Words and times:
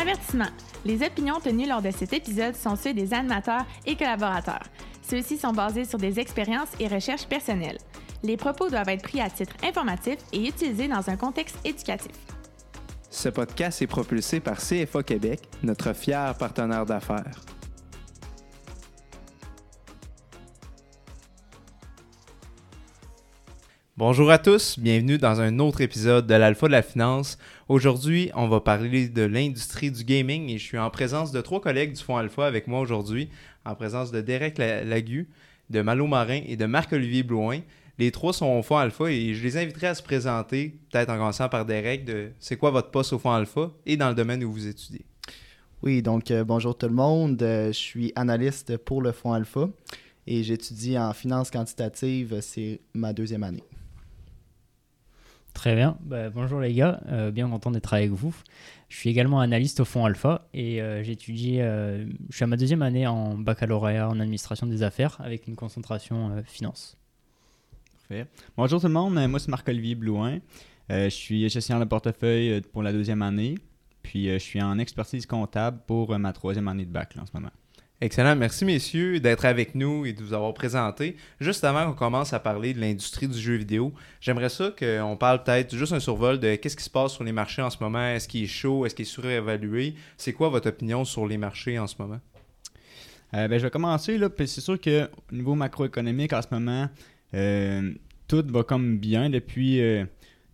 Avertissement. 0.00 0.48
Les 0.86 1.02
opinions 1.02 1.40
tenues 1.40 1.68
lors 1.68 1.82
de 1.82 1.90
cet 1.90 2.14
épisode 2.14 2.56
sont 2.56 2.74
ceux 2.74 2.94
des 2.94 3.12
animateurs 3.12 3.66
et 3.84 3.96
collaborateurs. 3.96 4.62
Ceux-ci 5.02 5.36
sont 5.36 5.52
basés 5.52 5.84
sur 5.84 5.98
des 5.98 6.18
expériences 6.18 6.70
et 6.78 6.88
recherches 6.88 7.26
personnelles. 7.26 7.76
Les 8.22 8.38
propos 8.38 8.70
doivent 8.70 8.88
être 8.88 9.02
pris 9.02 9.20
à 9.20 9.28
titre 9.28 9.54
informatif 9.62 10.16
et 10.32 10.48
utilisés 10.48 10.88
dans 10.88 11.10
un 11.10 11.16
contexte 11.16 11.58
éducatif. 11.66 12.12
Ce 13.10 13.28
podcast 13.28 13.82
est 13.82 13.86
propulsé 13.86 14.40
par 14.40 14.56
CFA 14.56 15.02
Québec, 15.02 15.40
notre 15.62 15.92
fier 15.92 16.34
partenaire 16.38 16.86
d'affaires. 16.86 17.42
Bonjour 24.00 24.30
à 24.30 24.38
tous, 24.38 24.78
bienvenue 24.78 25.18
dans 25.18 25.42
un 25.42 25.58
autre 25.58 25.82
épisode 25.82 26.26
de 26.26 26.32
l'Alpha 26.32 26.68
de 26.68 26.72
la 26.72 26.80
Finance. 26.80 27.36
Aujourd'hui, 27.68 28.30
on 28.34 28.48
va 28.48 28.58
parler 28.62 29.10
de 29.10 29.20
l'industrie 29.20 29.90
du 29.90 30.04
gaming 30.04 30.48
et 30.48 30.56
je 30.56 30.64
suis 30.64 30.78
en 30.78 30.88
présence 30.88 31.32
de 31.32 31.40
trois 31.42 31.60
collègues 31.60 31.92
du 31.92 32.02
Fonds 32.02 32.16
Alpha 32.16 32.46
avec 32.46 32.66
moi 32.66 32.80
aujourd'hui, 32.80 33.28
en 33.66 33.74
présence 33.74 34.10
de 34.10 34.22
Derek 34.22 34.56
Lagu, 34.56 35.28
de 35.68 35.82
Malo 35.82 36.06
Marin 36.06 36.40
et 36.46 36.56
de 36.56 36.64
Marc-Olivier 36.64 37.24
Blouin. 37.24 37.60
Les 37.98 38.10
trois 38.10 38.32
sont 38.32 38.46
au 38.46 38.62
Fonds 38.62 38.78
Alpha 38.78 39.10
et 39.10 39.34
je 39.34 39.42
les 39.42 39.58
inviterai 39.58 39.88
à 39.88 39.94
se 39.94 40.02
présenter, 40.02 40.78
peut-être 40.90 41.10
en 41.10 41.18
commençant 41.18 41.50
par 41.50 41.66
Derek, 41.66 42.06
de 42.06 42.30
c'est 42.38 42.56
quoi 42.56 42.70
votre 42.70 42.90
poste 42.90 43.12
au 43.12 43.18
Fonds 43.18 43.32
Alpha 43.32 43.70
et 43.84 43.98
dans 43.98 44.08
le 44.08 44.14
domaine 44.14 44.42
où 44.42 44.50
vous 44.50 44.66
étudiez. 44.66 45.04
Oui, 45.82 46.00
donc 46.00 46.30
euh, 46.30 46.42
bonjour 46.42 46.74
tout 46.74 46.88
le 46.88 46.94
monde. 46.94 47.42
Euh, 47.42 47.66
je 47.66 47.78
suis 47.78 48.12
analyste 48.16 48.78
pour 48.78 49.02
le 49.02 49.12
Fonds 49.12 49.34
Alpha 49.34 49.68
et 50.26 50.42
j'étudie 50.42 50.98
en 50.98 51.12
finance 51.12 51.50
quantitative. 51.50 52.38
C'est 52.40 52.80
ma 52.94 53.12
deuxième 53.12 53.42
année. 53.42 53.62
Très 55.54 55.74
bien. 55.74 55.96
Bah, 56.00 56.30
bonjour 56.30 56.60
les 56.60 56.72
gars, 56.72 57.00
euh, 57.08 57.30
bien 57.30 57.48
content 57.48 57.70
d'être 57.70 57.92
avec 57.92 58.10
vous. 58.10 58.34
Je 58.88 58.96
suis 58.96 59.10
également 59.10 59.40
analyste 59.40 59.80
au 59.80 59.84
fond 59.84 60.04
Alpha 60.04 60.48
et 60.54 60.80
euh, 60.80 61.02
j'étudie, 61.02 61.60
euh, 61.60 62.06
je 62.30 62.36
suis 62.36 62.44
à 62.44 62.46
ma 62.46 62.56
deuxième 62.56 62.82
année 62.82 63.06
en 63.06 63.36
baccalauréat 63.36 64.08
en 64.08 64.20
administration 64.20 64.66
des 64.66 64.82
affaires 64.82 65.16
avec 65.20 65.46
une 65.46 65.56
concentration 65.56 66.42
finance. 66.46 66.96
Parfait. 67.92 68.26
Bonjour 68.56 68.80
tout 68.80 68.86
le 68.86 68.92
monde, 68.92 69.14
moi 69.28 69.38
c'est 69.38 69.50
Marc-Olivier 69.50 69.94
Blouin. 69.94 70.38
je 70.88 71.08
suis 71.08 71.48
gestionnaire 71.48 71.84
de 71.84 71.88
portefeuille 71.88 72.60
pour 72.72 72.82
la 72.82 72.92
deuxième 72.92 73.22
année, 73.22 73.56
puis 74.02 74.28
je 74.28 74.38
suis 74.38 74.62
en 74.62 74.78
expertise 74.78 75.26
comptable 75.26 75.80
pour 75.86 76.18
ma 76.18 76.32
troisième 76.32 76.68
année 76.68 76.86
de 76.86 76.92
bac 76.92 77.14
en 77.20 77.26
ce 77.26 77.32
moment. 77.34 77.50
Excellent. 78.02 78.34
Merci, 78.34 78.64
messieurs, 78.64 79.20
d'être 79.20 79.44
avec 79.44 79.74
nous 79.74 80.06
et 80.06 80.14
de 80.14 80.22
vous 80.22 80.32
avoir 80.32 80.54
présenté. 80.54 81.16
Juste 81.38 81.64
avant 81.64 81.84
qu'on 81.84 81.92
commence 81.92 82.32
à 82.32 82.40
parler 82.40 82.72
de 82.72 82.80
l'industrie 82.80 83.28
du 83.28 83.38
jeu 83.38 83.56
vidéo, 83.56 83.92
j'aimerais 84.22 84.48
ça 84.48 84.70
qu'on 84.70 85.18
parle 85.18 85.42
peut-être 85.42 85.76
juste 85.76 85.92
un 85.92 86.00
survol 86.00 86.40
de 86.40 86.54
qu'est-ce 86.54 86.78
qui 86.78 86.84
se 86.84 86.88
passe 86.88 87.12
sur 87.12 87.24
les 87.24 87.32
marchés 87.32 87.60
en 87.60 87.68
ce 87.68 87.76
moment. 87.78 88.02
Est-ce 88.02 88.26
qu'il 88.26 88.44
est 88.44 88.46
chaud? 88.46 88.86
Est-ce 88.86 88.94
qu'il 88.94 89.02
est 89.02 89.06
surévalué? 89.06 89.96
C'est 90.16 90.32
quoi 90.32 90.48
votre 90.48 90.70
opinion 90.70 91.04
sur 91.04 91.26
les 91.26 91.36
marchés 91.36 91.78
en 91.78 91.86
ce 91.86 91.96
moment? 91.98 92.20
Euh, 93.34 93.48
ben, 93.48 93.58
je 93.58 93.64
vais 93.64 93.70
commencer. 93.70 94.16
Là, 94.16 94.30
c'est 94.38 94.62
sûr 94.62 94.80
qu'au 94.80 95.06
niveau 95.30 95.54
macroéconomique, 95.54 96.32
en 96.32 96.40
ce 96.40 96.48
moment, 96.50 96.88
euh, 97.34 97.92
tout 98.28 98.42
va 98.48 98.62
comme 98.62 98.96
bien. 98.96 99.28
Depuis, 99.28 99.82
euh, 99.82 100.06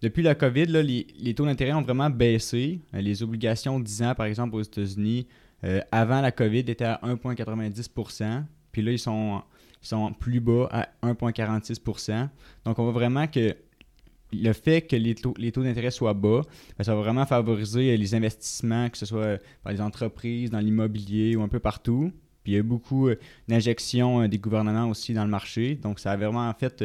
la 0.03 0.35
COVID, 0.35 0.67
les, 0.67 1.07
les, 1.17 1.35
taux 1.35 1.47
d'intérêt 1.47 1.75
ont 1.75 1.83
vraiment 1.83 2.11
baissé. 2.11 2.81
les 2.93 3.23
obligations 3.23 3.79
de 3.79 3.85
10 3.85 4.03
ans, 4.03 4.15
par 4.17 4.27
exemple, 4.27 4.57
aux 4.57 4.63
États-Unis, 4.63 5.29
euh, 5.65 5.81
avant 5.91 6.21
la 6.21 6.33
COVID, 6.33 6.61
étaient 6.61 6.85
à 6.85 7.01
1,90 7.03 8.45
Puis 8.73 8.83
là, 8.83 8.93
ils 8.93 8.99
sont, 8.99 9.43
sont 9.81 10.13
plus 10.13 10.41
bas 10.41 10.69
à 10.71 10.89
1,46 11.03 12.29
Donc, 12.65 12.79
on 12.79 12.85
voit 12.85 12.93
vraiment 12.93 13.27
que 13.27 13.57
le 14.33 14.53
fait 14.53 14.83
que 14.83 14.97
les 14.97 15.15
taux, 15.15 15.35
les 15.39 15.53
taux 15.53 15.63
d'intérêt 15.63 15.91
soient 15.91 16.15
bas, 16.15 16.43
ben, 16.77 16.85
ça 16.85 16.95
va 16.95 17.01
vraiment 17.01 17.27
favoriser 17.27 17.97
les 17.97 18.15
investissements, 18.15 18.91
que 18.91 18.99
ce 18.99 19.07
soit 19.07 19.41
par 19.63 19.73
les 19.73 19.81
entreprises, 19.81 20.51
dans 20.51 20.59
l'immobilier 20.59 21.37
ou 21.37 21.43
un 21.43 21.49
peu 21.49 21.61
partout. 21.61 22.13
Puis 22.43 22.53
il 22.53 22.57
y 22.57 22.59
a 22.59 22.63
beaucoup 22.63 23.09
euh, 23.09 23.17
d'injections 23.49 24.23
euh, 24.23 24.29
des 24.29 24.39
gouvernements 24.39 24.89
aussi 24.89 25.15
dans 25.15 25.25
le 25.25 25.31
marché. 25.31 25.77
Donc, 25.77 26.01
ça 26.01 26.13
a 26.13 26.17
vraiment 26.17 26.53
fait 26.55 26.85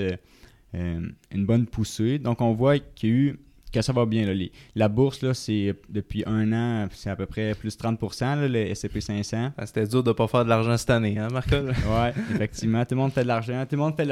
une 0.74 1.46
bonne 1.46 1.68
poussée. 1.68 2.18
Donc, 2.18 2.40
on 2.40 2.54
voit 2.54 2.80
qu'il 2.80 3.10
y 3.10 3.12
a 3.12 3.16
eu 3.16 3.40
que 3.72 3.82
ça 3.82 3.94
va 3.94 4.06
bien. 4.06 4.26
Là. 4.26 4.34
la 4.76 4.88
bourse, 4.90 5.22
là, 5.22 5.34
c'est 5.34 5.76
depuis 5.90 6.24
un 6.26 6.52
an, 6.54 6.88
c'est 6.92 7.10
à 7.10 7.16
peu 7.16 7.26
près 7.26 7.56
plus 7.56 7.78
30%, 7.78 8.48
le 8.48 8.56
S&P 8.56 9.02
500. 9.02 9.52
Ah, 9.58 9.66
c'était 9.66 9.88
dur 9.88 10.04
de 10.04 10.10
ne 10.10 10.14
pas 10.14 10.28
faire 10.28 10.44
de 10.44 10.50
l'argent 10.50 10.78
cette 10.78 10.90
année, 10.90 11.18
hein, 11.18 11.30
Marco? 11.32 11.56
oui, 11.66 12.24
effectivement. 12.36 12.84
Tout 12.86 12.96
le 12.96 13.02
monde 13.02 13.12
fait 13.12 13.24
de 13.24 13.28
l'argent. 13.28 13.66
Tout 13.66 13.76
le 13.76 13.82
monde 13.82 13.96
fait 13.96 14.08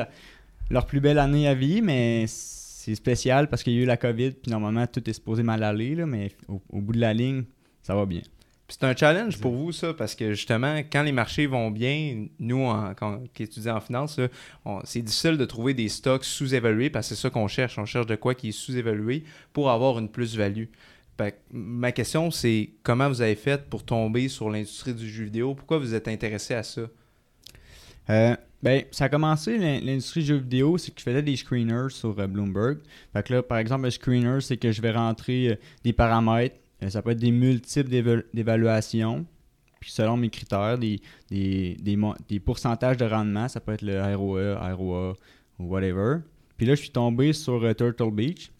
leur 0.69 0.85
plus 0.85 0.99
belle 0.99 1.19
année 1.19 1.47
à 1.47 1.53
vie, 1.53 1.81
mais 1.81 2.25
c'est 2.27 2.95
spécial 2.95 3.49
parce 3.49 3.63
qu'il 3.63 3.73
y 3.73 3.79
a 3.79 3.81
eu 3.81 3.85
la 3.85 3.97
COVID, 3.97 4.31
puis 4.31 4.51
normalement, 4.51 4.87
tout 4.87 5.07
est 5.09 5.13
supposé 5.13 5.43
mal 5.43 5.63
aller, 5.63 5.95
là, 5.95 6.05
mais 6.05 6.31
au 6.47 6.81
bout 6.81 6.93
de 6.93 6.99
la 6.99 7.13
ligne, 7.13 7.43
ça 7.81 7.95
va 7.95 8.05
bien. 8.05 8.21
C'est 8.69 8.83
un 8.83 8.95
challenge 8.95 9.39
pour 9.39 9.53
vous, 9.53 9.71
ça, 9.71 9.95
parce 9.95 10.13
que 10.13 10.33
justement, 10.33 10.77
quand 10.91 11.01
les 11.01 11.11
marchés 11.11 11.47
vont 11.47 11.71
bien, 11.71 12.27
nous, 12.39 12.65
en, 12.65 12.93
qui 13.33 13.43
étudions 13.43 13.73
en 13.75 13.81
finance, 13.81 14.19
c'est 14.83 15.01
difficile 15.01 15.37
de 15.37 15.45
trouver 15.45 15.73
des 15.73 15.89
stocks 15.89 16.23
sous-évalués 16.23 16.91
parce 16.91 17.09
que 17.09 17.15
c'est 17.15 17.21
ça 17.21 17.31
qu'on 17.31 17.47
cherche. 17.47 17.79
On 17.79 17.85
cherche 17.85 18.05
de 18.05 18.15
quoi 18.15 18.35
qui 18.35 18.49
est 18.49 18.51
sous-évalué 18.51 19.23
pour 19.53 19.71
avoir 19.71 19.97
une 19.97 20.07
plus-value. 20.07 20.65
Ma 21.51 21.91
question, 21.91 22.31
c'est 22.31 22.69
comment 22.83 23.09
vous 23.09 23.21
avez 23.21 23.35
fait 23.35 23.69
pour 23.69 23.83
tomber 23.83 24.29
sur 24.29 24.49
l'industrie 24.49 24.93
du 24.93 25.09
jeu 25.09 25.25
vidéo? 25.25 25.55
Pourquoi 25.55 25.79
vous 25.79 25.93
êtes 25.93 26.07
intéressé 26.07 26.53
à 26.53 26.63
ça? 26.63 26.81
Euh, 28.09 28.35
ben, 28.63 28.83
ça 28.91 29.05
a 29.05 29.09
commencé 29.09 29.57
l'industrie 29.57 30.21
du 30.21 30.27
jeu 30.27 30.37
vidéo, 30.37 30.77
c'est 30.77 30.91
que 30.91 30.99
je 30.99 31.03
faisais 31.03 31.21
des 31.21 31.35
screeners 31.35 31.89
sur 31.89 32.17
euh, 32.19 32.27
Bloomberg. 32.27 32.79
Fait 33.13 33.23
que 33.23 33.33
là, 33.33 33.43
par 33.43 33.57
exemple, 33.57 33.85
un 33.85 33.89
screener, 33.89 34.41
c'est 34.41 34.57
que 34.57 34.71
je 34.71 34.81
vais 34.81 34.91
rentrer 34.91 35.49
euh, 35.49 35.55
des 35.83 35.93
paramètres 35.93 36.55
ça 36.87 37.01
peut 37.01 37.11
être 37.11 37.19
des 37.19 37.31
multiples 37.31 37.89
d'évaluations. 38.33 39.25
Puis 39.79 39.91
selon 39.91 40.17
mes 40.17 40.29
critères, 40.29 40.77
des, 40.77 41.01
des, 41.29 41.77
des, 42.27 42.39
pourcentages 42.39 42.97
de 42.97 43.05
rendement, 43.05 43.47
ça 43.47 43.59
peut 43.59 43.73
être 43.73 43.81
le 43.81 44.15
ROE, 44.15 44.55
ROA 44.75 45.13
ou 45.57 45.63
whatever. 45.63 46.17
Puis 46.57 46.65
là, 46.65 46.75
je 46.75 46.81
suis 46.81 46.89
tombé 46.89 47.31
sur 47.31 47.63
euh, 47.63 47.73
Turtle 47.73 48.11
Beach. 48.11 48.51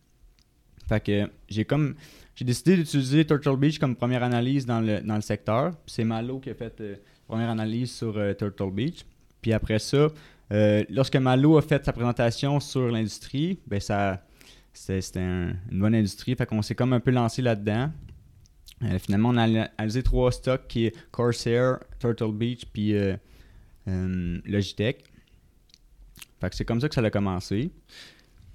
Fait 0.87 1.03
que 1.03 1.29
j'ai 1.49 1.65
comme 1.65 1.95
j'ai 2.35 2.45
décidé 2.45 2.77
d'utiliser 2.77 3.25
Turtle 3.25 3.57
Beach 3.57 3.79
comme 3.79 3.95
première 3.95 4.23
analyse 4.23 4.65
dans 4.65 4.79
le, 4.79 5.21
secteur. 5.21 5.73
C'est 5.85 6.05
Malo 6.05 6.39
qui 6.39 6.49
a 6.49 6.55
fait 6.55 6.79
la 6.79 6.85
euh, 6.85 6.95
première 7.27 7.49
analyse 7.49 7.91
sur 7.91 8.13
Turtle 8.37 8.71
Beach. 8.71 9.05
Puis 9.41 9.51
après 9.53 9.79
ça, 9.79 10.07
lorsque 10.89 11.17
Malo 11.17 11.57
a 11.57 11.61
fait 11.61 11.83
sa 11.83 11.93
présentation 11.93 12.59
sur 12.59 12.87
l'industrie, 12.89 13.59
ben 13.67 13.79
ça 13.79 14.23
c'était 14.73 15.19
une 15.19 15.57
bonne 15.71 15.95
industrie. 15.95 16.35
Fait 16.35 16.45
qu'on 16.45 16.61
s'est 16.61 16.75
comme 16.75 16.93
un 16.93 16.99
peu 16.99 17.11
lancé 17.11 17.41
là-dedans. 17.41 17.91
Euh, 18.83 18.99
finalement, 18.99 19.29
on 19.29 19.37
a 19.37 19.43
analysé 19.43 20.03
trois 20.03 20.31
stocks 20.31 20.67
qui 20.67 20.85
est 20.85 20.95
Corsair, 21.11 21.79
Turtle 21.99 22.31
Beach 22.31 22.65
puis 22.71 22.95
euh, 22.95 23.15
euh, 23.87 24.39
Logitech. 24.45 25.03
C'est 26.51 26.63
comme 26.63 26.79
ça 26.79 26.87
que 26.87 26.95
ça 26.95 27.01
a 27.01 27.09
commencé. 27.09 27.69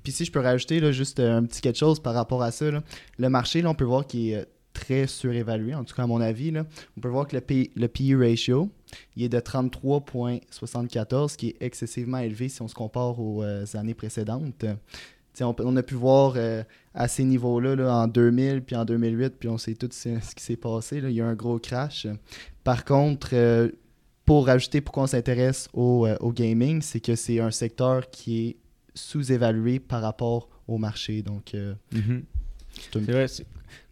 Puis 0.02 0.12
si 0.12 0.24
je 0.24 0.32
peux 0.32 0.40
rajouter 0.40 0.80
là, 0.80 0.90
juste 0.92 1.20
un 1.20 1.44
petit 1.44 1.60
quelque 1.60 1.78
chose 1.78 2.00
par 2.00 2.14
rapport 2.14 2.42
à 2.42 2.50
ça, 2.50 2.66
le 3.18 3.28
marché, 3.28 3.60
là, 3.60 3.70
on 3.70 3.74
peut 3.74 3.84
voir 3.84 4.06
qu'il 4.06 4.32
est 4.32 4.46
très 4.72 5.06
surévalué, 5.06 5.74
en 5.74 5.84
tout 5.84 5.94
cas 5.94 6.04
à 6.04 6.06
mon 6.06 6.20
avis. 6.20 6.50
Là. 6.50 6.64
On 6.96 7.00
peut 7.00 7.08
voir 7.08 7.26
que 7.26 7.36
le, 7.36 7.42
P, 7.42 7.70
le 7.76 7.88
PE 7.88 8.18
ratio 8.18 8.70
il 9.16 9.24
est 9.24 9.28
de 9.28 9.38
33,74, 9.38 11.36
qui 11.36 11.48
est 11.48 11.56
excessivement 11.60 12.18
élevé 12.18 12.48
si 12.48 12.62
on 12.62 12.68
se 12.68 12.74
compare 12.74 13.18
aux 13.18 13.42
années 13.74 13.94
précédentes. 13.94 14.64
On, 15.40 15.76
a 15.76 15.82
pu 15.82 15.94
voir 15.94 16.34
euh, 16.36 16.62
à 16.94 17.08
ces 17.08 17.24
niveaux-là 17.24 17.92
en 17.92 18.06
2000 18.06 18.62
puis 18.62 18.76
en 18.76 18.84
2008, 18.84 19.34
puis 19.38 19.48
on 19.48 19.58
sait 19.58 19.74
tout 19.74 19.88
ce, 19.90 20.08
qui 20.34 20.42
s'est 20.42 20.56
passé. 20.56 21.00
Là. 21.00 21.10
Il 21.10 21.16
y 21.16 21.20
a 21.20 21.26
un 21.26 21.34
gros 21.34 21.58
crash. 21.58 22.06
Par 22.62 22.84
contre, 22.84 23.30
euh, 23.32 23.68
pour 24.24 24.46
rajouter 24.46 24.80
pourquoi 24.80 25.04
on 25.04 25.06
s'intéresse 25.06 25.68
au, 25.72 26.06
euh, 26.06 26.16
gaming, 26.30 26.82
c'est 26.82 27.00
que 27.00 27.14
c'est 27.14 27.40
un 27.40 27.50
secteur 27.50 28.10
qui 28.10 28.46
est 28.46 28.56
sous-évalué 28.94 29.80
par 29.80 30.02
rapport 30.02 30.48
au 30.68 30.78
marché. 30.78 31.22
Donc, 31.22 31.54
mhm. 31.92 32.24
vrai, 32.94 33.26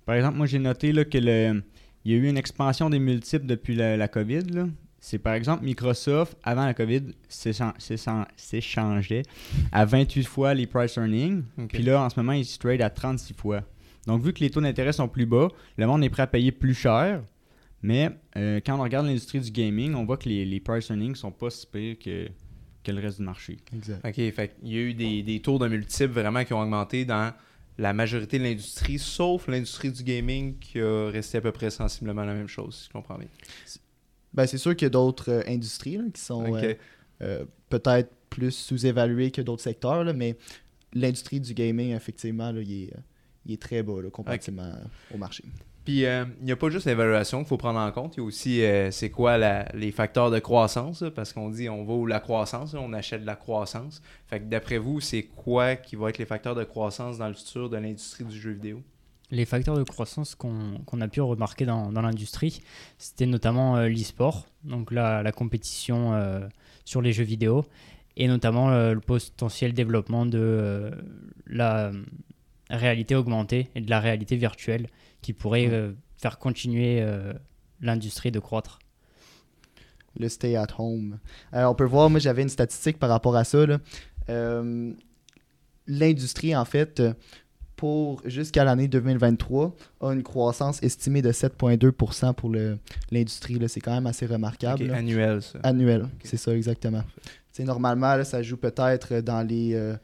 par 0.07 0.15
exemple, 0.15 0.39
moi 0.39 0.47
j'ai 0.47 0.59
noté 0.59 0.93
là, 0.93 1.05
que 1.05 1.19
le, 1.19 1.63
il 2.05 2.13
y 2.13 2.15
a 2.15 2.19
eu 2.19 2.29
une 2.29 2.39
expansion 2.39 2.89
des 2.89 2.99
multiples 2.99 3.47
depuis 3.47 3.75
la, 3.75 3.97
la 3.97 4.09
COVID. 4.09 4.43
Là 4.43 4.67
c'est 5.05 5.19
par 5.19 5.35
exemple 5.35 5.65
Microsoft, 5.65 6.39
avant 6.45 6.65
la 6.65 6.75
COVID, 6.75 7.03
s'échangeait 7.29 9.23
à 9.73 9.85
28 9.85 10.23
fois 10.23 10.55
les 10.55 10.69
price 10.69 10.97
earnings. 10.97 11.43
Puis 11.69 11.83
là, 11.83 12.03
en 12.03 12.09
ce 12.09 12.21
moment, 12.21 12.33
ils 12.33 12.45
se 12.45 12.57
trade 12.57 12.81
à 12.81 12.89
36 12.89 13.35
fois. 13.35 13.63
Donc, 14.07 14.23
vu 14.23 14.33
que 14.33 14.39
les 14.39 14.51
taux 14.51 14.61
d'intérêt 14.61 14.93
sont 14.93 15.09
plus 15.09 15.27
bas, 15.27 15.49
le 15.77 15.87
monde 15.89 16.05
est 16.05 16.09
prêt 16.09 16.23
à 16.23 16.29
payer 16.29 16.53
plus 16.53 16.75
cher. 16.75 17.21
Mais 17.83 18.11
euh, 18.37 18.61
quand 18.65 18.79
on 18.79 18.83
regarde 18.83 19.07
l'industrie 19.07 19.41
du 19.41 19.51
gaming, 19.51 19.97
on 19.97 20.05
voit 20.05 20.19
que 20.19 20.29
les, 20.29 20.61
price 20.61 20.89
earnings 20.89 21.17
sont 21.17 21.33
pas 21.33 21.51
si 21.51 21.67
pires 21.67 21.99
que, 21.99 22.29
que 22.85 22.93
le 22.93 23.01
reste 23.01 23.19
du 23.19 23.25
marché. 23.25 23.57
Exact. 23.75 24.07
OK, 24.07 24.15
fait 24.15 24.55
il 24.63 24.73
y 24.73 24.77
a 24.77 24.81
eu 24.83 24.95
des, 24.95 25.25
des 25.25 25.41
taux 25.41 25.59
de 25.59 25.67
multiples 25.67 26.13
vraiment 26.13 26.45
qui 26.45 26.53
ont 26.53 26.61
augmenté 26.61 27.05
dans 27.05 27.33
la 27.77 27.93
majorité 27.93 28.39
de 28.39 28.45
l'industrie, 28.45 29.01
sauf 29.01 29.49
l'industrie 29.49 29.91
du 29.91 30.05
gaming 30.05 30.57
qui 30.61 30.81
a 30.81 31.11
resté 31.11 31.39
à 31.39 31.41
peu 31.41 31.51
près 31.51 31.71
sensiblement 31.71 32.25
la 32.25 32.35
même 32.35 32.47
chose, 32.47 32.77
si 32.77 32.87
je 32.87 32.93
comprends 32.93 33.19
bien. 33.19 33.29
Ben, 34.35 34.47
c'est 34.47 34.59
sûr 34.59 34.75
qu'il 34.75 34.87
y 34.87 34.87
a 34.87 34.91
d'autres 34.91 35.31
euh, 35.31 35.43
industries 35.47 35.99
qui 36.13 36.21
sont 36.21 36.55
euh, 36.57 36.75
euh, 37.23 37.45
peut-être 37.69 38.11
plus 38.31 38.51
sous-évaluées 38.51 39.31
que 39.31 39.43
d'autres 39.43 39.63
secteurs, 39.63 40.05
mais 40.15 40.37
l'industrie 40.95 41.41
du 41.41 41.53
gaming, 41.55 41.95
effectivement, 41.95 42.51
il, 42.55 42.91
est, 43.49 43.61
très 43.61 43.83
bas 43.83 43.95
comparativement 44.11 44.73
au 45.15 45.19
marché. 45.19 45.45
Puis 45.85 46.07
euh, 46.07 46.25
il 46.41 46.45
n'y 46.45 46.53
a 46.53 46.57
pas 46.57 46.71
juste 46.71 46.87
l'évaluation 46.87 47.41
qu'il 47.41 47.49
faut 47.49 47.57
prendre 47.57 47.81
en 47.81 47.91
compte, 47.91 48.17
il 48.17 48.21
y 48.21 48.23
a 48.23 48.25
aussi 48.25 48.63
c'est 48.93 49.11
quoi 49.11 49.37
la- 49.37 49.69
les 49.75 49.91
facteurs 49.91 50.31
de 50.31 50.39
croissance, 50.39 51.03
là, 51.03 51.11
parce 51.11 51.33
qu'on 51.33 51.51
dit 51.51 51.69
on 51.69 51.85
va 51.85 51.93
où 51.93 52.07
la 52.07 52.21
croissance, 52.21 52.73
là, 52.73 52.81
on 52.81 52.93
achète 52.93 53.23
de 53.23 53.27
la 53.27 53.37
croissance. 53.37 54.01
Fait 54.29 54.39
que 54.39 54.45
d'après 54.45 54.79
vous, 54.79 55.01
c'est 55.01 55.25
quoi 55.25 55.75
qui 55.75 55.97
va 55.97 56.09
être 56.09 56.19
les 56.19 56.25
facteurs 56.25 56.55
de 56.55 56.65
croissance 56.65 57.19
dans 57.19 57.29
le 57.29 57.35
futur 57.35 57.69
de 57.69 57.77
l'industrie 57.77 58.25
du 58.25 58.39
jeu 58.39 58.53
vidéo? 58.53 58.83
Les 59.33 59.47
facteurs 59.47 59.79
de 59.79 59.83
croissance 59.83 60.35
qu'on 60.35 61.01
a 61.01 61.09
pu 61.09 61.21
remarquer 61.23 61.65
dans, 61.65 61.91
dans 61.91 62.03
l'industrie, 62.03 62.61
c'était 62.99 63.25
notamment 63.27 63.79
euh, 63.79 63.89
l'e-sport, 63.89 64.47
donc 64.63 64.93
la, 64.93 65.23
la 65.23 65.33
compétition 65.33 66.13
euh, 66.13 66.47
sur 66.85 67.01
les 67.01 67.15
jeux 67.15 67.25
vidéo, 67.25 67.65
et 68.17 68.29
notamment 68.29 68.71
euh, 68.71 68.93
le 68.93 69.01
potentiel 69.01 69.73
développement 69.73 70.27
de 70.27 70.39
euh, 70.39 70.91
la 71.47 71.93
réalité 72.69 73.15
augmentée 73.17 73.71
et 73.75 73.81
de 73.81 73.89
la 73.89 74.01
réalité 74.01 74.37
virtuelle 74.37 74.89
qui 75.23 75.33
pourrait 75.33 75.93
faire 76.19 76.39
continuer 76.39 77.05
l'industrie 77.81 78.31
de 78.31 78.39
croître. 78.39 78.79
le 80.19 80.29
stay 80.29 80.57
at 80.57 80.67
home. 80.79 81.19
Euh, 81.55 81.65
on 81.65 81.75
peut 81.75 81.85
voir, 81.85 82.11
moi 82.11 82.21
j'avais 82.21 82.43
une 82.43 82.49
statistique 82.49 82.99
par 82.99 83.11
rapport 83.11 83.37
à 83.37 83.45
ça. 83.45 83.65
Euh, 84.29 84.93
L'industrie, 85.89 86.55
en 86.55 86.65
fait, 86.65 87.03
pour 87.77 88.23
jusqu'à 88.25 88.65
l'année 88.65 88.89
2023, 88.89 89.75
a 90.01 90.13
une 90.13 90.23
croissance 90.23 90.83
estimée 90.83 91.23
de 91.23 91.33
7,2% 91.33 92.35
pour 92.35 92.51
l'industrie. 93.11 93.59
C'est 93.69 93.81
quand 93.81 93.95
même 93.95 94.07
assez 94.07 94.27
remarquable. 94.27 94.85
Ok, 94.85 94.89
là. 94.89 94.97
annuel, 94.97 95.43
ça. 95.43 95.59
Annuel, 95.63 96.09
c'est 96.23 96.37
ça 96.37 96.55
exactement. 96.55 97.03
Normalement, 97.59 98.15
là, 98.17 98.25
ça 98.25 98.43
joue 98.43 98.57
peut-être 98.57 99.21
dans 99.21 99.47
les 99.47 99.75
euh, 99.75 99.95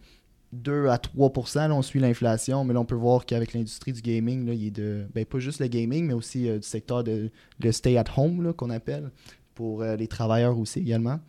2 0.53 0.88
à 0.88 0.99
3 0.99 1.32
là, 1.55 1.75
on 1.75 1.82
suit 1.82 2.00
l'inflation, 2.00 2.65
mais 2.65 2.75
là, 2.75 2.81
on 2.81 2.85
peut 2.85 2.94
voir 2.94 3.26
qu'avec 3.26 3.53
l'industrie 3.53 3.93
du 3.93 4.00
gaming, 4.00 4.47
là, 4.47 4.55
il 4.55 4.67
est 4.67 4.70
de, 4.70 5.06
ben, 5.15 5.25
pas 5.25 5.38
juste 5.38 5.61
le 5.61 5.67
gaming, 5.67 6.06
mais 6.06 6.15
aussi 6.15 6.49
euh, 6.49 6.59
du 6.59 6.67
secteur 6.67 7.05
de 7.05 7.31
le 7.62 7.73
stay 7.73 7.97
at 7.97 8.05
home 8.17 8.43
là, 8.43 8.53
qu'on 8.53 8.70
appelle, 8.70 9.11
pour 9.55 9.82
euh, 9.82 9.97
les 9.97 10.09
travailleurs 10.09 10.59
aussi 10.59 10.81
également. 10.81 11.20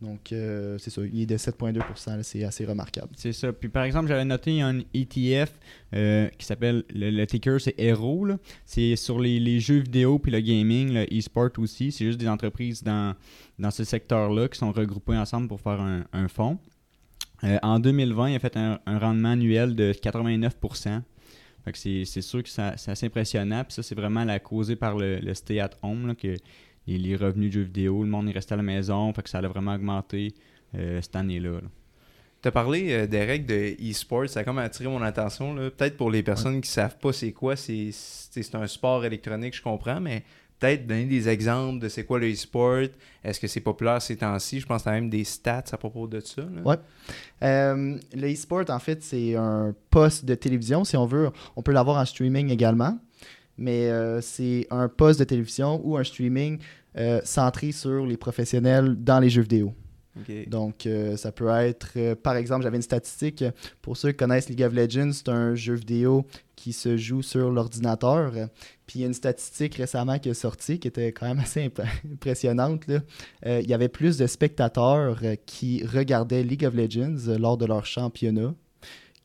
Donc, 0.00 0.30
euh, 0.30 0.78
c'est 0.78 0.90
ça, 0.90 1.02
il 1.04 1.22
est 1.22 1.26
de 1.26 1.36
7,2 1.36 1.76
là, 1.76 2.22
c'est 2.22 2.44
assez 2.44 2.64
remarquable. 2.64 3.08
C'est 3.16 3.32
ça. 3.32 3.52
Puis 3.52 3.68
par 3.68 3.82
exemple, 3.82 4.06
j'avais 4.06 4.24
noté 4.24 4.62
un 4.62 4.78
ETF 4.94 5.52
euh, 5.94 6.28
qui 6.38 6.46
s'appelle 6.46 6.84
le, 6.94 7.24
ticker, 7.24 7.58
c'est 7.58 7.74
Hero. 7.78 8.28
C'est 8.64 8.94
sur 8.94 9.18
les, 9.18 9.58
jeux 9.58 9.80
vidéo 9.80 10.20
puis 10.20 10.30
le 10.30 10.40
gaming, 10.40 10.92
le 10.92 11.04
e-sport 11.06 11.50
aussi. 11.58 11.90
C'est 11.90 12.04
juste 12.04 12.20
des 12.20 12.28
entreprises 12.28 12.84
dans, 12.84 13.16
dans 13.58 13.72
ce 13.72 13.82
secteur-là 13.82 14.48
qui 14.48 14.58
sont 14.58 14.70
regroupées 14.70 15.16
ensemble 15.16 15.48
pour 15.48 15.60
faire 15.60 15.80
un, 15.80 16.28
fonds. 16.28 16.58
Euh, 17.42 17.58
en 17.62 17.80
2020, 17.80 18.30
il 18.30 18.36
a 18.36 18.38
fait 18.38 18.56
un, 18.56 18.78
rendement 18.86 19.30
annuel 19.30 19.74
de 19.74 19.92
89%. 19.92 21.02
Fait 21.64 21.72
que 21.72 21.78
c'est, 21.78 22.20
sûr 22.22 22.42
que 22.44 22.48
ça- 22.48 22.76
c'est 22.76 22.92
assez 22.92 23.06
impressionnant. 23.06 23.64
Puis 23.64 23.74
ça, 23.74 23.82
c'est 23.82 23.96
vraiment 23.96 24.22
la 24.22 24.38
causée 24.38 24.76
par 24.76 24.96
le, 24.96 25.18
le 25.18 25.34
stay 25.34 25.58
at 25.58 25.70
home, 25.82 26.14
que 26.14 26.36
les, 26.88 26.98
les 26.98 27.16
revenus 27.16 27.50
de 27.50 27.54
jeux 27.60 27.64
vidéo, 27.64 28.02
le 28.02 28.08
monde 28.10 28.28
est 28.28 28.32
resté 28.32 28.54
à 28.54 28.56
la 28.56 28.62
maison. 28.62 29.12
Fait 29.12 29.22
que 29.22 29.30
ça 29.30 29.38
a 29.38 29.48
vraiment 29.48 29.74
augmenté 29.74 30.34
euh, 30.74 31.00
cette 31.02 31.16
année-là. 31.16 31.52
là. 31.52 31.68
Tu 32.40 32.48
as 32.48 32.52
parlé 32.52 32.92
euh, 32.92 33.06
des 33.06 33.24
règles 33.24 33.46
de 33.46 33.76
e-sport, 33.90 34.28
ça 34.28 34.40
a 34.40 34.44
comme 34.44 34.58
attiré 34.58 34.88
mon 34.88 35.02
attention. 35.02 35.54
là. 35.54 35.70
Peut-être 35.70 35.96
pour 35.96 36.10
les 36.10 36.22
personnes 36.22 36.60
qui 36.60 36.70
savent 36.70 36.96
pas 36.98 37.12
c'est 37.12 37.32
quoi, 37.32 37.56
c'est 37.56 37.90
c'est 37.92 38.42
c'est 38.42 38.54
un 38.54 38.66
sport 38.66 39.04
électronique, 39.04 39.56
je 39.56 39.62
comprends, 39.62 40.00
mais 40.00 40.22
peut-être 40.60 40.86
donner 40.86 41.06
des 41.06 41.28
exemples 41.28 41.80
de 41.80 41.88
c'est 41.88 42.04
quoi 42.04 42.18
le 42.20 42.30
e-sport. 42.32 42.84
Est-ce 43.24 43.40
que 43.40 43.48
c'est 43.48 43.60
populaire 43.60 44.00
ces 44.00 44.16
temps-ci? 44.16 44.60
Je 44.60 44.66
pense 44.66 44.82
que 44.82 44.84
tu 44.84 44.88
as 44.90 44.92
même 44.92 45.10
des 45.10 45.24
stats 45.24 45.64
à 45.72 45.76
propos 45.76 46.06
de 46.06 46.20
ça. 46.20 46.42
là. 46.42 46.62
Ouais. 46.64 46.76
Euh, 47.42 47.96
le 48.14 48.32
e-sport, 48.32 48.64
en 48.68 48.78
fait, 48.78 49.02
c'est 49.02 49.34
un 49.34 49.74
poste 49.90 50.24
de 50.24 50.34
télévision, 50.36 50.84
si 50.84 50.96
on 50.96 51.06
veut. 51.06 51.30
On 51.56 51.62
peut 51.62 51.72
l'avoir 51.72 51.96
en 51.98 52.04
streaming 52.04 52.50
également, 52.50 52.98
mais 53.56 53.88
euh, 53.90 54.20
c'est 54.20 54.66
un 54.70 54.88
poste 54.88 55.18
de 55.18 55.24
télévision 55.24 55.80
ou 55.84 55.96
un 55.96 56.04
streaming 56.04 56.58
euh, 56.96 57.20
centré 57.24 57.72
sur 57.72 58.04
les 58.06 58.16
professionnels 58.16 58.96
dans 58.96 59.20
les 59.20 59.30
jeux 59.30 59.42
vidéo. 59.42 59.74
Donc, 60.48 60.84
euh, 60.86 61.16
ça 61.16 61.30
peut 61.30 61.48
être, 61.48 61.90
euh, 61.96 62.16
par 62.16 62.34
exemple, 62.34 62.64
j'avais 62.64 62.76
une 62.76 62.82
statistique, 62.82 63.44
pour 63.80 63.96
ceux 63.96 64.10
qui 64.10 64.16
connaissent 64.16 64.48
League 64.48 64.64
of 64.64 64.72
Legends, 64.72 65.12
c'est 65.12 65.28
un 65.28 65.54
jeu 65.54 65.74
vidéo 65.74 66.26
qui 66.56 66.72
se 66.72 66.96
joue 66.96 67.22
sur 67.22 67.52
l'ordinateur. 67.52 68.32
Puis 68.86 68.98
il 68.98 69.02
y 69.02 69.04
a 69.04 69.06
une 69.06 69.14
statistique 69.14 69.76
récemment 69.76 70.18
qui 70.18 70.28
est 70.30 70.34
sortie 70.34 70.80
qui 70.80 70.88
était 70.88 71.12
quand 71.12 71.26
même 71.26 71.38
assez 71.44 71.62
imp- 71.66 71.82
impressionnante. 72.12 72.88
là. 72.88 72.98
Euh, 73.46 73.60
il 73.62 73.70
y 73.70 73.74
avait 73.74 73.88
plus 73.88 74.18
de 74.18 74.26
spectateurs 74.26 75.20
qui 75.46 75.84
regardaient 75.86 76.42
League 76.42 76.64
of 76.64 76.74
Legends 76.74 77.36
lors 77.38 77.56
de 77.56 77.66
leur 77.66 77.86
championnat 77.86 78.54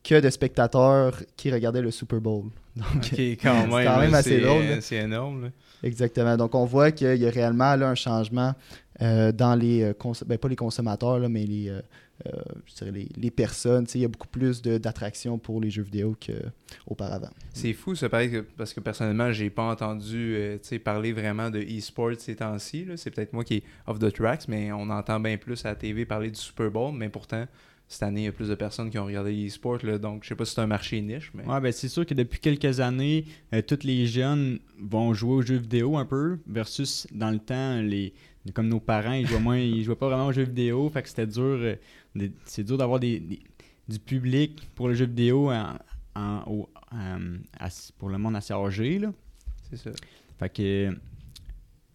que 0.04 0.20
de 0.20 0.30
spectateurs 0.30 1.20
qui 1.36 1.50
regardaient 1.50 1.82
le 1.82 1.90
Super 1.90 2.20
Bowl. 2.20 2.44
Donc, 2.76 2.86
Ok, 2.96 3.18
quand 3.42 3.54
même. 3.54 3.70
C'est 3.72 3.84
quand 3.84 3.98
même 4.00 4.14
assez 4.14 4.40
drôle. 4.40 4.62
C'est 4.82 4.96
énorme. 4.96 5.44
là. 5.44 5.48
Exactement. 5.82 6.36
Donc, 6.36 6.54
on 6.54 6.64
voit 6.64 6.92
qu'il 6.92 7.16
y 7.16 7.26
a 7.26 7.30
réellement 7.30 7.74
là, 7.76 7.88
un 7.88 7.94
changement 7.94 8.54
euh, 9.02 9.32
dans 9.32 9.54
les... 9.54 9.82
euh, 9.82 9.92
ben, 10.26 10.38
pas 10.38 10.48
les 10.48 10.56
consommateurs, 10.56 11.18
là, 11.18 11.28
mais 11.28 11.44
les, 11.44 11.68
euh, 11.68 11.80
je 12.66 12.74
dirais 12.74 12.90
les, 12.90 13.08
les 13.16 13.30
personnes. 13.30 13.86
Il 13.94 14.00
y 14.00 14.04
a 14.04 14.08
beaucoup 14.08 14.28
plus 14.28 14.60
de- 14.62 14.78
d'attraction 14.78 15.38
pour 15.38 15.60
les 15.60 15.70
jeux 15.70 15.82
vidéo 15.82 16.16
qu'auparavant. 16.86 17.30
C'est 17.52 17.72
fou, 17.72 17.94
ça 17.94 18.08
paraît 18.08 18.30
que, 18.30 18.40
parce 18.40 18.72
que 18.72 18.80
personnellement, 18.80 19.32
j'ai 19.32 19.50
pas 19.50 19.64
entendu 19.70 20.34
euh, 20.36 20.58
parler 20.84 21.12
vraiment 21.12 21.50
de 21.50 21.60
e-sport 21.60 22.12
ces 22.18 22.36
temps-ci. 22.36 22.86
C'est 22.96 23.10
peut-être 23.10 23.32
moi 23.32 23.44
qui 23.44 23.56
est 23.56 23.62
off 23.86 23.98
the 23.98 24.12
tracks, 24.12 24.48
mais 24.48 24.72
on 24.72 24.90
entend 24.90 25.20
bien 25.20 25.36
plus 25.36 25.64
à 25.64 25.70
la 25.70 25.74
TV 25.76 26.04
parler 26.06 26.30
du 26.30 26.40
Super 26.40 26.70
Bowl. 26.70 26.92
Mais 26.94 27.08
pourtant, 27.08 27.44
cette 27.86 28.02
année, 28.02 28.22
il 28.22 28.24
y 28.24 28.28
a 28.28 28.32
plus 28.32 28.48
de 28.48 28.54
personnes 28.54 28.90
qui 28.90 28.98
ont 28.98 29.04
regardé 29.04 29.32
l'e-sport. 29.32 29.78
Donc, 30.00 30.24
je 30.24 30.28
sais 30.30 30.34
pas 30.34 30.44
si 30.44 30.54
c'est 30.54 30.60
un 30.60 30.66
marché 30.66 31.00
niche, 31.02 31.30
mais. 31.34 31.44
Ouais, 31.44 31.60
ben 31.60 31.70
c'est 31.72 31.88
sûr 31.88 32.04
que 32.06 32.14
depuis 32.14 32.40
quelques 32.40 32.80
années, 32.80 33.24
euh, 33.52 33.62
tous 33.62 33.84
les 33.84 34.06
jeunes 34.06 34.58
vont 34.80 35.12
jouer 35.14 35.34
aux 35.34 35.42
jeux 35.42 35.58
vidéo 35.58 35.96
un 35.96 36.04
peu, 36.06 36.38
versus 36.46 37.06
dans 37.12 37.30
le 37.30 37.38
temps, 37.38 37.80
les 37.82 38.12
comme 38.52 38.68
nos 38.68 38.80
parents, 38.80 39.12
ils 39.12 39.26
jouaient 39.26 39.40
moins, 39.40 39.58
ils 39.58 39.82
jouaient 39.84 39.96
pas 39.96 40.08
vraiment 40.08 40.26
aux 40.26 40.32
jeux 40.32 40.42
vidéo, 40.44 40.88
fait 40.90 41.02
que 41.02 41.08
c'était 41.08 41.26
dur, 41.26 41.42
euh, 41.44 41.76
c'est 42.44 42.62
dur 42.64 42.76
d'avoir 42.78 43.00
des, 43.00 43.18
des- 43.20 43.40
du 43.88 43.98
public 43.98 44.68
pour 44.74 44.88
le 44.88 44.94
jeu 44.94 45.06
vidéo 45.06 45.50
en- 45.50 45.76
en- 46.14 46.42
au- 46.46 46.68
euh, 46.94 47.38
pour 47.98 48.08
le 48.08 48.18
monde 48.18 48.36
assez 48.36 48.52
âgé. 48.54 49.00
C'est 49.70 49.76
ça. 49.76 49.90
Fait 50.38 50.48
que, 50.50 50.96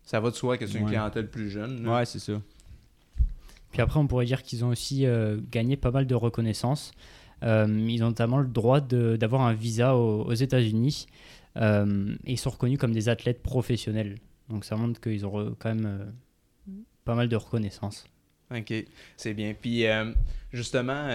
Ça 0.03 0.19
va 0.19 0.29
de 0.31 0.35
soi 0.35 0.57
que 0.57 0.65
c'est 0.65 0.79
une 0.79 0.85
clientèle 0.87 1.29
plus 1.29 1.49
jeune. 1.51 1.83
là. 1.83 1.97
ouais, 1.97 2.05
c'est 2.05 2.19
ça. 2.19 2.41
Puis 3.71 3.81
après, 3.81 3.99
on 3.99 4.07
pourrait 4.07 4.25
dire 4.25 4.43
qu'ils 4.43 4.65
ont 4.65 4.69
aussi 4.69 5.05
euh, 5.05 5.39
gagné 5.51 5.77
pas 5.77 5.91
mal 5.91 6.07
de 6.07 6.15
reconnaissance. 6.15 6.91
Euh, 7.43 7.67
ils 7.87 8.03
ont 8.03 8.07
notamment 8.07 8.39
le 8.39 8.47
droit 8.47 8.81
d'avoir 8.81 9.43
un 9.43 9.53
visa 9.53 9.95
aux, 9.95 10.33
États-Unis 10.33 11.07
euh, 11.57 12.15
et 12.25 12.33
ils 12.33 12.37
sont 12.37 12.49
reconnus 12.49 12.77
comme 12.77 12.91
des 12.91 13.09
athlètes 13.09 13.41
professionnels. 13.41 14.15
Donc 14.49 14.65
ça 14.65 14.75
montre 14.75 14.99
qu'ils 14.99 15.25
ont 15.25 15.55
quand 15.57 15.73
même 15.73 16.13
pas 17.05 17.15
mal 17.15 17.29
de 17.29 17.35
reconnaissance. 17.35 18.05
Ok, 18.51 18.73
c'est 19.15 19.33
bien. 19.33 19.53
Puis 19.53 19.85
justement, 20.51 21.07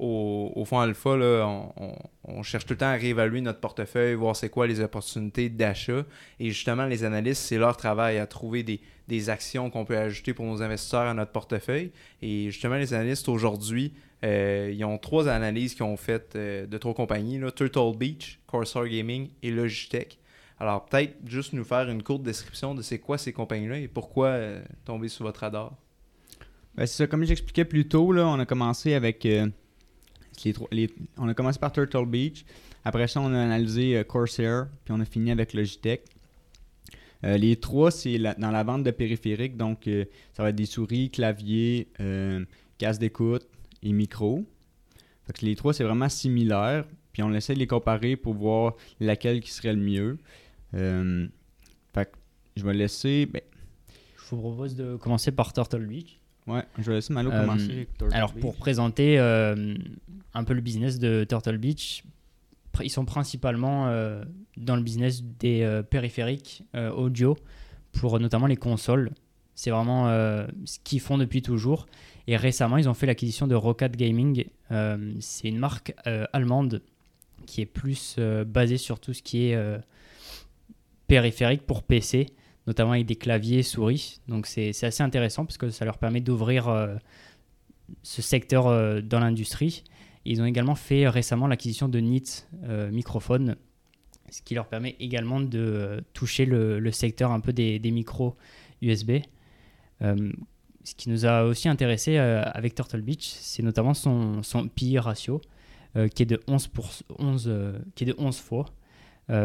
au, 0.00 0.64
fond 0.64 0.80
alpha, 0.80 1.10
on, 1.10 2.42
cherche 2.42 2.64
tout 2.64 2.72
le 2.72 2.78
temps 2.78 2.86
à 2.86 2.94
réévaluer 2.94 3.40
notre 3.40 3.60
portefeuille, 3.60 4.14
voir 4.14 4.34
c'est 4.34 4.48
quoi 4.48 4.66
les 4.66 4.80
opportunités 4.80 5.48
d'achat. 5.48 6.04
Et 6.38 6.50
justement, 6.50 6.86
les 6.86 7.04
analystes, 7.04 7.42
c'est 7.42 7.58
leur 7.58 7.76
travail 7.76 8.18
à 8.18 8.26
trouver 8.26 8.62
des, 8.62 9.28
actions 9.28 9.70
qu'on 9.70 9.84
peut 9.84 9.98
ajouter 9.98 10.32
pour 10.32 10.46
nos 10.46 10.62
investisseurs 10.62 11.02
à 11.02 11.14
notre 11.14 11.32
portefeuille. 11.32 11.90
Et 12.22 12.50
justement, 12.50 12.76
les 12.76 12.94
analystes 12.94 13.28
aujourd'hui, 13.28 13.92
euh, 14.24 14.72
ils 14.72 14.84
ont 14.84 14.98
trois 14.98 15.28
analyses 15.28 15.74
qu'ils 15.74 15.84
ont 15.84 15.96
faites 15.96 16.36
euh, 16.36 16.66
de 16.66 16.78
trois 16.78 16.94
compagnies, 16.94 17.38
là, 17.38 17.50
Turtle 17.50 17.96
Beach, 17.96 18.38
Corsair 18.46 18.86
Gaming 18.86 19.30
et 19.42 19.50
Logitech. 19.50 20.18
Alors 20.60 20.84
peut-être 20.84 21.16
juste 21.26 21.54
nous 21.54 21.64
faire 21.64 21.88
une 21.88 22.02
courte 22.02 22.22
description 22.22 22.74
de 22.74 22.82
c'est 22.82 22.98
quoi 22.98 23.16
ces 23.16 23.32
compagnies-là 23.32 23.78
et 23.78 23.88
pourquoi 23.88 24.28
euh, 24.28 24.62
tomber 24.84 25.08
sur 25.08 25.24
votre 25.24 25.40
radar. 25.40 25.72
Ben, 26.76 26.86
c'est 26.86 26.98
ça, 26.98 27.06
comme 27.06 27.24
j'expliquais 27.24 27.64
plus 27.64 27.88
tôt, 27.88 28.12
là, 28.12 28.28
on 28.28 28.38
a 28.38 28.46
commencé 28.46 28.94
avec 28.94 29.26
les 30.72 30.90
on 31.16 31.28
a 31.28 31.34
commencé 31.34 31.58
par 31.58 31.72
Turtle 31.72 32.06
Beach. 32.06 32.44
Après 32.84 33.08
ça, 33.08 33.20
on 33.20 33.32
a 33.32 33.38
analysé 33.40 33.96
euh, 33.96 34.04
Corsair, 34.04 34.68
puis 34.84 34.94
on 34.96 35.00
a 35.00 35.04
fini 35.04 35.30
avec 35.30 35.52
Logitech. 35.52 36.02
Euh, 37.24 37.36
les 37.36 37.56
trois, 37.56 37.90
c'est 37.90 38.18
dans 38.18 38.50
la 38.50 38.62
vente 38.62 38.82
de 38.82 38.90
périphériques, 38.90 39.56
donc 39.56 39.86
euh, 39.86 40.04
ça 40.32 40.42
va 40.42 40.50
être 40.50 40.56
des 40.56 40.66
souris, 40.66 41.10
claviers, 41.10 41.88
euh, 42.00 42.44
casque 42.78 43.00
d'écoute 43.00 43.46
et 43.82 43.92
micro. 43.92 44.44
Les 45.42 45.54
trois, 45.54 45.72
c'est 45.72 45.84
vraiment 45.84 46.08
similaire, 46.08 46.84
puis 47.12 47.22
on 47.22 47.32
essaie 47.32 47.54
de 47.54 47.60
les 47.60 47.66
comparer 47.66 48.16
pour 48.16 48.34
voir 48.34 48.74
laquelle 48.98 49.40
qui 49.40 49.50
serait 49.50 49.72
le 49.72 49.80
mieux. 49.80 50.18
Fait 50.72 52.04
que 52.06 52.16
je 52.56 52.64
vais 52.64 52.74
laisser. 52.74 53.26
ben, 53.26 53.42
Je 54.16 54.34
vous 54.34 54.40
propose 54.40 54.74
de 54.74 54.96
commencer 54.96 55.30
par 55.30 55.52
Turtle 55.52 55.86
Beach. 55.86 56.19
Ouais, 56.46 56.62
je 56.78 56.82
vais 56.84 56.94
laisser 56.96 57.12
Malo 57.12 57.30
Euh, 57.30 57.40
commencer. 57.40 57.88
Turtle 57.98 58.14
Alors 58.16 58.32
Beach. 58.32 58.40
pour 58.42 58.56
présenter 58.56 59.18
euh, 59.18 59.74
un 60.34 60.44
peu 60.44 60.54
le 60.54 60.60
business 60.60 60.98
de 60.98 61.24
Turtle 61.28 61.58
Beach, 61.58 62.04
ils 62.82 62.90
sont 62.90 63.04
principalement 63.04 63.88
euh, 63.88 64.24
dans 64.56 64.76
le 64.76 64.82
business 64.82 65.22
des 65.22 65.62
euh, 65.62 65.82
périphériques 65.82 66.62
euh, 66.74 66.90
audio 66.90 67.36
pour 67.92 68.18
notamment 68.20 68.46
les 68.46 68.56
consoles. 68.56 69.10
C'est 69.54 69.70
vraiment 69.70 70.08
euh, 70.08 70.46
ce 70.64 70.78
qu'ils 70.84 71.00
font 71.00 71.18
depuis 71.18 71.42
toujours. 71.42 71.86
Et 72.26 72.36
récemment, 72.36 72.76
ils 72.78 72.88
ont 72.88 72.94
fait 72.94 73.06
l'acquisition 73.06 73.46
de 73.46 73.54
Roccat 73.54 73.88
Gaming. 73.90 74.44
Euh, 74.70 75.12
c'est 75.20 75.48
une 75.48 75.58
marque 75.58 75.94
euh, 76.06 76.24
allemande 76.32 76.80
qui 77.46 77.60
est 77.60 77.66
plus 77.66 78.16
euh, 78.18 78.44
basée 78.44 78.76
sur 78.78 79.00
tout 79.00 79.12
ce 79.12 79.22
qui 79.22 79.48
est 79.48 79.54
euh, 79.56 79.78
périphériques 81.08 81.66
pour 81.66 81.82
PC, 81.82 82.26
notamment 82.70 82.92
avec 82.92 83.06
des 83.06 83.16
claviers 83.16 83.64
souris. 83.64 84.20
Donc 84.28 84.46
c'est 84.46 84.70
assez 84.84 85.02
intéressant 85.02 85.44
parce 85.44 85.58
que 85.58 85.70
ça 85.70 85.84
leur 85.84 85.98
permet 85.98 86.20
d'ouvrir 86.20 86.68
euh, 86.68 86.94
ce 88.04 88.22
secteur 88.22 88.68
euh, 88.68 89.00
dans 89.00 89.18
l'industrie. 89.18 89.82
Ils 90.24 90.40
ont 90.40 90.44
également 90.44 90.76
fait 90.76 91.08
récemment 91.08 91.48
l'acquisition 91.48 91.88
de 91.88 91.98
NIT 91.98 92.46
euh, 92.62 92.88
Microphone, 92.92 93.56
ce 94.30 94.40
qui 94.42 94.54
leur 94.54 94.68
permet 94.68 94.94
également 95.00 95.40
de 95.40 95.58
euh, 95.58 96.00
toucher 96.12 96.44
le, 96.46 96.78
le 96.78 96.92
secteur 96.92 97.32
un 97.32 97.40
peu 97.40 97.52
des, 97.52 97.80
des 97.80 97.90
micros 97.90 98.36
USB. 98.82 99.10
Euh, 100.02 100.30
ce 100.84 100.94
qui 100.94 101.10
nous 101.10 101.26
a 101.26 101.42
aussi 101.42 101.68
intéressé 101.68 102.18
euh, 102.18 102.42
avec 102.44 102.76
Turtle 102.76 103.02
Beach, 103.02 103.24
c'est 103.40 103.64
notamment 103.64 103.94
son, 103.94 104.44
son 104.44 104.68
PI 104.68 104.98
ratio, 105.00 105.40
euh, 105.96 106.06
qui, 106.06 106.22
est 106.22 106.26
de 106.26 106.40
11 106.46 106.68
pour- 106.68 106.90
11, 107.18 107.46
euh, 107.48 107.78
qui 107.96 108.04
est 108.04 108.06
de 108.06 108.14
11 108.16 108.38
fois, 108.38 108.66
euh, 108.66 108.70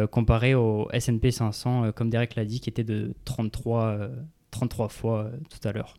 comparé 0.07 0.55
au 0.55 0.89
S&P 0.91 1.31
500, 1.31 1.85
euh, 1.85 1.91
comme 1.91 2.09
Derek 2.09 2.35
l'a 2.35 2.45
dit, 2.45 2.59
qui 2.59 2.69
était 2.69 2.83
de 2.83 3.13
33, 3.25 3.83
euh, 3.83 4.09
33 4.51 4.89
fois 4.89 5.25
euh, 5.25 5.37
tout 5.49 5.67
à 5.67 5.71
l'heure. 5.71 5.95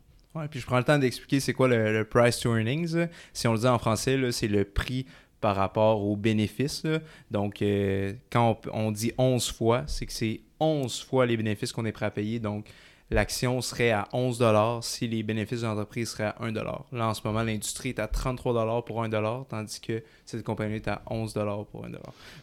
Puis 0.51 0.61
je 0.61 0.67
prends 0.67 0.77
le 0.77 0.85
temps 0.85 0.99
d'expliquer 0.99 1.41
c'est 1.41 1.55
quoi 1.55 1.67
le, 1.67 2.05
price 2.05 2.39
to 2.41 2.55
earnings. 2.55 3.07
Si 3.33 3.49
on 3.49 3.55
le 3.55 3.59
dit 3.59 3.67
en 3.67 3.79
français, 3.79 4.19
c'est 4.33 4.49
le 4.49 4.65
prix 4.65 5.07
par 5.41 5.57
rapport 5.57 6.03
aux 6.03 6.17
bénéfices. 6.17 6.83
Donc, 7.31 7.63
euh, 7.63 8.13
quand 8.31 8.61
on, 8.73 8.89
on 8.89 8.91
dit 8.91 9.13
11 9.17 9.51
fois, 9.51 9.85
c'est 9.87 10.05
que 10.05 10.13
c'est 10.13 10.41
11 10.61 11.03
fois 11.05 11.25
les 11.25 11.37
bénéfices 11.37 11.73
qu'on 11.73 11.87
est 11.87 11.93
prêt 11.93 12.07
à 12.07 12.11
payer. 12.11 12.39
Donc, 12.39 12.67
l'action 13.11 13.61
serait 13.61 13.91
à 13.91 14.09
11 14.13 14.45
si 14.83 15.07
les 15.09 15.23
bénéfices 15.23 15.61
de 15.61 15.67
l'entreprise 15.67 16.11
seraient 16.11 16.25
à 16.25 16.37
1 16.41 16.53
Là, 16.53 16.83
en 16.93 17.15
ce 17.15 17.21
moment, 17.25 17.43
l'industrie 17.43 17.91
est 17.91 17.99
à 17.99 18.09
33 18.09 18.85
pour 18.85 19.03
1 19.03 19.11
tandis 19.49 19.81
que 19.81 20.03
cette 20.25 20.43
compagnie 20.43 20.77
est 20.77 20.89
à 20.89 21.03
11 21.11 21.35
pour 21.71 21.85
1 21.85 21.91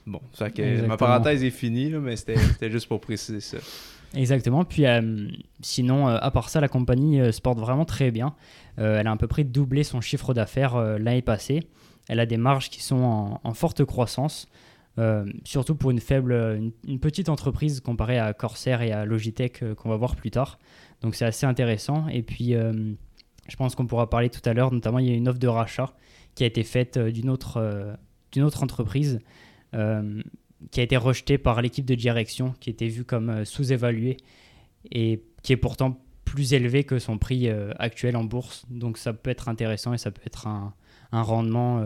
Bon, 0.05 0.22
ça 0.34 0.50
que 0.50 0.86
ma 0.86 0.98
parenthèse 0.98 1.43
est 1.43 1.50
finie, 1.50 1.89
là, 1.89 2.00
mais 2.00 2.15
c'était 2.15 2.72
juste 2.72 2.88
pour 2.88 3.01
préciser 3.01 3.41
ça. 3.41 3.58
Exactement. 4.15 4.63
Puis 4.63 4.86
euh, 4.86 5.27
sinon, 5.62 6.08
euh, 6.08 6.17
à 6.22 6.32
part 6.32 6.50
ça, 6.50 6.62
la 6.62 6.67
compagnie 6.67 7.20
euh, 7.20 7.32
se 7.32 7.41
porte 7.41 7.58
vraiment 7.60 7.86
très 7.86 8.12
bien. 8.12 8.36
Elle 8.77 9.05
a 9.05 9.12
à 9.12 9.17
peu 9.17 9.27
près 9.27 9.43
doublé 9.43 9.84
son 9.84 10.01
chiffre 10.01 10.34
d'affaires 10.34 10.75
l'année 10.98 11.22
passée. 11.22 11.60
Elle 12.10 12.20
a 12.20 12.25
des 12.25 12.38
marges 12.38 12.72
qui 12.72 12.82
sont 12.82 13.03
en, 13.03 13.41
en 13.43 13.53
forte 13.53 13.86
croissance, 13.86 14.48
euh, 15.00 15.25
surtout 15.43 15.75
pour 15.75 15.89
une 15.89 16.00
faible, 16.00 16.33
une, 16.88 17.00
petite 17.00 17.29
entreprise 17.29 17.79
comparée 17.79 18.19
à 18.19 18.31
Corsair 18.33 18.83
et 18.83 18.91
à 18.91 19.05
Logitech 19.05 19.63
euh, 19.63 19.73
qu'on 19.73 19.89
va 19.89 19.97
voir 19.97 20.15
plus 20.15 20.29
tard. 20.29 20.59
Donc 21.01 21.15
c'est 21.15 21.25
assez 21.25 21.45
intéressant. 21.45 22.07
Et 22.09 22.21
puis, 22.21 22.53
euh, 22.53 22.93
je 23.47 23.55
pense 23.55 23.75
qu'on 23.75 23.88
pourra 23.88 24.09
parler 24.09 24.29
tout 24.29 24.47
à 24.47 24.53
l'heure. 24.53 24.71
Notamment, 24.71 25.00
il 25.00 25.07
y 25.07 25.12
a 25.12 25.15
une 25.15 25.27
offre 25.27 25.39
de 25.39 25.47
rachat 25.47 25.95
qui 26.35 26.43
a 26.43 26.47
été 26.47 26.63
faite 26.63 26.97
d'une 26.97 27.29
autre, 27.29 27.95
d'une 28.31 28.43
autre 28.43 28.63
entreprise. 28.63 29.19
qui 30.71 30.79
a 30.79 30.83
été 30.83 30.97
rejetée 30.97 31.38
par 31.38 31.62
l'équipe 31.62 31.85
de 31.85 31.95
direction, 31.95 32.53
qui 32.59 32.69
était 32.69 32.88
vue 32.88 33.03
comme 33.03 33.43
sous-évaluée 33.45 34.17
et 34.91 35.21
qui 35.43 35.53
est 35.53 35.57
pourtant 35.57 36.00
plus 36.25 36.53
élevé 36.53 36.85
que 36.85 37.00
son 37.00 37.17
prix 37.17 37.50
actuel 37.77 38.15
en 38.15 38.23
bourse. 38.23 38.65
Donc 38.71 38.97
ça 38.97 39.13
peut 39.13 39.29
être 39.29 39.50
intéressant 39.50 39.93
et 39.93 39.97
ça 39.97 40.09
peut 40.09 40.23
être 40.25 40.47
un, 40.47 40.73
rendement 41.12 41.85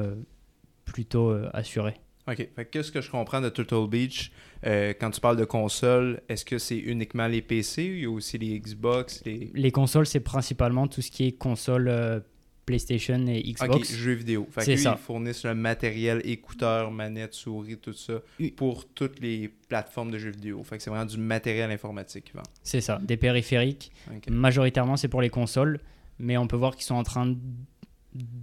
plutôt 0.85 1.31
assuré. 1.53 1.95
OK. 2.27 2.35
Fait 2.37 2.65
que 2.65 2.69
qu'est-ce 2.69 2.91
que 2.91 3.01
je 3.01 3.09
comprends 3.09 3.41
de 3.41 3.49
Turtle 3.49 3.87
Beach? 3.87 4.31
Euh, 4.65 4.93
quand 4.99 5.11
tu 5.11 5.21
parles 5.21 5.37
de 5.37 5.45
console, 5.45 6.21
est-ce 6.29 6.43
que 6.43 6.57
c'est 6.57 6.77
uniquement 6.77 7.27
les 7.27 7.41
PC 7.41 7.83
ou 7.83 7.93
il 7.93 8.01
y 8.01 8.05
a 8.05 8.09
aussi 8.09 8.37
les 8.37 8.59
Xbox, 8.59 9.23
les 9.25 9.51
Les 9.53 9.71
consoles, 9.71 10.07
c'est 10.07 10.19
principalement 10.19 10.87
tout 10.87 11.01
ce 11.01 11.11
qui 11.11 11.27
est 11.27 11.31
console 11.31 11.87
euh, 11.87 12.19
PlayStation 12.65 13.25
et 13.27 13.39
OK, 13.39 13.67
Xbox. 13.69 13.93
jeux 13.95 14.13
vidéo. 14.13 14.47
Fait 14.51 14.65
que 14.65 14.75
ça. 14.75 14.97
ils 14.99 15.03
fournissent 15.03 15.45
le 15.45 15.55
matériel, 15.55 16.21
écouteurs, 16.25 16.91
manettes, 16.91 17.33
souris, 17.33 17.77
tout 17.77 17.93
ça 17.93 18.21
pour 18.57 18.85
toutes 18.89 19.19
les 19.21 19.47
plateformes 19.69 20.11
de 20.11 20.17
jeux 20.17 20.31
vidéo. 20.31 20.61
Fait 20.63 20.77
que 20.77 20.83
c'est 20.83 20.89
vraiment 20.89 21.05
du 21.05 21.17
matériel 21.17 21.71
informatique 21.71 22.25
qu'ils 22.25 22.35
vendent. 22.35 22.45
C'est 22.63 22.81
ça, 22.81 22.99
des 23.01 23.15
périphériques. 23.15 23.91
OK. 24.13 24.29
Majoritairement, 24.29 24.97
c'est 24.97 25.07
pour 25.07 25.21
les 25.21 25.29
consoles, 25.29 25.79
mais 26.19 26.35
on 26.35 26.45
peut 26.45 26.57
voir 26.57 26.75
qu'ils 26.75 26.85
sont 26.85 26.95
en 26.95 27.03
train 27.03 27.35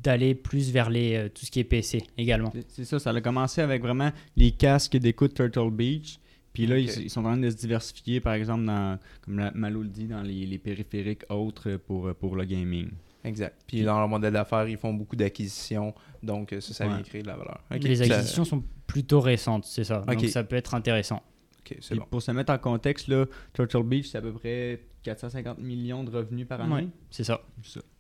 d'aller 0.03 0.35
plus 0.35 0.71
vers 0.71 0.91
les, 0.91 1.15
euh, 1.17 1.29
tout 1.29 1.45
ce 1.45 1.51
qui 1.51 1.61
est 1.61 1.65
PC 1.65 2.03
également. 2.19 2.53
C'est- 2.69 2.85
ça, 2.85 2.99
ça 2.99 3.11
a 3.11 3.21
commencé 3.21 3.61
avec 3.61 3.83
vraiment 3.83 4.11
les 4.37 4.53
casques 4.53 4.97
d'écoute 4.97 5.35
Turtle 5.35 5.71
Beach. 5.71 6.19
Puis 6.53 6.67
là, 6.67 6.79
ils, 6.79 6.89
ils 7.03 7.11
sont 7.11 7.21
en 7.21 7.25
train 7.25 7.37
de 7.37 7.51
se 7.51 7.57
diversifier, 7.57 8.21
par 8.21 8.35
exemple, 8.35 8.65
dans, 8.65 8.99
comme 9.23 9.39
la, 9.39 9.51
Malo 9.53 9.83
le 9.83 9.89
dit, 9.89 10.07
dans 10.07 10.23
les, 10.23 10.47
les 10.47 10.59
périphériques 10.59 11.23
autres 11.29 11.77
pour, 11.77 12.15
pour 12.15 12.37
le 12.37 12.45
gaming. 12.45 12.91
Exact. 13.25 13.57
Puis 13.67 13.83
dans 13.83 13.99
leur 13.99 14.07
modèle 14.09 14.35
d'affaires, 14.35 14.69
ils 14.69 14.77
font 14.77 14.93
beaucoup 14.95 15.17
d'acquisitions. 15.17 15.95
Donc 16.23 16.53
euh, 16.53 16.61
ça, 16.61 16.75
ça 16.75 16.87
vient 16.87 17.03
créer 17.03 17.23
de 17.23 17.27
la 17.27 17.37
valeur. 17.37 17.61
OK. 17.75 17.83
les 17.83 17.97
Ça- 17.97 18.15
acquisitions 18.17 18.45
sont 18.45 18.63
plutôt 18.87 19.21
récentes, 19.21 19.65
c'est 19.65 19.83
ça. 19.85 20.03
Ok. 20.07 20.15
Donc 20.21 20.29
ça 20.29 20.45
peut 20.45 20.57
être 20.57 20.75
intéressant. 20.75 21.23
OK, 21.61 21.77
c'est 21.81 21.89
Puis 21.91 21.99
bon. 21.99 22.05
Pour 22.11 22.21
se 22.23 22.31
mettre 22.31 22.53
en 22.53 22.59
contexte, 22.59 23.09
là, 23.09 23.25
Turtle 23.55 23.83
Beach, 23.83 24.09
c'est 24.09 24.19
à 24.19 24.23
peu 24.23 24.33
près 24.33 24.83
450 25.03 25.59
millions 25.59 26.05
de 26.05 26.11
revenus 26.11 26.47
par 26.47 26.61
année. 26.61 26.75
Ouais, 26.75 26.87
c'est. 27.11 27.25
Ça. 27.25 27.41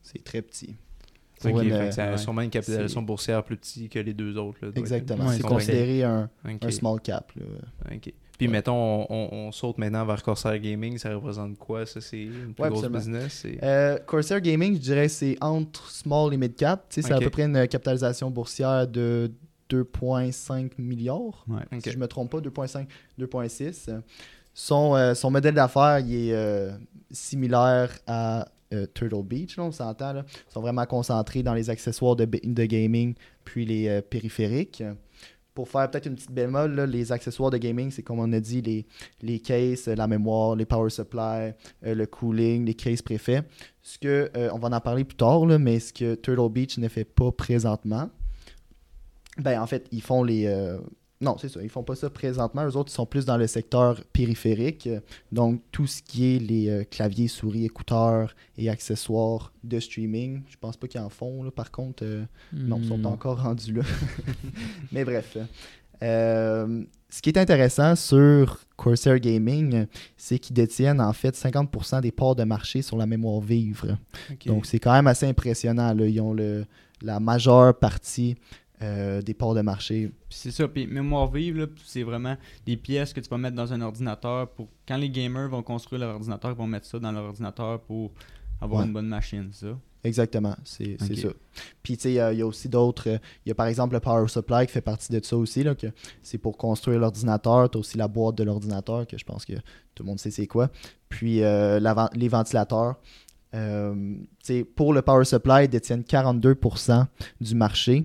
C'est 0.02 0.22
très 0.22 0.42
petit. 0.42 0.76
OK, 1.48 1.52
Pour 1.52 1.62
une, 1.62 1.70
fait 1.70 1.88
que 1.88 1.94
ça 1.94 2.04
a 2.06 2.10
ouais. 2.12 2.18
sûrement 2.18 2.42
une 2.42 2.50
capitalisation 2.50 3.02
boursière 3.02 3.42
plus 3.44 3.56
petite 3.56 3.90
que 3.92 3.98
les 3.98 4.14
deux 4.14 4.36
autres. 4.36 4.58
là, 4.62 4.68
Exactement. 4.74 5.26
Ouais, 5.26 5.36
c'est 5.36 5.42
considéré 5.42 6.02
un, 6.04 6.28
un 6.44 6.70
small 6.70 7.00
cap. 7.00 7.30
là. 7.36 7.44
OK. 7.94 8.12
Puis 8.36 8.46
Ouais. 8.48 8.52
mettons, 8.52 8.74
on, 8.74 9.06
on- 9.10 9.28
on 9.46 9.52
saute 9.52 9.78
maintenant 9.78 10.04
vers 10.04 10.20
Corsair 10.22 10.58
Gaming. 10.58 10.98
Ça 10.98 11.14
représente 11.14 11.56
quoi? 11.56 11.86
Ça, 11.86 12.00
c'est 12.00 12.22
une 12.22 12.52
plus 12.52 12.64
Ouais, 12.64 12.68
grosse 12.68 12.88
business? 12.88 13.46
Euh, 13.62 13.96
Corsair 14.06 14.40
Gaming, 14.40 14.74
je 14.74 14.80
dirais, 14.80 15.06
c'est 15.08 15.36
entre 15.40 15.88
small 15.88 16.34
et 16.34 16.36
mid 16.36 16.56
cap. 16.56 16.84
C'est 16.88 17.12
à 17.12 17.18
peu 17.20 17.30
près 17.30 17.44
une 17.44 17.68
capitalisation 17.68 18.30
boursière 18.32 18.88
de 18.88 19.30
2,5 19.70 20.72
milliards. 20.78 21.44
Si 21.82 21.90
je 21.92 21.98
me 21.98 22.06
trompe 22.08 22.30
pas, 22.30 22.40
2,5, 22.40 22.86
2,6. 23.18 23.88
Son, 24.52 24.94
euh, 24.94 25.14
son 25.14 25.30
modèle 25.30 25.54
d'affaires, 25.54 25.98
il 26.00 26.28
est 26.28 26.32
euh, 26.32 26.72
similaire 27.10 27.90
à 28.06 28.46
euh, 28.74 28.86
Turtle 28.92 29.22
Beach, 29.22 29.58
on 29.58 29.70
s'entend. 29.70 30.22
sont 30.48 30.60
vraiment 30.60 30.86
concentrés 30.86 31.42
dans 31.42 31.54
les 31.54 31.70
accessoires 31.70 32.16
de, 32.16 32.24
gaming 32.24 33.14
puis 33.44 33.64
les 33.64 33.88
euh, 33.88 34.02
périphériques. 34.02 34.82
Pour 35.54 35.68
faire 35.68 35.88
peut-être 35.88 36.06
une 36.06 36.16
petite 36.16 36.32
bémol, 36.32 36.80
les 36.80 37.12
accessoires 37.12 37.50
de 37.50 37.58
gaming, 37.58 37.92
c'est 37.92 38.02
comme 38.02 38.18
on 38.18 38.32
a 38.32 38.40
dit, 38.40 38.60
les, 38.60 38.86
les 39.22 39.38
cases, 39.38 39.86
la 39.86 40.08
mémoire, 40.08 40.56
les 40.56 40.64
power 40.64 40.90
supply, 40.90 41.52
euh, 41.86 41.94
le 41.94 42.06
cooling, 42.06 42.64
les 42.64 42.74
cases 42.74 43.02
préfets. 43.02 43.42
Ce 43.80 43.96
que, 43.96 44.30
euh, 44.36 44.50
on 44.52 44.58
va 44.58 44.76
en 44.76 44.80
parler 44.80 45.04
plus 45.04 45.16
tard, 45.16 45.46
mais 45.46 45.78
ce 45.78 45.92
que 45.92 46.16
Turtle 46.16 46.50
Beach 46.50 46.78
ne 46.78 46.88
fait 46.88 47.04
pas 47.04 47.30
présentement, 47.30 48.10
ben 49.38 49.60
en 49.60 49.66
fait, 49.66 49.86
ils 49.92 50.02
font 50.02 50.24
les. 50.24 50.48
Non, 51.24 51.36
c'est 51.38 51.48
ça, 51.48 51.60
ils 51.62 51.68
font 51.68 51.82
pas 51.82 51.96
ça 51.96 52.08
présentement. 52.10 52.64
Eux 52.64 52.76
autres, 52.76 52.90
ils 52.92 52.94
sont 52.94 53.06
plus 53.06 53.24
dans 53.24 53.36
le 53.36 53.46
secteur 53.48 54.04
périphérique. 54.12 54.88
Donc, 55.32 55.60
tout 55.72 55.86
ce 55.86 56.02
qui 56.02 56.36
est 56.36 56.38
les 56.38 56.68
euh, 56.68 56.84
claviers, 56.84 57.26
souris, 57.28 57.64
écouteurs 57.64 58.34
et 58.56 58.68
accessoires 58.70 59.52
de 59.64 59.80
streaming. 59.80 60.42
Je 60.48 60.56
pense 60.60 60.76
pas 60.76 60.86
qu'ils 60.86 61.00
en 61.00 61.08
font, 61.08 61.42
là, 61.42 61.50
par 61.50 61.70
contre. 61.70 62.04
euh, 62.04 62.24
non, 62.52 62.78
ils 62.80 62.86
sont 62.88 62.98
Hmm, 62.98 63.06
encore 63.06 63.42
rendus 63.42 63.72
là. 63.72 63.82
Mais 64.92 65.04
bref. 65.04 65.36
Euh, 66.02 66.82
ce 67.08 67.22
qui 67.22 67.30
est 67.30 67.38
intéressant 67.38 67.94
sur 67.96 68.60
Corsair 68.76 69.18
Gaming, 69.20 69.86
c'est 70.16 70.38
qu'ils 70.38 70.54
détiennent 70.54 71.00
en 71.00 71.12
fait 71.12 71.34
50% 71.36 72.00
des 72.00 72.10
parts 72.12 72.34
de 72.34 72.44
marché 72.44 72.82
sur 72.82 72.96
la 72.96 73.06
mémoire 73.06 73.40
vivre. 73.40 73.96
Donc 74.46 74.66
c'est 74.66 74.80
quand 74.80 74.92
même 74.92 75.06
assez 75.06 75.26
impressionnant. 75.26 75.94
là. 75.94 76.06
Ils 76.06 76.20
ont 76.20 76.34
le, 76.34 76.66
la 77.00 77.20
majeure 77.20 77.78
partie 77.78 78.34
euh, 78.82 79.22
des 79.22 79.34
parts 79.34 79.54
de 79.54 79.60
marché. 79.62 80.10
C'est 80.30 80.50
ça, 80.50 80.66
puis 80.68 80.86
mémoire 80.86 81.30
vive, 81.30 81.68
c'est 81.84 82.02
vraiment 82.02 82.36
des 82.66 82.76
pièces 82.76 83.12
que 83.12 83.20
tu 83.20 83.28
vas 83.28 83.38
mettre 83.38 83.56
dans 83.56 83.72
un 83.72 83.80
ordinateur 83.80 84.48
pour 84.50 84.68
quand 84.86 84.96
les 84.96 85.10
gamers 85.10 85.48
vont 85.48 85.62
construire 85.62 86.00
leur 86.00 86.14
ordinateur, 86.16 86.50
ils 86.50 86.56
vont 86.56 86.66
mettre 86.66 86.86
ça 86.86 86.98
dans 86.98 87.12
leur 87.12 87.24
ordinateur 87.24 87.80
pour 87.82 88.12
avoir 88.60 88.80
Ouais. 88.80 88.86
une 88.86 88.92
bonne 88.92 89.06
machine, 89.08 89.48
ça? 89.52 89.68
Exactement, 90.02 90.54
c'est 90.64 90.98
ça. 91.00 91.28
Puis 91.82 91.96
tu 91.96 92.02
sais, 92.02 92.10
il 92.10 92.14
y 92.16 92.20
a- 92.20 92.30
il 92.32 92.38
y, 92.38 92.42
a 92.42 92.46
aussi 92.46 92.68
d'autres. 92.68 93.08
euh, 93.08 93.18
Il 93.46 93.48
y 93.48 93.52
a 93.52 93.54
par 93.54 93.66
exemple 93.68 93.94
le 93.94 94.00
Power 94.00 94.28
Supply 94.28 94.66
qui 94.66 94.72
fait 94.72 94.82
partie 94.82 95.10
de 95.10 95.24
ça 95.24 95.34
aussi. 95.34 95.64
C'est 96.22 96.36
pour 96.36 96.58
construire 96.58 96.98
l'ordinateur. 96.98 97.70
Tu 97.70 97.78
as 97.78 97.80
aussi 97.80 97.96
la 97.96 98.06
boîte 98.06 98.34
de 98.36 98.44
l'ordinateur, 98.44 99.06
que 99.06 99.16
je 99.16 99.24
pense 99.24 99.46
que 99.46 99.54
tout 99.94 100.02
le 100.02 100.08
monde 100.08 100.18
sait 100.20 100.30
c'est 100.30 100.46
quoi. 100.46 100.68
Puis 101.08 101.42
euh, 101.42 101.80
la 101.80 102.10
les 102.14 102.28
ventilateurs. 102.28 102.96
Euh, 103.54 104.16
pour 104.76 104.92
le 104.92 105.00
Power 105.00 105.24
Supply, 105.24 105.64
ils 105.64 105.68
détiennent 105.68 106.02
42% 106.02 107.06
du 107.40 107.54
marché. 107.54 108.04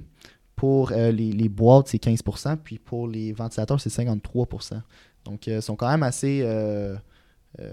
Pour 0.59 0.91
euh, 0.91 1.11
les, 1.11 1.31
les 1.31 1.49
boîtes, 1.49 1.87
c'est 1.87 2.03
15%. 2.03 2.57
Puis 2.63 2.79
pour 2.79 3.07
les 3.07 3.31
ventilateurs, 3.31 3.79
c'est 3.79 3.89
53%. 3.89 4.81
Donc, 5.25 5.47
euh, 5.47 5.55
ils 5.57 5.61
sont 5.61 5.75
quand 5.75 5.89
même 5.89 6.03
assez, 6.03 6.41
euh, 6.43 6.95
euh, 7.59 7.71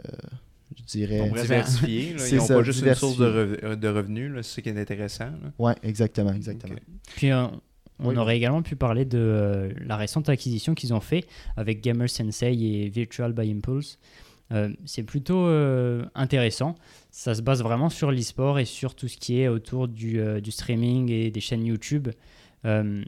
je 0.76 0.82
dirais... 0.84 1.28
Diversifiés. 1.30 2.14
Ils 2.30 2.36
n'ont 2.36 2.46
pas 2.46 2.62
juste 2.62 2.82
une 2.84 2.94
source 2.94 3.18
de, 3.18 3.74
de 3.74 3.88
revenus. 3.88 4.32
là. 4.32 4.42
C'est 4.42 4.56
ce 4.56 4.60
qui 4.60 4.68
est 4.68 4.80
intéressant. 4.80 5.30
Ouais, 5.58 5.74
exactement, 5.82 6.32
exactement. 6.32 6.76
Puis 7.16 7.30
euh, 7.32 7.46
on 7.98 8.10
Oui. 8.10 8.16
aurait 8.18 8.36
également 8.36 8.62
pu 8.62 8.76
parler 8.76 9.04
de 9.04 9.18
euh, 9.18 9.72
la 9.84 9.96
récente 9.96 10.28
acquisition 10.28 10.74
qu'ils 10.74 10.92
ont 10.94 11.00
fait 11.00 11.24
avec 11.56 11.80
Gamer 11.82 12.08
Sensei 12.10 12.52
et 12.54 12.88
Virtual 12.88 13.32
by 13.32 13.50
Impulse. 13.50 13.98
Euh, 14.52 14.68
c'est 14.84 15.02
plutôt 15.02 15.46
euh, 15.46 16.04
intéressant. 16.14 16.76
Ça 17.10 17.34
se 17.34 17.42
base 17.42 17.62
vraiment 17.62 17.88
sur 17.88 18.12
l'e-sport 18.12 18.58
et 18.60 18.64
sur 18.64 18.94
tout 18.94 19.08
ce 19.08 19.16
qui 19.16 19.40
est 19.40 19.48
autour 19.48 19.88
du, 19.88 20.20
euh, 20.20 20.40
du 20.40 20.52
streaming 20.52 21.10
et 21.10 21.30
des 21.32 21.40
chaînes 21.40 21.64
YouTube. 21.66 22.08
Euh, 22.66 23.04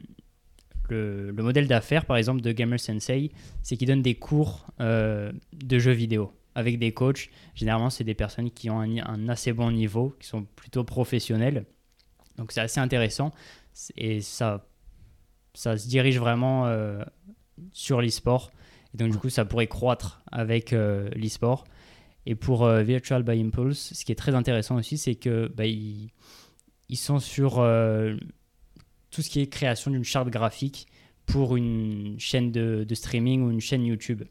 le, 0.89 1.31
le 1.31 1.43
modèle 1.43 1.67
d'affaires, 1.67 2.05
par 2.05 2.17
exemple, 2.17 2.41
de 2.41 2.51
Gamer 2.51 2.79
Sensei, 2.79 3.31
c'est 3.61 3.77
qu'ils 3.77 3.87
donnent 3.87 4.01
des 4.01 4.15
cours 4.15 4.65
euh, 4.79 5.31
de 5.53 5.77
jeux 5.77 5.91
vidéo 5.91 6.33
avec 6.55 6.79
des 6.79 6.93
coachs. 6.93 7.29
Généralement, 7.53 7.91
c'est 7.91 8.03
des 8.03 8.15
personnes 8.15 8.49
qui 8.49 8.69
ont 8.69 8.79
un, 8.79 8.97
un 8.97 9.29
assez 9.29 9.53
bon 9.53 9.71
niveau, 9.71 10.15
qui 10.19 10.27
sont 10.27 10.45
plutôt 10.55 10.83
professionnels. 10.83 11.65
Donc, 12.37 12.51
c'est 12.51 12.61
assez 12.61 12.79
intéressant 12.79 13.31
et 13.95 14.21
ça, 14.21 14.65
ça 15.53 15.77
se 15.77 15.87
dirige 15.87 16.17
vraiment 16.17 16.65
euh, 16.65 17.03
sur 17.71 18.01
l'e-sport. 18.01 18.51
Et 18.93 18.97
donc, 18.97 19.11
du 19.11 19.17
coup, 19.17 19.29
ça 19.29 19.45
pourrait 19.45 19.67
croître 19.67 20.23
avec 20.31 20.73
euh, 20.73 21.09
l'e-sport. 21.15 21.65
Et 22.25 22.35
pour 22.35 22.67
Virtual 22.67 23.23
by 23.23 23.39
Impulse, 23.39 23.93
ce 23.93 24.05
qui 24.05 24.11
est 24.11 24.15
très 24.15 24.35
intéressant 24.35 24.75
aussi, 24.75 24.97
c'est 24.97 25.15
que 25.15 25.51
bah, 25.55 25.65
ils, 25.65 26.11
ils 26.89 26.97
sont 26.97 27.19
sur 27.19 27.59
tout 29.11 29.21
ce 29.21 29.29
qui 29.29 29.41
est 29.41 29.47
création 29.47 29.91
d'une 29.91 30.03
charte 30.03 30.29
graphique 30.29 30.87
pour 31.25 31.55
une 31.55 32.15
chaîne 32.19 32.51
de, 32.51 32.85
streaming 32.93 33.43
ou 33.43 33.51
une 33.51 33.61
chaîne 33.61 33.85
YouTube. 33.85 34.23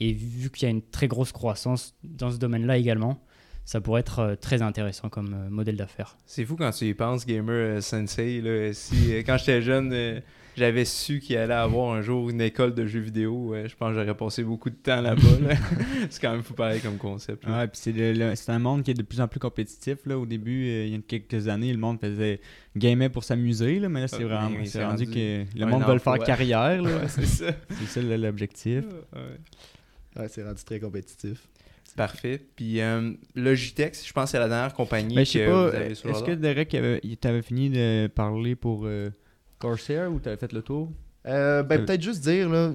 Et 0.00 0.12
vu 0.12 0.50
qu'il 0.50 0.62
y 0.64 0.66
a 0.66 0.70
une 0.70 0.82
très 0.82 1.08
grosse 1.08 1.32
croissance 1.32 1.94
dans 2.02 2.30
ce 2.30 2.38
domaine-là 2.38 2.78
également, 2.78 3.22
ça 3.64 3.80
pourrait 3.80 4.00
être 4.00 4.18
euh, 4.20 4.36
très 4.36 4.62
intéressant 4.62 5.08
comme 5.08 5.34
euh, 5.34 5.50
modèle 5.50 5.76
d'affaires. 5.76 6.16
C'est 6.26 6.44
fou 6.44 6.56
quand 6.56 6.70
tu 6.70 6.86
y 6.86 6.94
penses, 6.94 7.26
Gamer 7.26 7.54
euh, 7.54 7.80
Sensei. 7.80 8.40
Là, 8.40 8.72
si, 8.72 9.10
quand 9.24 9.36
j'étais 9.36 9.62
jeune, 9.62 10.22
j'avais 10.56 10.84
su 10.84 11.20
qu'il 11.20 11.36
allait 11.36 11.54
avoir 11.54 11.92
un 11.94 12.02
jour 12.02 12.28
une 12.30 12.40
école 12.40 12.74
de 12.74 12.86
jeux 12.86 13.00
vidéo. 13.00 13.54
euh, 13.54 13.66
je 13.68 13.74
pense 13.76 13.90
que 13.94 14.00
j'aurais 14.00 14.16
passé 14.16 14.42
beaucoup 14.44 14.70
de 14.70 14.74
temps 14.76 15.00
là-bas. 15.00 15.22
là. 15.46 15.54
c'est 16.10 16.20
quand 16.20 16.32
même 16.32 16.42
fou 16.42 16.54
pareil 16.54 16.80
comme 16.80 16.96
concept. 16.98 17.46
Ouais, 17.46 17.66
puis 17.68 17.78
c'est, 17.82 17.92
le- 17.92 18.12
le- 18.12 18.34
c'est 18.34 18.52
un 18.52 18.58
monde 18.58 18.82
qui 18.82 18.90
est 18.90 18.94
de 18.94 19.02
plus 19.02 19.20
en 19.20 19.28
plus 19.28 19.40
compétitif. 19.40 19.98
Là. 20.06 20.18
Au 20.18 20.26
début, 20.26 20.66
euh, 20.68 20.86
il 20.86 20.92
y 20.92 20.96
a 20.96 20.98
quelques 21.06 21.48
années, 21.48 21.72
le 21.72 21.78
monde 21.78 21.98
faisait 22.00 22.40
gamait 22.76 23.08
pour 23.08 23.24
s'amuser, 23.24 23.78
là, 23.78 23.88
mais 23.88 24.00
là, 24.00 24.08
c'est 24.08 24.16
Ah, 24.22 24.24
vraiment 24.26 24.48
oui, 24.48 24.66
c'est 24.66 24.78
c'est 24.78 24.84
rendu 24.84 25.04
rendu 25.04 25.14
que 25.14 25.44
le 25.58 25.66
monde 25.66 25.84
veut 25.84 25.92
le 25.94 25.98
faire 25.98 26.18
carrière. 26.18 26.82
Là. 26.82 26.90
Ouais, 26.98 27.08
c'est 27.08 27.26
ça. 27.26 27.46
c'est 27.70 27.86
ça 27.86 28.02
là, 28.02 28.16
l'objectif. 28.16 28.84
Ouais. 29.14 29.20
Ouais, 30.22 30.28
c'est 30.28 30.44
rendu 30.44 30.62
très 30.64 30.78
compétitif. 30.80 31.48
Parfait. 31.96 32.40
Puis 32.56 32.80
euh, 32.80 33.12
Logitech, 33.34 33.94
je 34.06 34.12
pense 34.14 34.24
que 34.24 34.30
c'est 34.30 34.38
la 34.38 34.48
dernière 34.48 34.72
compagnie 34.72 35.14
Mais 35.14 35.26
je 35.26 35.30
sais 35.32 35.38
que 35.40 35.46
pas, 35.50 35.68
vous 35.70 35.76
avez 35.76 35.94
sur 35.94 36.08
le 36.08 36.14
est-ce 36.14 36.24
que. 36.24 36.30
Derek, 36.32 36.74
il 37.02 37.16
t'avait 37.18 37.42
fini 37.42 37.68
de 37.68 38.06
parler 38.14 38.54
pour 38.54 38.84
euh, 38.86 39.10
Corsair 39.62 40.12
ou 40.12 40.18
t'avais 40.18 40.36
fait 40.36 40.52
le 40.52 40.62
tour? 40.62 40.90
Euh, 41.26 41.62
ben, 41.62 41.80
Euh. 41.80 41.84
peut-être 41.86 42.02
juste 42.02 42.22
dire, 42.22 42.48
là, 42.48 42.72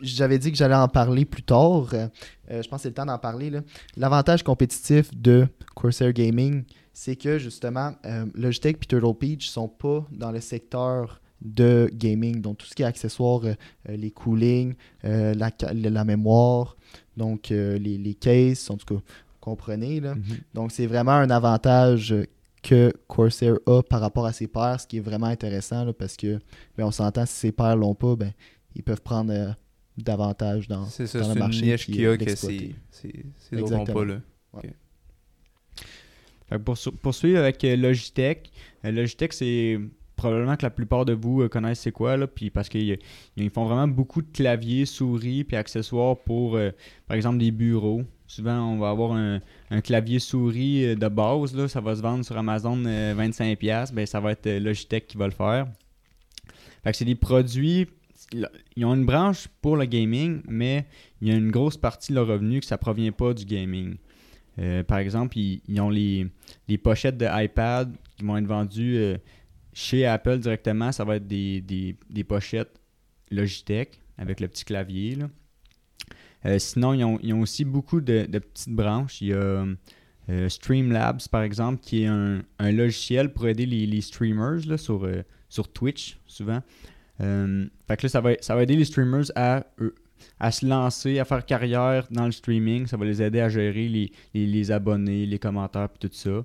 j'avais 0.00 0.38
dit 0.38 0.52
que 0.52 0.56
j'allais 0.56 0.74
en 0.76 0.88
parler 0.88 1.24
plus 1.24 1.42
tard. 1.42 1.88
Euh, 1.92 2.08
je 2.48 2.68
pense 2.68 2.78
que 2.78 2.82
c'est 2.82 2.88
le 2.90 2.94
temps 2.94 3.06
d'en 3.06 3.18
parler. 3.18 3.50
là. 3.50 3.60
L'avantage 3.96 4.42
compétitif 4.44 5.10
de 5.16 5.46
Corsair 5.74 6.12
Gaming, 6.12 6.64
c'est 6.92 7.16
que 7.16 7.38
justement, 7.38 7.92
euh, 8.06 8.24
Logitech 8.34 8.76
et 8.82 8.86
Turtle 8.86 9.14
Peach 9.18 9.48
sont 9.48 9.68
pas 9.68 10.06
dans 10.12 10.30
le 10.30 10.40
secteur 10.40 11.20
de 11.42 11.88
gaming. 11.92 12.40
Donc, 12.40 12.58
tout 12.58 12.66
ce 12.66 12.74
qui 12.74 12.82
est 12.82 12.86
accessoires, 12.86 13.42
euh, 13.44 13.54
les 13.86 14.10
coolings, 14.10 14.74
la, 15.04 15.50
la 15.72 16.04
mémoire, 16.04 16.76
donc 17.16 17.50
les, 17.50 17.78
les 17.98 18.14
cases, 18.14 18.68
en 18.70 18.76
tout 18.76 18.94
cas, 18.96 19.00
comprenez. 19.40 20.00
Là. 20.00 20.14
Donc, 20.54 20.72
c'est 20.72 20.86
vraiment 20.86 21.12
un 21.12 21.30
avantage 21.30 22.12
que 22.62 22.92
Corsair 23.06 23.54
a 23.66 23.82
par 23.82 24.00
rapport 24.00 24.26
à 24.26 24.32
ses 24.32 24.46
pairs, 24.48 24.80
ce 24.80 24.86
qui 24.86 24.96
est 24.98 25.00
vraiment 25.00 25.26
intéressant 25.26 25.84
là, 25.84 25.92
parce 25.92 26.16
que 26.16 26.38
ben, 26.76 26.84
on 26.84 26.90
s'entend 26.90 27.24
si 27.26 27.34
ses 27.34 27.52
pairs 27.52 27.76
l'ont 27.76 27.94
pas, 27.94 28.16
ben, 28.16 28.32
ils 28.74 28.82
peuvent 28.82 29.00
prendre 29.02 29.32
euh, 29.32 29.50
davantage 29.96 30.68
dans, 30.68 30.84
ça, 30.86 31.04
dans 31.20 31.28
le 31.28 31.32
une 31.34 31.38
marché 31.38 31.66
niche 31.66 31.86
qu'il 31.86 32.00
y 32.00 32.06
a 32.06 32.10
euh, 32.10 32.16
que 32.16 32.34
c'est 32.34 32.70
c'est- 32.90 33.24
ces 33.38 33.56
autres 33.60 33.72
n'ont 33.72 33.80
Exactement. 33.82 33.98
pas 33.98 34.04
là. 34.04 34.20
Pour 36.64 36.78
su- 36.78 36.92
poursuivre 36.92 37.38
avec 37.40 37.62
euh, 37.64 37.76
Logitech, 37.76 38.50
Logitech, 38.82 39.32
c'est 39.34 39.78
probablement 40.16 40.56
que 40.56 40.62
la 40.62 40.70
plupart 40.70 41.04
de 41.04 41.12
vous 41.12 41.46
connaissent 41.48 41.80
c'est 41.80 41.92
quoi, 41.92 42.16
là, 42.16 42.26
puis 42.26 42.48
parce 42.50 42.68
qu'ils 42.70 42.98
ils 43.36 43.50
font 43.50 43.66
vraiment 43.66 43.86
beaucoup 43.86 44.22
de 44.22 44.28
claviers, 44.32 44.86
souris, 44.86 45.44
puis 45.44 45.56
accessoires 45.56 46.16
pour, 46.16 46.56
euh, 46.56 46.70
par 47.06 47.16
exemple, 47.16 47.38
des 47.38 47.50
bureaux. 47.50 48.02
Souvent, 48.28 48.60
on 48.60 48.78
va 48.78 48.90
avoir 48.90 49.12
un, 49.12 49.40
clavier 49.80 50.18
souris 50.18 50.84
euh, 50.84 50.94
de 50.94 51.08
base, 51.08 51.56
là, 51.56 51.66
ça 51.66 51.80
va 51.80 51.96
se 51.96 52.02
vendre 52.02 52.24
sur 52.24 52.36
Amazon 52.36 52.80
euh, 52.86 53.14
25$, 53.14 53.92
ben, 53.92 54.06
ça 54.06 54.20
va 54.20 54.32
être 54.32 54.46
euh, 54.46 54.60
Logitech 54.60 55.06
qui 55.06 55.16
va 55.16 55.24
le 55.26 55.32
faire. 55.32 55.66
Fait 56.84 56.92
que 56.92 56.96
c'est 56.98 57.04
des 57.06 57.14
produits, 57.14 57.88
ils 58.76 58.84
ont 58.84 58.94
une 58.94 59.06
branche 59.06 59.48
pour 59.62 59.76
le 59.76 59.86
gaming, 59.86 60.42
mais 60.46 60.86
il 61.20 61.28
y 61.28 61.30
a 61.30 61.36
une 61.36 61.50
grosse 61.50 61.78
partie 61.78 62.12
de 62.12 62.16
leur 62.16 62.26
revenu 62.26 62.60
que 62.60 62.66
ça 62.66 62.76
provient 62.78 63.12
pas 63.12 63.32
du 63.32 63.44
gaming. 63.46 63.96
Euh, 64.58 64.82
par 64.82 64.98
exemple, 64.98 65.38
ils, 65.38 65.80
ont 65.80 65.90
les, 65.90 66.28
pochettes 66.82 67.16
de 67.16 67.26
iPad 67.30 67.94
qui 68.16 68.24
vont 68.24 68.36
être 68.36 68.46
vendues 68.46 68.96
euh, 68.98 69.16
chez 69.72 70.04
Apple 70.04 70.38
directement. 70.38 70.92
Ça 70.92 71.04
va 71.04 71.16
être 71.16 71.26
des, 71.26 71.60
des- 71.60 71.96
des 72.10 72.24
pochettes 72.24 72.78
Logitech 73.30 74.00
avec 74.18 74.40
le 74.40 74.48
petit 74.48 74.64
clavier. 74.64 75.14
là. 75.14 75.28
Euh, 76.46 76.58
sinon, 76.58 76.94
ils 76.94 77.32
ont, 77.32 77.40
aussi 77.40 77.64
beaucoup 77.64 78.00
de, 78.00 78.26
petites 78.26 78.74
branches. 78.74 79.20
Il 79.20 79.28
y 79.28 79.32
a 79.32 79.66
euh, 80.30 80.48
Streamlabs, 80.48 81.28
par 81.30 81.42
exemple, 81.42 81.80
qui 81.80 82.02
est 82.02 82.06
un, 82.06 82.42
logiciel 82.60 83.32
pour 83.32 83.48
aider 83.48 83.66
les, 83.66 84.00
streamers 84.00 84.78
sur, 84.78 85.04
euh, 85.04 85.22
sur 85.48 85.68
Twitch, 85.68 86.18
souvent. 86.26 86.62
Fait 87.18 87.96
que 87.96 88.02
là, 88.04 88.08
ça 88.08 88.20
va, 88.20 88.30
ça 88.40 88.54
va 88.54 88.62
aider 88.62 88.76
les 88.76 88.84
streamers 88.84 89.24
à, 89.34 89.64
à 90.38 90.50
se 90.52 90.64
lancer, 90.66 91.18
à 91.18 91.24
faire 91.24 91.44
carrière 91.44 92.06
dans 92.10 92.26
le 92.26 92.32
streaming. 92.32 92.86
Ça 92.86 92.96
va 92.96 93.04
les 93.04 93.20
aider 93.20 93.40
à 93.40 93.48
gérer 93.48 93.88
les, 93.88 94.12
les, 94.34 94.46
les 94.46 94.70
abonnés, 94.70 95.26
les 95.26 95.38
commentaires 95.38 95.88
et 95.92 95.98
tout 95.98 96.12
ça. 96.12 96.44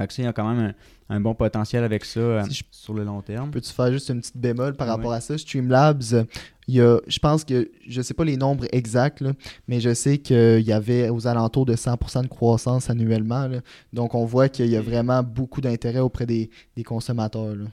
Fait 0.00 0.06
que 0.06 0.12
ça, 0.14 0.22
il 0.22 0.24
y 0.24 0.28
a 0.28 0.32
quand 0.32 0.48
même 0.54 0.72
un, 1.10 1.16
un 1.16 1.20
bon 1.20 1.34
potentiel 1.34 1.84
avec 1.84 2.04
ça 2.06 2.20
euh, 2.20 2.44
Si 2.48 2.54
je- 2.54 2.64
sur 2.70 2.94
le 2.94 3.04
long 3.04 3.20
terme. 3.20 3.50
Peux-tu 3.50 3.70
faire 3.72 3.92
juste 3.92 4.08
une 4.08 4.20
petite 4.20 4.36
bémol 4.38 4.74
par 4.74 4.86
Ouais. 4.86 4.94
rapport 4.94 5.12
à 5.12 5.20
ça? 5.20 5.36
Streamlabs, 5.36 6.02
euh, 6.14 6.24
il 6.68 6.76
y 6.76 6.80
a, 6.80 6.98
je 7.06 7.18
pense 7.18 7.44
que, 7.44 7.70
je 7.86 8.00
sais 8.00 8.14
pas 8.14 8.24
les 8.24 8.36
nombres 8.36 8.64
exacts, 8.72 9.20
là, 9.20 9.32
mais 9.68 9.80
je 9.80 9.92
sais 9.92 10.18
qu'il 10.18 10.60
y 10.62 10.72
avait 10.72 11.10
aux 11.10 11.26
alentours 11.26 11.66
de 11.66 11.74
100% 11.76 12.22
de 12.22 12.28
croissance 12.28 12.88
annuellement. 12.88 13.46
là. 13.48 13.60
Donc, 13.92 14.14
on 14.14 14.24
voit 14.24 14.48
qu'il 14.48 14.66
y 14.68 14.76
a 14.76 14.80
Ok. 14.80 14.86
vraiment 14.86 15.22
beaucoup 15.22 15.60
d'intérêt 15.60 15.98
auprès 16.00 16.24
des, 16.26 16.48
des 16.76 16.84
consommateurs. 16.84 17.54
là. 17.56 17.64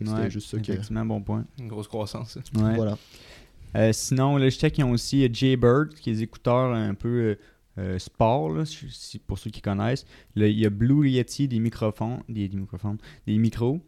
Ouais, 0.00 0.28
juste 0.30 0.50
ça 0.50 0.56
que... 0.58 0.72
effectivement, 0.72 1.04
bon 1.06 1.20
point. 1.20 1.44
Une 1.60 1.68
grosse 1.68 1.86
croissance. 1.86 2.36
Ouais. 2.56 2.74
Voilà. 2.74 2.98
Euh, 3.76 3.92
sinon, 3.92 4.38
Logitech, 4.38 4.78
ils 4.78 4.84
ont 4.84 4.90
aussi 4.92 5.22
euh, 5.24 5.28
Jaybird, 5.32 5.90
qui 5.94 6.10
est 6.10 6.14
des 6.14 6.22
écouteurs 6.22 6.72
un 6.74 6.94
peu 6.94 7.36
euh, 7.78 7.98
sport, 7.98 8.50
là, 8.50 8.64
si- 8.64 9.18
pour 9.18 9.38
ceux 9.38 9.50
qui 9.50 9.60
connaissent. 9.60 10.06
Là, 10.34 10.46
il 10.48 10.58
y 10.58 10.66
a 10.66 10.70
Blue 10.70 11.08
Yeti, 11.08 11.48
des 11.48 11.58
microphones, 11.58 12.20
des, 12.28 12.48
des 12.48 12.56
microphones, 12.56 12.98
des 13.26 13.36
micros. 13.38 13.80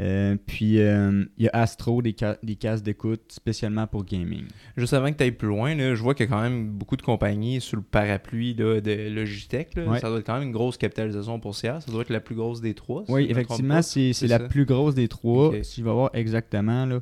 Euh, 0.00 0.36
puis 0.46 0.80
euh, 0.80 1.22
il 1.36 1.44
y 1.44 1.48
a 1.48 1.50
Astro, 1.52 2.00
des, 2.00 2.16
ca- 2.18 2.38
des 2.42 2.56
casques 2.56 2.82
d'écoute 2.82 3.20
spécialement 3.30 3.86
pour 3.86 4.04
gaming. 4.04 4.44
Juste 4.76 4.94
avant 4.94 5.12
que 5.12 5.18
tu 5.18 5.22
ailles 5.22 5.32
plus 5.32 5.48
loin, 5.48 5.74
là, 5.74 5.94
je 5.94 6.02
vois 6.02 6.14
qu'il 6.14 6.24
y 6.24 6.28
a 6.28 6.32
quand 6.32 6.40
même 6.40 6.70
beaucoup 6.70 6.96
de 6.96 7.02
compagnies 7.02 7.60
sous 7.60 7.76
le 7.76 7.82
parapluie 7.82 8.54
là, 8.54 8.80
de 8.80 9.10
Logitech. 9.10 9.74
là. 9.76 9.84
Ouais. 9.84 10.00
Ça 10.00 10.08
doit 10.08 10.18
être 10.20 10.26
quand 10.26 10.38
même 10.38 10.44
une 10.48 10.52
grosse 10.52 10.78
capitalisation 10.78 11.36
boursière. 11.38 11.82
Ça 11.82 11.92
doit 11.92 12.00
être 12.02 12.10
la 12.10 12.20
plus 12.20 12.34
grosse 12.34 12.62
des 12.62 12.72
trois. 12.74 13.04
si 13.06 13.12
Oui, 13.12 13.26
effectivement, 13.28 13.82
c'est 13.82 14.12
la 14.22 14.38
plus 14.40 14.64
grosse 14.64 14.94
des 14.94 15.08
trois. 15.08 15.48
Ok. 15.48 15.58
Si 15.62 15.82
je 15.82 15.84
vais 15.84 15.92
voir 15.92 16.10
exactement, 16.14 16.86
là, 16.86 17.00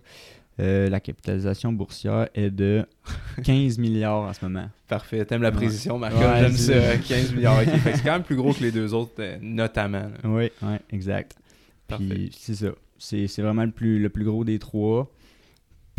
euh, 0.59 0.89
la 0.91 1.01
capitalisation 1.01 1.73
boursière 1.73 2.29
est 2.35 2.51
de 2.51 2.85
15 3.45 3.79
milliards 3.79 4.23
en 4.23 4.33
ce 4.33 4.45
moment. 4.45 4.69
Parfait. 4.89 5.25
T'aimes 5.25 5.43
la 5.43 5.53
précision. 5.53 5.99
Ouais, 5.99 6.11
J'aime 6.41 6.53
ça. 6.53 6.97
15 6.99 7.33
milliards. 7.35 7.61
c'est 7.65 8.03
quand 8.03 8.13
même 8.13 8.23
plus 8.23 8.37
gros 8.37 8.53
que 8.53 8.61
les 8.63 8.73
deux 8.73 8.93
autres, 8.93 9.13
euh, 9.21 9.37
notamment. 9.41 10.01
là. 10.01 10.11
Oui, 10.25 10.51
oui, 10.63 10.75
exact. 10.91 11.37
Parfait. 11.87 12.05
Puis 12.09 12.31
c'est 12.39 12.55
ça. 12.57 12.69
C'est 12.99 13.27
c'est 13.29 13.41
vraiment 13.43 13.65
le 13.65 13.71
plus, 13.71 13.99
le 13.99 14.09
plus 14.11 14.25
gros 14.25 14.45
des 14.45 14.59
trois. 14.59 15.11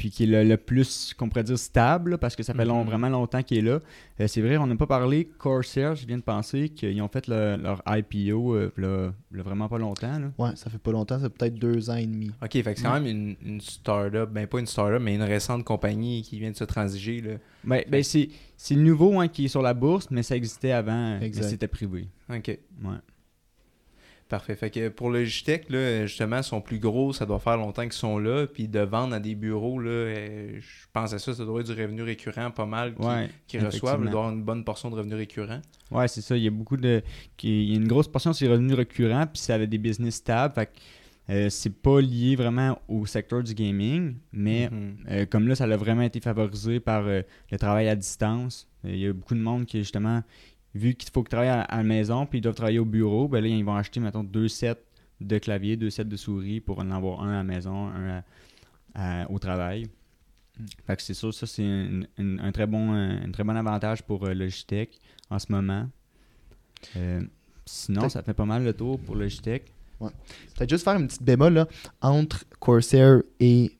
Puis 0.01 0.09
qui 0.09 0.23
est 0.23 0.25
le, 0.25 0.43
le 0.43 0.57
plus, 0.57 1.13
qu'on 1.13 1.29
pourrait 1.29 1.43
dire, 1.43 1.59
stable, 1.59 2.17
parce 2.17 2.35
que 2.35 2.41
ça 2.41 2.55
fait 2.55 2.65
long- 2.65 2.79
Mhm. 2.81 2.87
vraiment 2.87 3.09
longtemps 3.09 3.43
qu'il 3.43 3.59
est 3.59 3.61
là. 3.61 3.77
Euh, 4.19 4.25
c'est 4.25 4.41
vrai, 4.41 4.57
on 4.57 4.65
n'a 4.65 4.75
pas 4.75 4.87
parlé. 4.87 5.29
Corsair, 5.37 5.93
je 5.93 6.07
viens 6.07 6.17
de 6.17 6.23
penser 6.23 6.69
qu'ils 6.69 6.99
ont 7.03 7.07
fait 7.07 7.27
le- 7.27 7.55
leur 7.57 7.83
IPO 7.85 8.55
euh, 8.55 9.11
vraiment 9.31 9.69
pas 9.69 9.77
longtemps. 9.77 10.17
Là. 10.17 10.31
Ouais, 10.39 10.55
ça 10.55 10.71
fait 10.71 10.79
pas 10.79 10.91
longtemps, 10.91 11.19
ça 11.19 11.25
fait 11.29 11.37
peut-être 11.37 11.53
deux 11.53 11.91
ans 11.91 11.97
et 11.97 12.07
demi. 12.07 12.31
Ok, 12.41 12.51
fait 12.53 12.63
que 12.63 12.77
c'est 12.79 12.83
quand 12.83 12.99
même 12.99 13.05
une, 13.05 13.35
une 13.45 13.61
start-up. 13.61 14.31
Ben, 14.31 14.47
pas 14.47 14.59
une 14.59 14.65
start-up, 14.65 14.99
mais 15.03 15.13
une 15.13 15.21
récente 15.21 15.63
compagnie 15.63 16.23
qui 16.23 16.39
vient 16.39 16.49
de 16.49 16.55
se 16.57 16.63
transiger. 16.63 17.21
Là. 17.21 17.33
Ben, 17.63 17.83
ben, 17.87 18.01
c'est 18.03 18.29
c'est 18.57 18.75
nouveau 18.75 19.19
hein, 19.19 19.27
qui 19.27 19.45
est 19.45 19.49
sur 19.49 19.61
la 19.61 19.75
bourse, 19.75 20.07
mais 20.09 20.23
ça 20.23 20.35
existait 20.35 20.71
avant. 20.71 21.19
mais 21.19 21.27
Exact. 21.27 21.43
C'était 21.47 21.67
privé. 21.67 22.07
Ok. 22.27 22.47
Ouais. 22.47 22.57
Parfait. 24.31 24.55
Fait 24.55 24.69
que 24.69 24.87
pour 24.87 25.09
Logitech, 25.09 25.69
là, 25.69 26.05
justement, 26.05 26.37
ils 26.37 26.43
sont 26.45 26.61
plus 26.61 26.79
gros, 26.79 27.11
ça 27.11 27.25
doit 27.25 27.37
faire 27.39 27.57
longtemps 27.57 27.81
qu'ils 27.83 27.91
sont 27.91 28.17
là. 28.17 28.47
Puis 28.47 28.69
de 28.69 28.79
vendre 28.79 29.13
à 29.13 29.19
des 29.19 29.35
bureaux, 29.35 29.77
là, 29.77 29.89
euh, 29.91 30.57
je 30.61 30.85
pense 30.93 31.11
à 31.11 31.19
ça, 31.19 31.33
ça 31.33 31.43
doit 31.43 31.59
être 31.59 31.67
du 31.73 31.79
revenu 31.81 32.01
récurrent 32.01 32.49
pas 32.49 32.65
mal 32.65 32.95
qui, 32.95 33.01
Ouais, 33.05 33.29
qui 33.45 33.57
reçoivent. 33.59 33.71
Il 33.73 33.79
doit 33.81 33.89
effectivement. 33.91 34.07
avoir 34.21 34.31
une 34.33 34.43
bonne 34.43 34.63
portion 34.63 34.89
de 34.89 34.95
revenus 34.95 35.17
récurrents. 35.17 35.59
Ouais, 35.91 36.07
c'est 36.07 36.21
ça. 36.21 36.37
Il 36.37 36.43
y 36.43 36.47
a 36.47 36.51
beaucoup 36.51 36.77
de. 36.77 37.01
qui- 37.35 37.63
Il 37.65 37.71
y 37.71 37.73
a 37.73 37.75
une 37.75 37.89
grosse 37.89 38.07
portion 38.07 38.31
de 38.31 38.35
ces 38.37 38.47
revenus 38.47 38.73
récurrents, 38.75 39.27
puis 39.27 39.41
ça 39.41 39.55
avait 39.55 39.67
des 39.67 39.77
business 39.77 40.15
stables. 40.15 40.53
Fait 40.55 40.67
que 40.67 40.71
euh, 41.29 41.49
c'est 41.49 41.75
pas 41.81 41.99
lié 41.99 42.37
vraiment 42.37 42.79
au 42.87 43.05
secteur 43.05 43.43
du 43.43 43.53
gaming, 43.53 44.15
mais 44.31 44.69
Mhm. 44.71 44.95
euh, 45.09 45.25
comme 45.25 45.47
là, 45.49 45.55
ça 45.55 45.65
a 45.65 45.75
vraiment 45.75 46.03
été 46.03 46.21
favorisé 46.21 46.79
par 46.79 47.05
euh, 47.05 47.21
le 47.51 47.57
travail 47.57 47.89
à 47.89 47.95
distance. 47.97 48.65
Il 48.85 48.97
y 48.97 49.07
a 49.07 49.11
beaucoup 49.13 49.35
de 49.35 49.41
monde 49.41 49.65
qui, 49.65 49.77
justement, 49.79 50.23
vu 50.73 50.95
qu'il 50.95 51.10
faut 51.12 51.21
qu'ils 51.23 51.29
travaillent 51.29 51.49
à, 51.49 51.62
à 51.62 51.77
la 51.77 51.84
maison, 51.84 52.25
puis 52.25 52.39
ils 52.39 52.41
doivent 52.41 52.55
travailler 52.55 52.79
au 52.79 52.86
bureau, 52.86 53.27
ben 53.27 53.41
là, 53.41 53.47
ils 53.47 53.63
vont 53.65 53.75
acheter, 53.75 53.99
mettons, 53.99 54.23
deux 54.23 54.47
sets 54.47 54.75
de 55.19 55.38
clavier, 55.38 55.77
deux 55.77 55.89
sets 55.89 56.05
de 56.05 56.15
souris 56.17 56.60
pour 56.62 56.79
en 56.79 56.89
avoir 56.91 57.21
un 57.21 57.29
à 57.31 57.38
la 57.38 57.43
maison, 57.43 57.88
un 57.88 58.17
à, 58.19 59.21
à- 59.23 59.31
au 59.31 59.38
travail. 59.39 59.88
Fait 60.86 60.95
que 60.95 61.01
c'est 61.01 61.13
sûr, 61.13 61.34
ça, 61.34 61.45
c'est 61.47 61.63
un, 61.65 62.01
un- 62.17 62.39
un 62.39 62.51
très 62.51 62.67
bon, 62.67 62.91
un, 62.91 63.23
un 63.23 63.31
très 63.31 63.43
bon 63.43 63.55
avantage 63.55 64.03
pour 64.03 64.25
euh, 64.25 64.34
Logitech 64.34 64.99
en 65.29 65.39
ce 65.39 65.51
moment. 65.51 65.88
Euh, 66.97 67.21
sinon, 67.65 68.10
ça 68.10 68.21
fait 68.23 68.34
pas 68.34 68.45
mal 68.45 68.63
le 68.63 68.73
tour 68.73 68.99
pour 68.99 69.15
Logitech. 69.15 69.71
Peut-être 70.55 70.69
juste 70.69 70.84
faire 70.84 70.95
une 70.99 71.07
petite 71.07 71.21
bémol 71.23 71.53
là, 71.53 71.67
entre 72.01 72.43
Corsair 72.60 73.21
et 73.39 73.71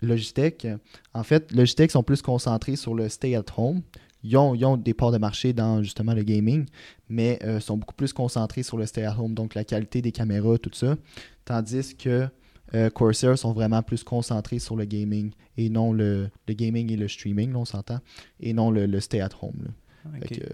Logitech. 0.00 0.66
En 1.14 1.22
fait, 1.22 1.52
Logitech 1.52 1.90
sont 1.90 2.02
plus 2.02 2.22
concentrés 2.22 2.76
sur 2.76 2.94
le 2.94 3.08
stay 3.08 3.34
at 3.36 3.44
home. 3.56 3.82
Ils 4.24 4.36
ont, 4.36 4.54
ils 4.54 4.64
ont 4.64 4.76
des 4.76 4.94
parts 4.94 5.10
de 5.12 5.18
marché 5.18 5.52
dans 5.52 5.82
justement 5.82 6.14
le 6.14 6.22
gaming, 6.22 6.66
mais 7.08 7.38
euh, 7.44 7.58
sont 7.60 7.76
beaucoup 7.76 7.94
plus 7.94 8.12
concentrés 8.12 8.62
sur 8.62 8.76
le 8.78 8.86
stay 8.86 9.04
at 9.04 9.16
home, 9.18 9.34
donc 9.34 9.54
la 9.54 9.64
qualité 9.64 10.00
des 10.02 10.12
caméras, 10.12 10.58
tout 10.58 10.70
ça. 10.72 10.96
Tandis 11.44 11.96
que 11.96 12.28
euh, 12.74 12.88
Corsair 12.90 13.36
sont 13.36 13.52
vraiment 13.52 13.82
plus 13.82 14.04
concentrés 14.04 14.58
sur 14.60 14.76
le 14.76 14.84
gaming 14.84 15.32
et 15.56 15.68
non 15.68 15.92
le, 15.92 16.30
le 16.48 16.54
gaming 16.54 16.90
et 16.92 16.96
le 16.96 17.08
streaming, 17.08 17.52
là, 17.52 17.58
on 17.58 17.64
s'entend, 17.64 17.98
et 18.40 18.52
non 18.54 18.70
le, 18.70 18.86
le 18.86 19.00
stay 19.00 19.20
at 19.20 19.30
home. 19.42 19.56
là. 19.64 19.70
Ok. 20.16 20.28
Fait 20.28 20.34
que, 20.36 20.40
tu 20.46 20.50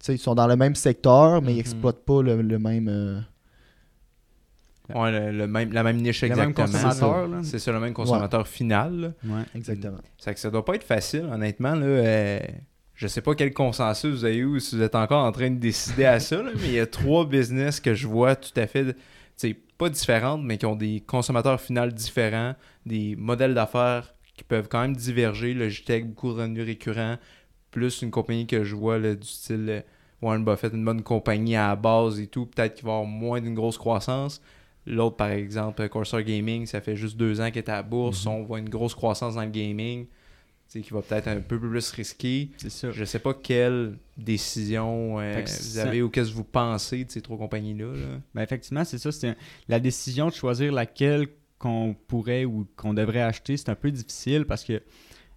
sais, 0.00 0.14
ils 0.14 0.18
sont 0.18 0.34
dans 0.34 0.46
le 0.46 0.56
même 0.56 0.74
secteur, 0.74 1.40
mais 1.42 1.48
ils 1.48 1.50
Mhm. 1.52 1.56
n'exploitent 1.56 2.04
pas 2.04 2.22
le, 2.22 2.42
le 2.42 2.58
même. 2.58 2.88
euh, 2.88 3.20
Ouais, 4.94 5.10
le, 5.10 5.36
le 5.36 5.46
même, 5.48 5.72
la 5.72 5.82
même 5.82 5.96
niche 5.96 6.22
Le 6.22 6.28
même 6.28 6.50
exactement. 6.50 7.42
C'est 7.42 7.58
ça, 7.58 7.72
le 7.72 7.80
même 7.80 7.92
consommateur 7.92 8.46
final. 8.46 9.00
là. 9.00 9.08
Ouais. 9.24 9.42
exactement. 9.56 9.98
C'est 10.16 10.32
que 10.34 10.38
ça 10.38 10.48
doit 10.50 10.64
pas 10.64 10.74
être 10.76 10.84
facile, 10.84 11.24
honnêtement. 11.32 11.74
Là, 11.74 11.84
euh, 11.86 12.38
je 12.96 13.06
sais 13.06 13.20
pas 13.20 13.34
quel 13.34 13.52
consensus 13.52 14.10
vous 14.10 14.24
avez 14.24 14.36
eu 14.36 14.44
ou 14.46 14.58
si 14.58 14.76
vous 14.76 14.82
êtes 14.82 14.94
encore 14.94 15.24
en 15.24 15.32
train 15.32 15.50
de 15.50 15.58
décider 15.58 16.06
à 16.06 16.18
ça, 16.18 16.42
là, 16.42 16.50
mais 16.56 16.66
il 16.68 16.72
y 16.72 16.80
a 16.80 16.86
trois 16.86 17.24
business 17.28 17.78
que 17.78 17.94
je 17.94 18.06
vois 18.06 18.34
tout 18.36 18.58
à 18.58 18.66
fait, 18.66 18.96
pas 19.78 19.90
différentes, 19.90 20.42
mais 20.42 20.56
qui 20.58 20.66
ont 20.66 20.76
des 20.76 21.00
consommateurs 21.06 21.60
finaux 21.60 21.88
différents, 21.88 22.54
des 22.86 23.14
modèles 23.16 23.54
d'affaires 23.54 24.14
qui 24.34 24.44
peuvent 24.44 24.68
quand 24.68 24.80
même 24.80 24.96
diverger. 24.96 25.54
Logitech, 25.54 26.06
beaucoup 26.06 26.32
de 26.32 26.40
revenus 26.40 26.64
récurrents, 26.64 27.16
plus 27.70 28.02
une 28.02 28.10
compagnie 28.10 28.46
que 28.46 28.64
je 28.64 28.74
vois 28.74 28.98
là, 28.98 29.14
du 29.14 29.26
style 29.26 29.66
euh, 29.68 29.80
Warren 30.22 30.44
Buffett, 30.44 30.72
une 30.72 30.84
bonne 30.84 31.02
compagnie 31.02 31.56
à 31.56 31.68
la 31.68 31.76
base 31.76 32.18
et 32.20 32.26
tout, 32.26 32.46
peut-être 32.46 32.74
qu'il 32.74 32.86
va 32.86 32.92
avoir 32.92 33.06
moins 33.06 33.40
d'une 33.40 33.54
grosse 33.54 33.76
croissance. 33.76 34.40
L'autre, 34.86 35.16
par 35.16 35.30
exemple, 35.30 35.86
Corsair 35.88 36.22
Gaming, 36.22 36.64
ça 36.64 36.80
fait 36.80 36.96
juste 36.96 37.16
deux 37.16 37.40
ans 37.40 37.50
qu'il 37.50 37.58
est 37.58 37.68
à 37.68 37.76
la 37.76 37.82
bourse. 37.82 38.24
On 38.26 38.44
voit 38.44 38.60
une 38.60 38.68
grosse 38.68 38.94
croissance 38.94 39.34
dans 39.34 39.42
le 39.42 39.50
gaming, 39.50 40.06
qui 40.68 40.90
va 40.90 41.00
peut-être 41.02 41.28
un 41.28 41.40
peu 41.40 41.58
plus 41.58 41.90
risqué. 41.92 42.50
C'est 42.56 42.70
ça. 42.70 42.90
Je 42.90 43.04
sais 43.04 43.18
pas 43.18 43.34
quelle 43.34 43.96
décision 44.16 45.18
euh, 45.20 45.42
vous 45.44 45.78
avez 45.78 46.02
ou 46.02 46.08
qu'est-ce 46.10 46.30
que 46.30 46.34
vous 46.36 46.44
pensez 46.44 47.04
de 47.04 47.10
ces 47.10 47.20
trois 47.22 47.38
compagnies-là. 47.38 47.92
là? 47.92 48.20
Ben, 48.34 48.42
effectivement, 48.42 48.84
c'est 48.84 48.98
ça. 48.98 49.10
C'est 49.12 49.28
un- 49.28 49.36
la 49.68 49.80
décision 49.80 50.28
de 50.28 50.32
choisir 50.34 50.72
laquelle 50.72 51.28
qu'on 51.58 51.96
pourrait 52.08 52.44
ou 52.44 52.66
qu'on 52.76 52.92
devrait 52.94 53.22
acheter, 53.22 53.56
c'est 53.56 53.70
un 53.70 53.74
peu 53.74 53.90
difficile 53.90 54.44
parce 54.44 54.62
que 54.64 54.82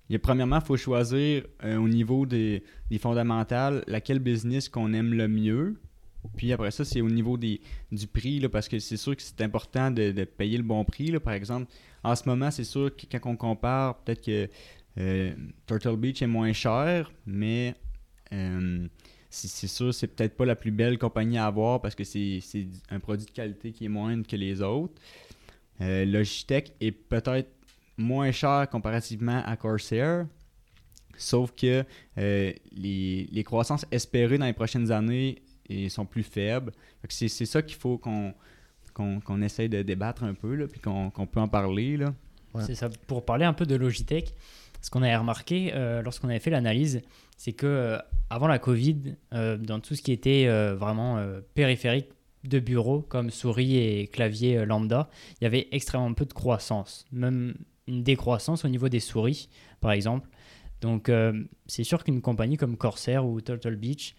il 0.10 0.14
y 0.14 0.16
a, 0.16 0.20
premièrement, 0.20 0.58
il 0.60 0.66
faut 0.66 0.76
choisir 0.76 1.44
euh, 1.64 1.78
au 1.78 1.88
niveau 1.88 2.26
des, 2.26 2.64
des 2.90 2.98
fondamentales 2.98 3.84
laquelle 3.88 4.18
business 4.20 4.68
qu'on 4.68 4.92
aime 4.94 5.14
le 5.14 5.28
mieux. 5.28 5.80
Puis 6.36 6.52
après 6.52 6.72
ça, 6.72 6.84
c'est 6.84 7.00
au 7.00 7.10
niveau 7.10 7.38
des, 7.38 7.62
du 7.92 8.08
prix, 8.08 8.40
là, 8.40 8.50
parce 8.50 8.68
que 8.68 8.80
c'est 8.80 8.98
sûr 8.98 9.16
que 9.16 9.22
c'est 9.22 9.40
important 9.42 9.92
de, 9.92 10.12
de 10.12 10.24
payer 10.26 10.58
le 10.58 10.64
bon 10.64 10.84
prix. 10.84 11.12
là. 11.12 11.20
Par 11.20 11.34
exemple, 11.34 11.72
en 12.04 12.16
ce 12.16 12.28
moment, 12.28 12.50
c'est 12.52 12.64
sûr 12.66 12.90
que 12.96 13.06
quand 13.10 13.30
on 13.30 13.36
compare, 13.38 14.00
peut-être 14.00 14.22
que 14.26 14.50
euh, 15.00 15.34
Turtle 15.66 15.96
Beach 15.98 16.22
est 16.22 16.28
moins 16.28 16.54
cher, 16.54 17.12
mais 17.26 17.76
euh, 18.34 18.88
c'est 19.30 19.68
sûr, 19.68 19.94
c'est 19.94 20.08
peut-être 20.08 20.36
pas 20.36 20.46
la 20.46 20.56
plus 20.56 20.72
belle 20.72 20.98
compagnie 20.98 21.38
à 21.38 21.46
avoir 21.46 21.82
parce 21.82 21.96
que 21.96 22.04
c'est 22.04 22.42
un 22.90 23.00
produit 23.00 23.26
de 23.26 23.32
qualité 23.32 23.72
qui 23.72 23.86
est 23.86 23.90
moindre 23.90 24.26
que 24.28 24.36
les 24.36 24.62
autres. 24.62 25.02
Euh, 25.82 26.06
Logitech 26.06 26.74
est 26.82 26.92
peut-être 26.92 27.50
moins 27.98 28.32
cher 28.32 28.68
comparativement 28.70 29.44
à 29.46 29.56
Corsair, 29.56 30.26
sauf 31.18 31.52
que 31.52 31.84
euh, 32.18 32.54
les, 32.72 33.30
les 33.32 33.44
croissances 33.44 33.86
espérées 33.92 34.38
dans 34.38 34.46
les 34.46 34.54
prochaines 34.54 34.92
années 34.92 35.42
eh, 35.70 35.90
sont 35.90 36.06
plus 36.06 36.24
faibles. 36.24 36.72
C'est 37.08 37.30
ça 37.30 37.62
qu'il 37.62 37.78
faut 37.78 37.98
qu'on 37.98 39.42
essaye 39.42 39.70
de 39.70 39.82
débattre 39.84 40.24
un 40.24 40.34
peu, 40.34 40.56
là, 40.56 40.68
puis 40.68 40.80
qu'on 40.80 41.10
qu'on 41.12 41.28
peut 41.28 41.40
en 41.40 41.48
parler. 41.48 41.98
Là. 41.98 42.14
Ouais. 42.54 42.64
C'est 42.66 42.76
ça. 42.76 42.90
Pour 43.08 43.24
parler 43.24 43.46
un 43.46 43.54
peu 43.54 43.66
de 43.66 43.76
Logitech, 43.76 44.34
ce 44.82 44.90
qu'on 44.90 45.02
avait 45.02 45.16
remarqué 45.16 45.72
euh, 45.74 46.02
lorsqu'on 46.02 46.30
avait 46.30 46.40
fait 46.40 46.50
l'analyse, 46.50 47.02
c'est 47.38 47.54
que 47.54 47.66
euh, 47.66 47.98
avant 48.30 48.48
la 48.48 48.60
Covid, 48.60 49.16
euh, 49.34 49.58
dans 49.58 49.80
tout 49.80 49.96
ce 49.96 50.02
qui 50.02 50.12
était 50.12 50.48
vraiment 50.76 51.24
périphérique 51.54 52.10
de 52.44 52.60
bureau, 52.60 53.02
comme 53.02 53.30
souris 53.32 53.78
et 53.78 54.08
clavier 54.08 54.66
lambda, 54.66 55.10
il 55.40 55.44
y 55.44 55.48
avait 55.48 55.68
extrêmement 55.72 56.14
peu 56.14 56.26
de 56.26 56.34
croissance, 56.34 57.06
même 57.12 57.56
une 57.88 58.04
décroissance 58.04 58.66
au 58.66 58.70
niveau 58.70 58.88
des 58.88 59.00
souris, 59.00 59.50
par 59.82 59.92
exemple. 59.92 60.30
Donc, 60.82 61.12
c'est 61.66 61.84
sûr 61.84 62.04
qu'une 62.04 62.22
compagnie 62.22 62.56
comme 62.56 62.78
Corsair 62.78 63.26
ou 63.26 63.42
Turtle 63.42 63.76
Beach, 63.76 64.16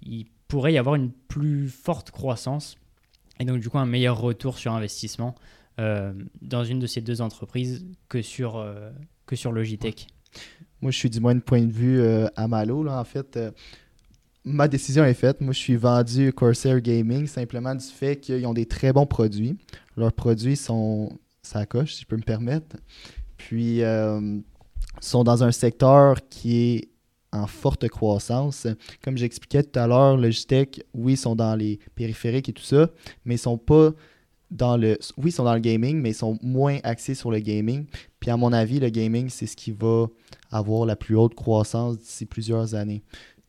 il 0.00 0.26
pourrait 0.46 0.72
y 0.72 0.78
avoir 0.78 0.94
une 0.94 1.10
plus 1.10 1.68
forte 1.68 2.10
croissance 2.10 2.78
et 3.40 3.44
donc 3.44 3.60
du 3.60 3.68
coup 3.68 3.78
un 3.78 3.86
meilleur 3.86 4.18
retour 4.18 4.56
sur 4.56 4.72
investissement 4.72 5.34
dans 5.76 6.64
une 6.64 6.78
de 6.78 6.86
ces 6.86 7.00
deux 7.00 7.20
entreprises 7.20 7.86
que 8.08 8.22
sur, 8.22 8.64
que 9.28 9.36
sur 9.36 9.52
Logitech. 9.52 10.08
Moi, 10.80 10.90
je 10.90 10.96
suis 10.96 11.10
du 11.10 11.20
moins 11.20 11.34
de 11.34 11.40
point 11.40 11.62
de 11.62 11.72
vue 11.72 12.00
euh, 12.00 12.26
à 12.36 12.48
Malo. 12.48 12.88
En 12.88 13.04
fait, 13.04 13.36
euh, 13.36 13.50
ma 14.44 14.68
décision 14.68 15.04
est 15.04 15.14
faite. 15.14 15.40
Moi, 15.40 15.52
je 15.52 15.58
suis 15.58 15.76
vendu 15.76 16.32
Corsair 16.32 16.80
Gaming 16.80 17.26
simplement 17.26 17.74
du 17.74 17.84
fait 17.84 18.16
qu'ils 18.16 18.46
ont 18.46 18.54
des 18.54 18.66
très 18.66 18.92
bons 18.92 19.06
produits. 19.06 19.56
Leurs 19.96 20.12
produits 20.12 20.56
sont 20.56 21.18
ça 21.42 21.66
coche, 21.66 21.94
si 21.94 22.02
je 22.02 22.06
peux 22.06 22.16
me 22.16 22.22
permettre. 22.22 22.76
Puis, 23.36 23.82
euh, 23.82 24.38
sont 25.00 25.24
dans 25.24 25.44
un 25.44 25.52
secteur 25.52 26.16
qui 26.28 26.56
est 26.56 26.88
en 27.32 27.46
forte 27.46 27.88
croissance. 27.88 28.66
Comme 29.02 29.18
j'expliquais 29.18 29.62
tout 29.62 29.78
à 29.78 29.86
l'heure, 29.86 30.16
Logitech, 30.16 30.82
oui, 30.94 31.14
ils 31.14 31.18
sont 31.18 31.36
dans 31.36 31.54
les 31.54 31.78
périphériques 31.94 32.48
et 32.48 32.52
tout 32.52 32.62
ça, 32.62 32.90
mais 33.24 33.34
ils 33.34 33.38
sont 33.38 33.58
pas 33.58 33.92
dans 34.50 34.76
le... 34.76 34.98
Oui, 35.16 35.30
ils 35.30 35.32
sont 35.32 35.44
dans 35.44 35.54
le 35.54 35.60
gaming, 35.60 36.00
mais 36.00 36.10
ils 36.10 36.14
sont 36.14 36.38
moins 36.42 36.78
axés 36.82 37.14
sur 37.14 37.30
le 37.30 37.38
gaming. 37.38 37.86
Puis 38.20 38.30
à 38.30 38.36
mon 38.36 38.52
avis, 38.52 38.80
le 38.80 38.88
gaming, 38.88 39.28
c'est 39.28 39.46
ce 39.46 39.56
qui 39.56 39.72
va 39.72 40.06
avoir 40.50 40.86
la 40.86 40.96
plus 40.96 41.16
haute 41.16 41.34
croissance 41.34 41.98
d'ici 41.98 42.26
plusieurs 42.26 42.74
années. 42.74 43.02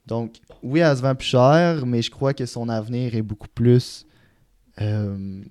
Donc, 0.05 0.37
oui, 0.63 0.79
elle 0.79 0.97
se 0.97 1.01
vend 1.01 1.15
plus 1.15 1.27
cher, 1.27 1.85
mais 1.85 2.01
je 2.01 2.11
crois 2.11 2.33
que 2.33 2.45
son 2.45 2.67
avenir 2.67 3.15
est 3.15 3.21
beaucoup 3.21 3.47
plus, 3.47 4.05
euh, 4.81 5.41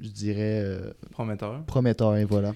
je 0.00 0.08
dirais, 0.08 0.62
euh, 0.64 0.92
Prometteur. 1.10 1.62
prometteur. 1.66 2.16
Et 2.16 2.24
voilà. 2.24 2.54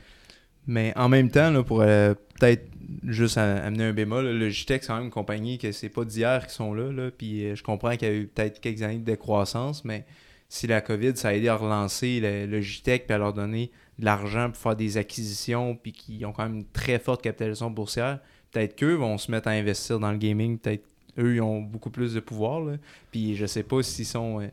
Mais 0.66 0.92
en 0.96 1.08
même 1.08 1.30
temps, 1.30 1.50
là, 1.50 1.62
pour 1.62 1.82
euh, 1.82 2.14
peut-être 2.38 2.66
juste 3.04 3.38
amener 3.38 3.84
un 3.84 3.92
bémol, 3.92 4.24
là, 4.24 4.32
Logitech, 4.32 4.82
c'est 4.82 4.88
quand 4.88 4.96
même 4.96 5.04
une 5.04 5.10
compagnie 5.10 5.58
que 5.58 5.72
c'est 5.72 5.88
pas 5.88 6.04
d'hier 6.04 6.42
qu'ils 6.42 6.54
sont 6.54 6.74
là. 6.74 6.90
là 6.90 7.10
puis 7.10 7.54
je 7.54 7.62
comprends 7.62 7.96
qu'il 7.96 8.08
y 8.08 8.10
a 8.10 8.14
eu 8.14 8.26
peut-être 8.26 8.60
quelques 8.60 8.82
années 8.82 8.98
de 8.98 9.04
décroissance, 9.04 9.84
mais 9.84 10.04
si 10.50 10.66
la 10.66 10.80
COVID, 10.82 11.16
ça 11.16 11.28
a 11.28 11.32
aidé 11.32 11.48
à 11.48 11.54
relancer 11.56 12.20
le, 12.20 12.44
Logitech 12.44 13.06
puis 13.06 13.14
à 13.14 13.18
leur 13.18 13.32
donner 13.32 13.70
de 13.98 14.04
l'argent 14.04 14.48
pour 14.50 14.56
faire 14.60 14.76
des 14.76 14.96
acquisitions, 14.98 15.76
puis 15.76 15.92
qui 15.92 16.24
ont 16.26 16.32
quand 16.32 16.42
même 16.42 16.56
une 16.56 16.64
très 16.66 16.98
forte 16.98 17.22
capitalisation 17.22 17.70
boursière, 17.70 18.18
peut-être 18.50 18.74
qu'eux 18.76 18.94
vont 18.94 19.16
se 19.16 19.30
mettre 19.30 19.48
à 19.48 19.52
investir 19.52 19.98
dans 20.00 20.10
le 20.12 20.18
gaming. 20.18 20.58
Peut-être 20.58 20.84
eux, 21.18 21.36
ils 21.36 21.40
ont 21.40 21.60
beaucoup 21.62 21.90
plus 21.90 22.12
de 22.14 22.20
pouvoir. 22.20 22.60
là. 22.60 22.76
Puis 23.12 23.36
je 23.36 23.46
sais 23.46 23.62
pas 23.62 23.82
s'ils 23.82 24.04
sont. 24.06 24.40
euh, 24.40 24.48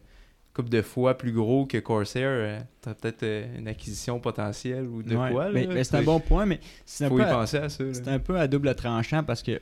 couple 0.54 0.70
de 0.70 0.82
fois 0.82 1.16
plus 1.16 1.32
gros 1.34 1.68
que 1.68 1.78
Corsair, 1.78 2.28
euh, 2.28 2.60
t'as 2.82 2.96
peut-être 2.96 3.22
euh, 3.22 3.46
une 3.60 3.68
acquisition 3.68 4.20
potentielle 4.20 4.88
ou 4.88 5.04
de 5.04 5.16
Ouais. 5.16 5.32
quoi. 5.32 5.52
Mais- 5.52 5.68
là. 5.68 5.74
mais 5.76 5.84
c'est 5.84 5.98
un 5.98 6.02
bon 6.02 6.20
point, 6.20 6.48
mais 6.48 6.60
c'est 6.84 7.06
un 7.06 7.10
peu 7.12 7.22
à- 7.22 7.42
à 7.42 7.46
ça. 7.46 7.70
C'est 7.70 8.08
un 8.08 8.18
peu 8.18 8.40
à 8.40 8.48
double 8.48 8.74
tranchant 8.74 9.24
parce 9.24 9.44
que, 9.44 9.62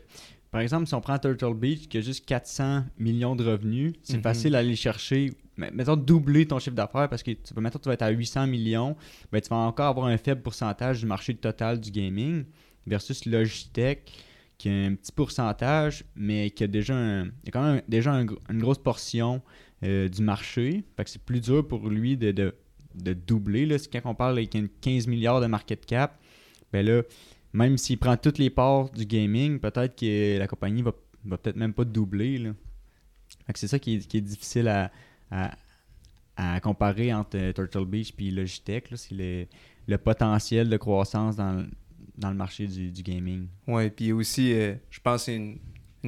par 0.55 0.61
exemple, 0.61 0.87
si 0.87 0.93
on 0.93 1.01
prend 1.01 1.17
Turtle 1.19 1.53
Beach 1.53 1.89
qui 1.89 1.97
a 1.97 2.01
juste 2.01 2.25
400 2.25 2.85
millions 2.97 3.35
de 3.35 3.43
revenus, 3.43 3.91
c'est 4.03 4.15
Mhm. 4.15 4.23
facile 4.23 4.51
d'aller 4.53 4.77
chercher, 4.77 5.33
mettons, 5.57 5.97
doubler 5.97 6.45
ton 6.45 6.59
chiffre 6.59 6.77
d'affaires 6.77 7.09
parce 7.09 7.23
que, 7.23 7.31
tu, 7.31 7.53
vas- 7.53 7.59
mettons, 7.59 7.77
tu 7.77 7.89
vas 7.89 7.93
être 7.95 8.03
à 8.03 8.09
800 8.09 8.47
millions, 8.47 8.95
ben, 9.33 9.41
tu 9.41 9.49
vas 9.49 9.57
encore 9.57 9.87
avoir 9.87 10.05
un 10.07 10.15
faible 10.17 10.41
pourcentage 10.41 11.01
du 11.01 11.07
marché 11.07 11.33
total 11.35 11.81
du 11.81 11.91
gaming 11.91 12.45
versus 12.87 13.25
Logitech 13.25 14.09
qui 14.57 14.69
a 14.69 14.71
un 14.71 14.95
petit 14.95 15.11
pourcentage, 15.11 16.05
mais 16.15 16.49
qui 16.51 16.63
a 16.63 16.67
déjà, 16.67 16.95
un, 16.95 17.25
il 17.25 17.49
a 17.49 17.51
quand 17.51 17.63
même 17.73 17.81
déjà 17.89 18.13
un 18.13 18.25
une 18.49 18.59
grosse 18.59 18.77
portion 18.77 19.41
euh, 19.83 20.07
du 20.07 20.21
marché. 20.21 20.85
Fait 20.95 21.03
que 21.03 21.09
c'est 21.09 21.21
plus 21.21 21.41
dur 21.41 21.67
pour 21.67 21.89
lui 21.89 22.15
de, 22.15 22.31
de, 22.31 22.55
de 22.95 23.11
doubler. 23.11 23.65
Là. 23.65 23.77
C'est 23.77 23.91
quand 23.91 24.09
on 24.09 24.15
parle 24.15 24.37
avec 24.37 24.53
une 24.53 24.69
15 24.69 25.07
milliards 25.07 25.41
de 25.41 25.47
market 25.47 25.85
cap, 25.85 26.17
ben 26.71 26.85
là, 26.85 27.01
même 27.55 27.77
s'il 27.77 27.97
prend 27.97 28.17
toutes 28.17 28.37
les 28.37 28.49
parts 28.49 28.89
du 28.89 29.05
gaming, 29.05 29.59
peut-être 29.59 29.95
que 29.95 30.37
la 30.37 30.47
compagnie 30.47 30.81
va, 30.81 30.91
va 31.23 31.37
peut-être 31.37 31.55
même 31.55 31.73
pas 31.73 31.85
doubler. 31.85 32.51
C'est 33.55 33.67
ça 33.67 33.79
qui 33.79 33.95
est, 33.95 34.21
difficile 34.21 34.67
à, 35.31 36.59
comparer 36.61 37.13
entre 37.13 37.37
euh, 37.37 37.53
Turtle 37.53 37.85
Beach 37.85 38.13
et 38.19 38.31
Logitech. 38.31 38.89
C'est 38.95 39.47
le, 39.87 39.97
potentiel 39.97 40.69
de 40.69 40.75
croissance 40.75 41.37
dans, 41.37 41.65
le- 42.29 42.33
marché 42.33 42.67
du, 42.67 43.01
gaming. 43.01 43.47
Ouais, 43.67 43.89
puis 43.89 44.11
aussi, 44.11 44.53
euh, 44.53 44.75
je 44.89 44.99
pense 44.99 45.21
que 45.21 45.25
c'est 45.25 45.35
une, 45.35 45.59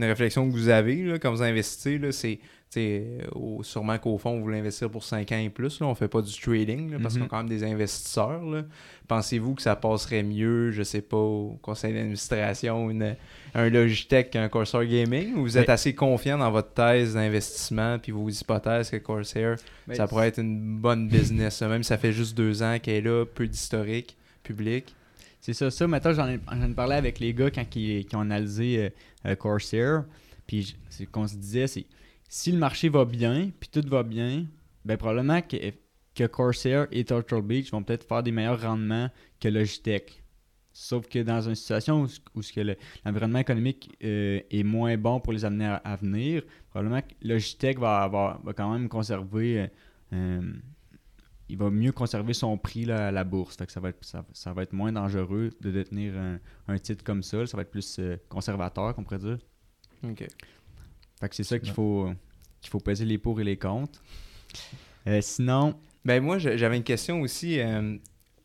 réflexion 0.03 0.45
que 0.47 0.51
vous 0.51 0.67
avez 0.67 1.17
quand 1.19 1.31
vous 1.31 1.41
investissez, 1.41 2.11
c'est 2.11 2.39
au- 3.33 3.63
sûrement 3.63 3.97
qu'au 3.97 4.17
fond, 4.17 4.37
vous 4.37 4.43
voulez 4.43 4.59
investir 4.59 4.89
pour 4.89 5.03
5 5.03 5.31
ans 5.31 5.37
et 5.39 5.49
plus. 5.49 5.79
Là. 5.79 5.87
On 5.87 5.95
fait 5.95 6.07
pas 6.07 6.21
du 6.21 6.33
trading 6.39 6.91
là, 6.91 6.97
parce 7.01 7.13
Mhm. 7.15 7.21
qu'on 7.21 7.25
est 7.25 7.29
quand 7.29 7.37
même 7.37 7.49
des 7.49 7.63
investisseurs. 7.63 8.41
Pensez-vous 9.07 9.55
que 9.55 9.61
ça 9.61 9.75
passerait 9.75 10.23
mieux, 10.23 10.71
je 10.71 10.83
sais 10.83 11.01
pas, 11.01 11.17
au 11.17 11.57
conseil 11.61 11.93
d'administration, 11.93 12.89
un 13.55 13.69
Logitech 13.69 14.31
qu'un 14.31 14.49
Corsair 14.49 14.85
Gaming? 14.85 15.35
Ou 15.35 15.41
vous 15.43 15.57
êtes 15.57 15.67
Mais- 15.67 15.73
assez 15.73 15.95
confiant 15.95 16.37
dans 16.37 16.51
votre 16.51 16.73
thèse 16.73 17.13
d'investissement 17.13 17.97
puis 17.99 18.11
vos 18.11 18.29
hypothèses 18.29 18.89
que 18.89 18.97
Corsair, 18.97 19.55
ça 19.93 20.07
pourrait 20.07 20.27
être 20.27 20.39
une 20.39 20.77
bonne 20.77 21.07
business. 21.07 21.61
Même 21.61 21.83
si 21.83 21.87
ça 21.89 21.97
fait 21.97 22.11
juste 22.13 22.35
deux 22.37 22.61
ans 22.63 22.77
qu'elle 22.81 22.95
est 22.95 23.01
là, 23.09 23.25
peu 23.25 23.47
d'historique 23.47 24.17
public? 24.43 24.93
C'est 25.39 25.53
ça, 25.53 25.71
ça. 25.71 25.87
Maintenant, 25.87 26.13
j'en 26.13 26.27
ai, 26.27 26.33
ai 26.35 26.73
parlé 26.75 26.95
avec 26.95 27.19
les 27.19 27.33
gars 27.33 27.49
quand 27.49 27.63
ils, 27.75 28.05
qui 28.05 28.15
ont 28.17 28.21
analysé 28.21 28.77
euh, 28.77 28.89
euh, 29.31 29.35
Corsair. 29.35 30.03
Puis 30.45 30.75
c'est 30.89 31.05
qu'on 31.05 31.27
se 31.27 31.35
disait, 31.35 31.67
c'est 31.67 31.85
si 32.27 32.51
le 32.51 32.57
marché 32.57 32.89
va 32.89 33.05
bien, 33.05 33.51
puis 33.59 33.69
tout 33.69 33.87
va 33.87 34.03
bien, 34.03 34.45
ben 34.85 34.97
probablement 34.97 35.41
que, 35.41 35.57
que 36.15 36.25
Corsair 36.27 36.87
et 36.91 37.03
Turtle 37.05 37.41
Beach 37.41 37.71
vont 37.71 37.83
peut-être 37.83 38.07
faire 38.07 38.23
des 38.23 38.31
meilleurs 38.31 38.61
rendements 38.61 39.09
que 39.39 39.47
Logitech. 39.47 40.23
Sauf 40.73 41.07
que 41.07 41.19
dans 41.23 41.41
une 41.41 41.55
situation 41.55 42.03
où, 42.03 42.07
où 42.35 42.41
ce 42.43 42.53
que 42.53 42.61
le- 42.61 42.75
l'environnement 43.03 43.39
économique 43.39 43.95
euh, 44.03 44.41
est 44.51 44.63
moins 44.63 44.95
bon 44.97 45.19
pour 45.19 45.33
les 45.33 45.43
années 45.43 45.75
à, 45.83 45.95
venir, 45.95 46.43
probablement 46.69 47.01
que 47.01 47.13
Logitech 47.27 47.79
va, 47.79 48.03
avoir, 48.03 48.41
va 48.43 48.53
quand 48.53 48.71
même 48.71 48.87
conserver. 48.87 49.61
euh, 49.61 49.67
euh, 50.13 50.53
il 51.49 51.57
va 51.57 51.69
mieux 51.69 51.93
conserver 51.93 52.33
son 52.33 52.57
prix 52.57 52.83
là, 52.85 53.07
à 53.07 53.11
la 53.11 53.23
bourse. 53.23 53.55
Fait 53.55 53.71
ça, 53.71 53.79
va 53.79 53.89
être, 53.89 54.03
ça, 54.33 54.53
va 54.53 54.63
être 54.63 54.73
moins 54.73 54.91
dangereux 54.91 55.49
de 55.61 55.71
détenir 55.71 56.15
un, 56.17 56.39
un 56.67 56.77
titre 56.77 57.03
comme 57.05 57.23
ça. 57.23 57.45
Ça 57.47 57.55
va 57.55 57.61
être 57.61 57.71
plus 57.71 58.01
conservateur, 58.27 58.93
qu'on 58.93 59.03
pourrait 59.03 59.19
dire. 59.19 59.37
OK. 60.03 60.27
Fait 61.19 61.29
que 61.29 61.35
c'est 61.35 61.43
ça 61.43 61.59
qu'il 61.59 61.71
faut, 61.71 62.09
qu'il 62.61 62.69
faut 62.69 62.79
peser 62.79 63.05
les 63.05 63.17
pour 63.17 63.39
et 63.41 63.43
les 63.43 63.57
contre. 63.57 64.01
Euh, 65.07 65.19
sinon, 65.21 65.75
Ben 66.05 66.21
moi, 66.23 66.37
j'avais 66.37 66.77
une 66.77 66.83
question 66.83 67.21
aussi. 67.21 67.59
euh, 67.59 67.97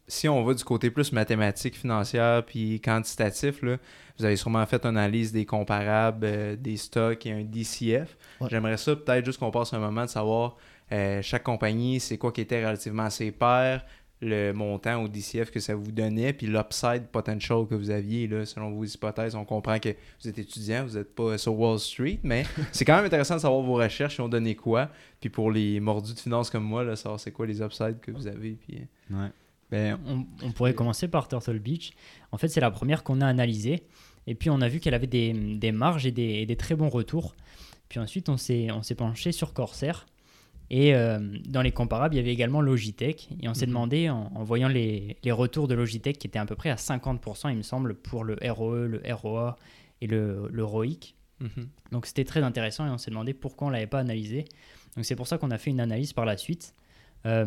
si 0.09 0.29
on 0.29 0.43
va 0.45 0.53
du 0.53 0.63
côté 0.65 0.91
plus 0.91 1.13
mathématique, 1.13 1.77
financière, 1.77 2.45
puis 2.45 2.81
quantitatif, 2.81 3.63
là, 3.63 3.79
vous 4.19 4.25
avez 4.25 4.37
sûrement 4.37 4.65
fait 4.67 4.85
une 4.85 4.97
analyse 4.97 5.33
des 5.33 5.47
comparables, 5.47 6.27
euh, 6.27 6.57
des 6.57 6.77
stocks 6.77 7.25
et 7.25 7.33
un 7.33 7.45
DCF. 7.45 8.17
Ouais. 8.41 8.49
J'aimerais 8.51 8.77
ça 8.77 8.95
peut-être 8.97 9.25
juste 9.25 9.39
qu'on 9.39 9.51
passe 9.51 9.73
un 9.73 9.79
moment 9.79 10.05
de 10.05 10.11
savoir 10.11 10.57
euh, 10.91 11.23
chaque 11.23 11.45
compagnie, 11.45 11.99
c'est 12.01 12.19
quoi 12.19 12.31
qui 12.33 12.43
était 12.43 12.63
relativement 12.65 13.05
à 13.05 13.11
ses 13.11 13.31
pairs, 13.33 13.85
le 14.23 14.53
montant 14.53 15.03
au 15.03 15.09
DCF 15.09 15.51
que 15.51 15.59
ça 15.61 15.75
vous 15.75 15.91
donnait, 15.91 16.33
puis 16.33 16.47
l'upside 16.47 17.07
potential 17.09 17.67
que 17.69 17.75
vous 17.75 17.91
aviez, 17.91 18.29
là, 18.29 18.47
selon 18.47 18.71
vos 18.71 18.85
hypothèses. 18.85 19.35
On 19.35 19.45
comprend 19.45 19.79
que 19.81 19.91
vous 20.23 20.29
êtes 20.29 20.39
étudiant, 20.39 20.87
vous 20.87 20.97
n'êtes 20.97 21.15
pas 21.15 21.37
sur 21.37 21.59
Wall 21.59 21.79
Street, 21.81 22.21
mais 22.23 22.45
c'est 22.73 22.85
quand 22.85 22.95
même 22.97 23.05
intéressant 23.05 23.35
de 23.35 23.41
savoir 23.41 23.61
vos 23.63 23.75
recherches, 23.75 24.17
ils 24.19 24.23
ont 24.23 24.29
donné 24.29 24.55
quoi. 24.55 24.89
Puis 25.21 25.29
pour 25.29 25.51
les 25.51 25.81
mordus 25.81 26.15
de 26.15 26.21
finance 26.21 26.51
comme 26.51 26.65
moi, 26.65 26.85
là, 26.85 26.95
savoir 26.97 27.19
c'est 27.19 27.33
quoi 27.33 27.47
les 27.47 27.61
upsides 27.61 27.99
que 28.01 28.13
vous 28.13 28.27
avez. 28.29 28.53
Puis... 28.53 28.79
euh, 29.11 29.23
ouais. 29.23 29.31
Ben, 29.71 29.99
On, 30.07 30.25
on 30.47 30.53
pourrait 30.53 30.75
commencer 30.75 31.09
par 31.09 31.29
Turtle 31.29 31.59
Beach. 31.59 31.93
En 32.31 32.39
fait, 32.39 32.49
c'est 32.49 32.61
la 32.61 32.71
première 32.71 33.03
qu'on 33.03 33.21
a 33.21 33.27
analysée. 33.27 33.83
Et 34.27 34.35
puis, 34.37 34.51
on 34.51 34.61
a 34.61 34.69
vu 34.69 34.79
qu'elle 34.79 34.95
avait 34.95 35.07
des, 35.09 35.33
des 35.33 35.73
marges 35.73 36.07
et 36.07 36.13
des, 36.13 36.23
et 36.23 36.47
des 36.47 36.57
très 36.57 36.77
bons 36.77 36.91
retours. 36.91 37.35
Puis 37.89 37.99
ensuite, 37.99 38.29
on 38.29 38.37
s'est 38.37 38.71
on 38.71 38.83
s'est 38.83 38.95
penché 38.95 39.33
sur 39.33 39.53
Corsair. 39.53 40.07
Et 40.75 40.95
euh, 40.95 41.19
dans 41.47 41.61
les 41.61 41.71
comparables, 41.71 42.15
il 42.15 42.19
y 42.19 42.21
avait 42.21 42.33
également 42.33 42.63
Logitech. 42.63 43.29
Et 43.43 43.49
on 43.49 43.53
s'est 43.55 43.67
Mhm. 43.67 43.71
demandé, 43.73 44.09
en, 44.09 44.33
en 44.35 44.43
voyant 44.43 44.69
les, 44.69 45.19
les 45.23 45.31
retours 45.31 45.69
de 45.69 45.75
Logitech, 45.75 46.19
qui 46.19 46.27
étaient 46.27 46.39
à 46.39 46.47
peu 46.47 46.57
près 46.57 46.71
à 46.71 46.77
50%, 46.77 47.51
il 47.51 47.59
me 47.59 47.63
semble, 47.63 47.95
pour 47.95 48.25
le 48.25 48.37
ROE, 48.43 48.87
le 48.87 49.03
ROA 49.13 49.57
et 50.01 50.07
le, 50.07 50.49
le 50.51 50.65
ROIC. 50.65 51.15
Donc 51.91 52.07
c'était 52.07 52.25
très 52.25 52.43
intéressant 52.43 52.87
et 52.87 52.91
on 52.91 52.99
s'est 52.99 53.11
demandé 53.11 53.35
pourquoi 53.35 53.67
on 53.67 53.71
ne 53.71 53.75
l'avait 53.75 53.89
pas 53.89 53.99
analysé. 53.99 54.45
Donc 54.97 55.05
c'est 55.05 55.17
pour 55.17 55.27
ça 55.27 55.39
qu'on 55.39 55.51
a 55.51 55.59
fait 55.59 55.71
une 55.71 55.81
analyse 55.81 56.13
par 56.13 56.25
la 56.25 56.37
suite. 56.37 56.73
Euh, 57.27 57.45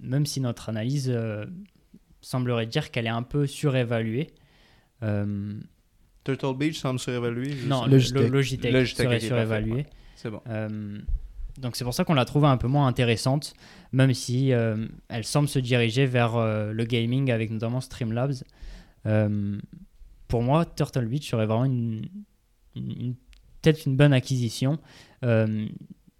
même 0.00 0.26
si 0.26 0.38
notre 0.40 0.68
analyse 0.68 1.08
euh, 1.10 1.46
semblerait 2.20 2.66
dire 2.66 2.90
qu'elle 2.90 3.06
est 3.06 3.10
un 3.10 3.22
peu 3.22 3.46
surévaluée. 3.46 4.28
Euh, 5.02 5.54
Turtle 6.24 6.56
Beach 6.56 6.76
semble 6.78 7.00
surévalué. 7.00 7.54
non, 7.66 7.86
Logitech. 7.86 8.20
le 8.22 8.28
Logitech, 8.28 8.72
Logitech, 8.72 9.06
serait 9.06 9.20
surévalué. 9.20 9.86
C'est 10.14 10.30
bon. 10.30 10.40
Euh, 10.48 10.98
donc 11.58 11.76
c'est 11.76 11.84
pour 11.84 11.94
ça 11.94 12.04
qu'on 12.04 12.14
l'a 12.14 12.24
trouvée 12.24 12.46
un 12.48 12.56
peu 12.56 12.68
moins 12.68 12.86
intéressante, 12.86 13.54
même 13.92 14.14
si 14.14 14.52
euh, 14.52 14.86
elle 15.08 15.24
semble 15.24 15.48
se 15.48 15.58
diriger 15.58 16.06
vers 16.06 16.36
euh, 16.36 16.72
le 16.72 16.84
gaming 16.84 17.30
avec 17.30 17.50
notamment 17.50 17.80
Streamlabs. 17.80 18.42
Euh, 19.06 19.58
pour 20.28 20.42
moi, 20.42 20.64
Turtle 20.64 21.06
Beach 21.06 21.28
serait 21.30 21.46
vraiment 21.46 22.00
peut-être 22.74 23.86
une 23.86 23.96
bonne 23.96 24.12
acquisition, 24.12 24.78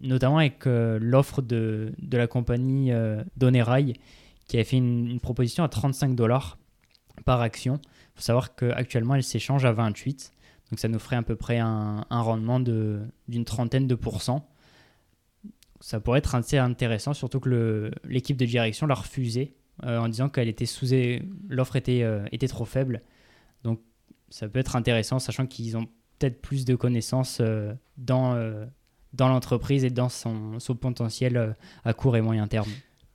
notamment 0.01 0.37
avec 0.37 0.65
l'offre 0.65 1.41
de, 1.41 1.93
de 1.97 2.17
la 2.17 2.27
compagnie 2.27 2.91
euh, 2.91 3.23
Donerai 3.37 3.93
qui 4.47 4.57
avait 4.57 4.65
fait 4.65 4.77
une, 4.77 5.19
proposition 5.19 5.63
à 5.63 5.69
35 5.69 6.15
dollars 6.15 6.57
par 7.25 7.41
action. 7.41 7.79
Il 7.83 8.15
faut 8.15 8.21
savoir 8.21 8.55
qu'actuellement 8.55 9.15
elle 9.15 9.23
s'échange 9.23 9.65
à 9.65 9.71
28. 9.71 10.31
Donc 10.69 10.79
ça 10.79 10.87
nous 10.89 10.99
ferait 10.99 11.15
à 11.15 11.23
peu 11.23 11.35
près 11.35 11.59
un, 11.59 12.05
un 12.09 12.21
rendement 12.21 12.59
de- 12.59 13.01
d'une 13.27 13.45
trentaine 13.45 13.87
de 13.87 13.95
pourcents. 13.95 14.47
Ça 15.85 15.99
pourrait 15.99 16.19
être 16.19 16.33
assez 16.33 16.57
intéressant, 16.57 17.13
surtout 17.13 17.41
que 17.41 17.49
le- 17.49 17.91
l'équipe 18.05 18.37
de 18.37 18.45
direction 18.45 18.87
l'a 18.87 18.95
refusé 18.95 19.53
euh, 19.83 19.97
en 19.99 20.07
disant 20.07 20.29
qu'elle 20.29 20.47
était 20.47 20.65
sous 20.65 20.85
l'offre 21.49 21.75
était, 21.75 22.03
euh, 22.03 22.23
était 22.31 22.47
trop 22.47 22.63
faible. 22.63 23.01
Donc 23.65 23.81
ça 24.29 24.47
peut 24.47 24.59
être 24.59 24.77
intéressant, 24.77 25.19
sachant 25.19 25.45
qu'ils 25.45 25.75
ont 25.75 25.85
peut-être 26.19 26.41
plus 26.41 26.63
de 26.63 26.75
connaissances 26.75 27.39
euh, 27.41 27.73
dans, 27.97 28.33
euh, 28.35 28.65
dans 29.11 29.27
l'entreprise 29.27 29.83
et 29.83 29.89
dans 29.89 30.07
son, 30.07 30.57
son 30.59 30.75
potentiel 30.75 31.35
euh, 31.35 31.51
à 31.83 31.93
court 31.93 32.15
et 32.15 32.21
moyen 32.21 32.47
terme. 32.47 32.69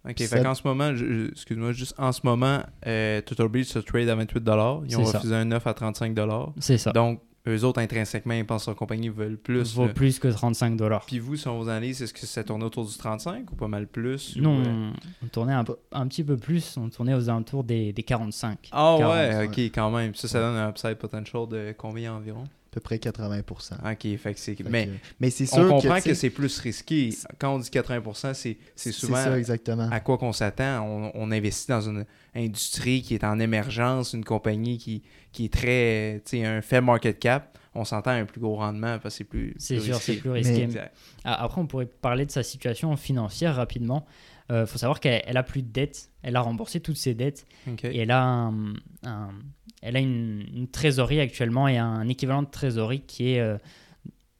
Ok, 0.06 0.18
Ça- 0.20 0.36
fait 0.36 0.42
qu'en 0.42 0.54
ce 0.54 0.62
moment, 0.66 0.90
excuse-moi, 1.32 1.72
juste 1.72 1.94
en 1.96 2.12
ce 2.12 2.20
moment, 2.24 2.60
euh, 2.86 3.22
Turtle 3.22 3.48
Beach 3.48 3.68
se 3.68 3.78
trade 3.78 4.08
à 4.10 4.14
28$. 4.14 4.82
Ils 4.88 4.98
ont 4.98 5.04
ça. 5.06 5.18
refusé 5.18 5.34
un 5.34 5.50
offre 5.52 5.68
à 5.68 5.72
35$. 5.74 6.52
C'est 6.60 6.76
ça. 6.78 6.92
Donc, 6.92 7.22
eux 7.46 7.64
autres, 7.64 7.80
intrinsèquement, 7.80 8.34
ils 8.34 8.44
pensent 8.44 8.64
que 8.64 8.70
leur 8.70 8.76
compagnie 8.76 9.08
veulent 9.08 9.38
plus. 9.38 9.74
vaut 9.74 9.86
là. 9.86 9.92
plus 9.92 10.18
que 10.18 10.28
35 10.28 10.76
dollars. 10.76 11.04
Puis 11.06 11.18
vous, 11.18 11.36
sur 11.36 11.54
vos 11.54 11.68
analyses, 11.68 12.02
est-ce 12.02 12.12
que 12.12 12.20
ça 12.20 12.44
tournait 12.44 12.64
autour 12.64 12.84
du 12.84 12.96
35 12.96 13.50
ou 13.52 13.54
pas 13.54 13.68
mal 13.68 13.86
plus? 13.86 14.36
Non, 14.36 14.60
euh, 14.60 14.90
on, 15.22 15.26
tournait 15.28 15.54
un, 15.54 15.64
un 15.92 16.06
petit 16.08 16.24
peu 16.24 16.36
plus, 16.36 16.76
on 16.76 16.88
tournait 16.88 17.14
aux 17.14 17.28
alentours 17.28 17.64
des, 17.64 17.92
des 17.92 18.02
45. 18.02 18.68
Ah 18.72 18.96
40, 18.98 19.14
ouais, 19.14 19.46
ok, 19.46 19.58
quand 19.58 19.90
même. 19.90 20.14
Ça, 20.14 20.28
ça 20.28 20.40
donne 20.40 20.56
un 20.56 20.68
upside 20.68 20.96
potential 20.96 21.46
de 21.48 21.74
combien 21.76 22.14
environ? 22.14 22.44
À 22.70 22.70
peu 22.70 22.80
près 22.80 22.96
80%. 22.98 23.92
Ok, 23.92 24.18
fait 24.18 24.34
que 24.34 24.40
c'est. 24.40 24.54
Fait 24.54 24.64
Mais 24.68 24.86
que- 24.86 24.92
mais 25.20 25.30
c'est 25.30 25.44
on 25.54 25.56
sûr 25.56 25.68
comprend 25.68 25.98
que, 26.00 26.04
que, 26.10 26.14
c'est 26.14 26.28
plus 26.28 26.58
risqué. 26.60 27.10
Quand 27.38 27.54
on 27.54 27.58
dit 27.58 27.70
80%, 27.70 28.34
c'est 28.34 28.58
c'est 28.76 28.92
souvent 28.92 29.14
ça, 29.16 29.38
exactement. 29.38 29.88
à 29.90 30.00
quoi 30.00 30.18
qu'on 30.18 30.32
s'attend. 30.34 30.82
On, 30.82 31.10
on 31.14 31.30
investit 31.32 31.68
dans 31.68 31.80
une 31.80 32.04
industrie 32.36 33.00
qui 33.02 33.14
est 33.14 33.24
en 33.24 33.38
émergence, 33.40 34.12
une 34.12 34.24
compagnie 34.24 34.76
qui, 34.78 35.02
qui 35.32 35.46
est 35.46 35.52
très, 35.52 36.20
tu 36.26 36.38
sais, 36.38 36.44
un 36.44 36.60
faible 36.60 36.86
market 36.86 37.18
cap. 37.18 37.58
On 37.74 37.84
s'entend 37.84 38.10
un 38.10 38.24
plus 38.26 38.40
gros 38.40 38.56
rendement 38.56 38.98
parce 38.98 39.14
que 39.14 39.18
c'est 39.18 39.24
plus. 39.24 39.54
C'est 39.58 39.80
sûr, 39.80 39.96
c'est 39.96 40.16
plus 40.16 40.30
risqué. 40.30 40.68
Ah, 41.24 41.42
Après, 41.44 41.60
on 41.60 41.66
pourrait 41.66 41.86
parler 41.86 42.26
de 42.26 42.30
sa 42.30 42.42
situation 42.42 42.94
financière 42.96 43.54
rapidement. 43.56 44.04
Il 44.50 44.64
faut 44.66 44.78
savoir 44.78 44.98
qu'elle 45.00 45.22
elle 45.26 45.36
a 45.36 45.42
plus 45.42 45.62
de 45.62 45.68
dettes, 45.70 46.10
elle 46.22 46.34
a 46.36 46.40
remboursé 46.40 46.80
toutes 46.80 46.96
ses 46.96 47.14
dettes 47.14 47.46
et 47.84 47.98
elle 48.00 48.10
a, 48.10 48.22
un- 48.22 48.72
un- 49.04 49.30
elle 49.82 49.96
a 49.96 50.00
une, 50.00 50.44
une 50.54 50.68
trésorerie 50.68 51.20
actuellement 51.20 51.68
et 51.68 51.78
un 51.78 52.08
équivalent 52.08 52.42
de 52.42 52.48
trésorerie 52.50 53.00
qui 53.02 53.32
est 53.32 53.40
euh, 53.40 53.56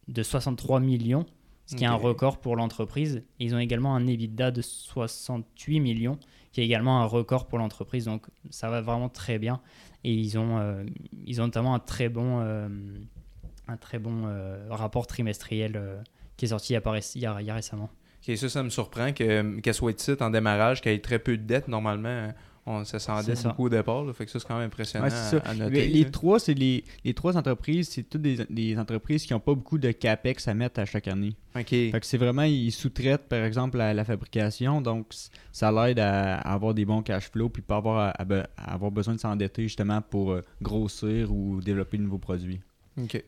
de 0.08 0.22
63 0.22 0.80
millions, 0.80 1.26
ce 1.66 1.76
qui 1.76 1.84
est 1.84 1.86
un 1.86 1.94
record 1.94 2.38
pour 2.40 2.56
l'entreprise. 2.56 3.22
Ils 3.38 3.54
ont 3.54 3.58
également 3.58 3.94
un 3.94 4.06
EBITDA 4.06 4.50
de 4.50 4.62
68 4.62 5.80
millions, 5.80 6.18
qui 6.52 6.60
est 6.60 6.64
également 6.64 7.00
un 7.02 7.04
record 7.04 7.46
pour 7.46 7.58
l'entreprise. 7.58 8.06
Donc 8.06 8.26
ça 8.50 8.70
va 8.70 8.80
vraiment 8.80 9.08
très 9.08 9.38
bien. 9.38 9.60
Et 10.04 10.12
ils 10.12 10.38
ont, 10.38 10.58
euh, 10.58 10.84
ils 11.26 11.40
ont 11.40 11.44
notamment 11.44 11.74
un 11.74 11.78
très 11.78 12.08
bon, 12.08 12.40
euh, 12.40 12.68
un 13.68 13.76
très 13.76 13.98
bon 13.98 14.24
rapport 14.70 15.06
trimestriel 15.06 15.80
qui 16.36 16.46
est 16.46 16.48
sorti 16.48 16.72
il 16.72 17.20
y 17.22 17.26
a, 17.26 17.40
il 17.40 17.46
y 17.46 17.50
récemment. 17.52 17.90
Ok, 18.26 18.36
ça, 18.36 18.48
ça 18.48 18.62
me 18.62 18.70
surprend 18.70 19.12
que- 19.12 19.60
qu'elle 19.60 19.74
soit 19.74 19.92
ici 19.92 20.12
en 20.20 20.30
démarrage, 20.30 20.80
qu'elle 20.80 20.94
ait 20.94 21.00
très 21.00 21.18
peu 21.18 21.36
de 21.36 21.42
dettes 21.42 21.68
normalement. 21.68 22.32
On, 22.70 22.84
ça 22.84 22.98
s'endette 22.98 23.24
C'est 23.36 23.42
ça. 23.44 23.48
beaucoup 23.48 23.64
au 23.66 23.68
départ. 23.68 24.04
là. 24.04 24.12
fait 24.12 24.26
que 24.26 24.30
ça, 24.30 24.38
c'est 24.38 24.46
quand 24.46 24.56
même 24.58 24.66
impressionnant 24.66 25.04
Ouais, 25.04 25.10
c'est 25.10 25.38
ça. 25.38 25.42
à, 25.44 25.50
à 25.50 25.54
Mais 25.54 25.60
noter. 25.64 25.86
les 25.88 26.10
trois, 26.10 26.38
c'est 26.38 26.52
les, 26.54 26.84
les 27.04 27.14
trois 27.14 27.36
entreprises, 27.36 27.88
c'est 27.88 28.02
toutes 28.02 28.20
des, 28.22 28.44
des 28.50 28.78
entreprises 28.78 29.24
qui 29.24 29.32
n'ont 29.32 29.40
pas 29.40 29.54
beaucoup 29.54 29.78
de 29.78 29.90
capex 29.90 30.46
à 30.48 30.54
mettre 30.54 30.78
à 30.80 30.84
chaque 30.84 31.08
année. 31.08 31.34
Ok. 31.56 31.68
Fait 31.70 31.92
que 31.98 32.04
c'est 32.06 32.18
vraiment, 32.18 32.42
ils 32.42 32.70
sous-traitent 32.72 33.28
par 33.28 33.42
exemple 33.44 33.78
la, 33.78 33.94
la 33.94 34.04
fabrication, 34.04 34.80
donc 34.82 35.12
ça 35.52 35.72
l'aide 35.72 35.98
à, 35.98 36.36
à 36.38 36.52
avoir 36.52 36.74
des 36.74 36.84
bons 36.84 37.02
cash 37.02 37.30
flows 37.30 37.48
puis 37.48 37.62
pas 37.62 37.76
avoir, 37.76 37.98
à, 37.98 38.10
à 38.10 38.24
be- 38.24 38.46
à 38.56 38.74
avoir 38.74 38.90
besoin 38.90 39.14
de 39.14 39.20
s'endetter 39.20 39.62
justement 39.62 40.02
pour 40.02 40.32
euh, 40.32 40.42
grossir 40.60 41.32
ou 41.32 41.60
développer 41.60 41.96
de 41.96 42.02
nouveaux 42.02 42.18
produits. 42.18 42.60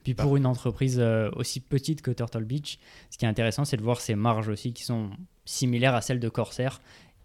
Puis 0.03 0.15
pour 0.15 0.37
une 0.37 0.47
entreprise 0.47 0.99
euh, 0.99 1.31
aussi 1.37 1.61
petite 1.61 2.03
que 2.03 2.11
Turtle 2.11 2.43
Beach, 2.45 2.79
ce 3.09 3.17
qui 3.17 3.25
est 3.25 3.29
intéressant, 3.29 3.65
c'est 3.65 3.77
de 3.77 3.83
voir 3.83 4.01
ses 4.01 4.17
marges 4.17 4.49
aussi 4.49 4.73
qui 4.73 4.83
sont 4.83 5.11
similaires 5.45 5.95
à 5.95 6.01
celles 6.01 6.19
de 6.19 6.29
Corsair 6.29 6.81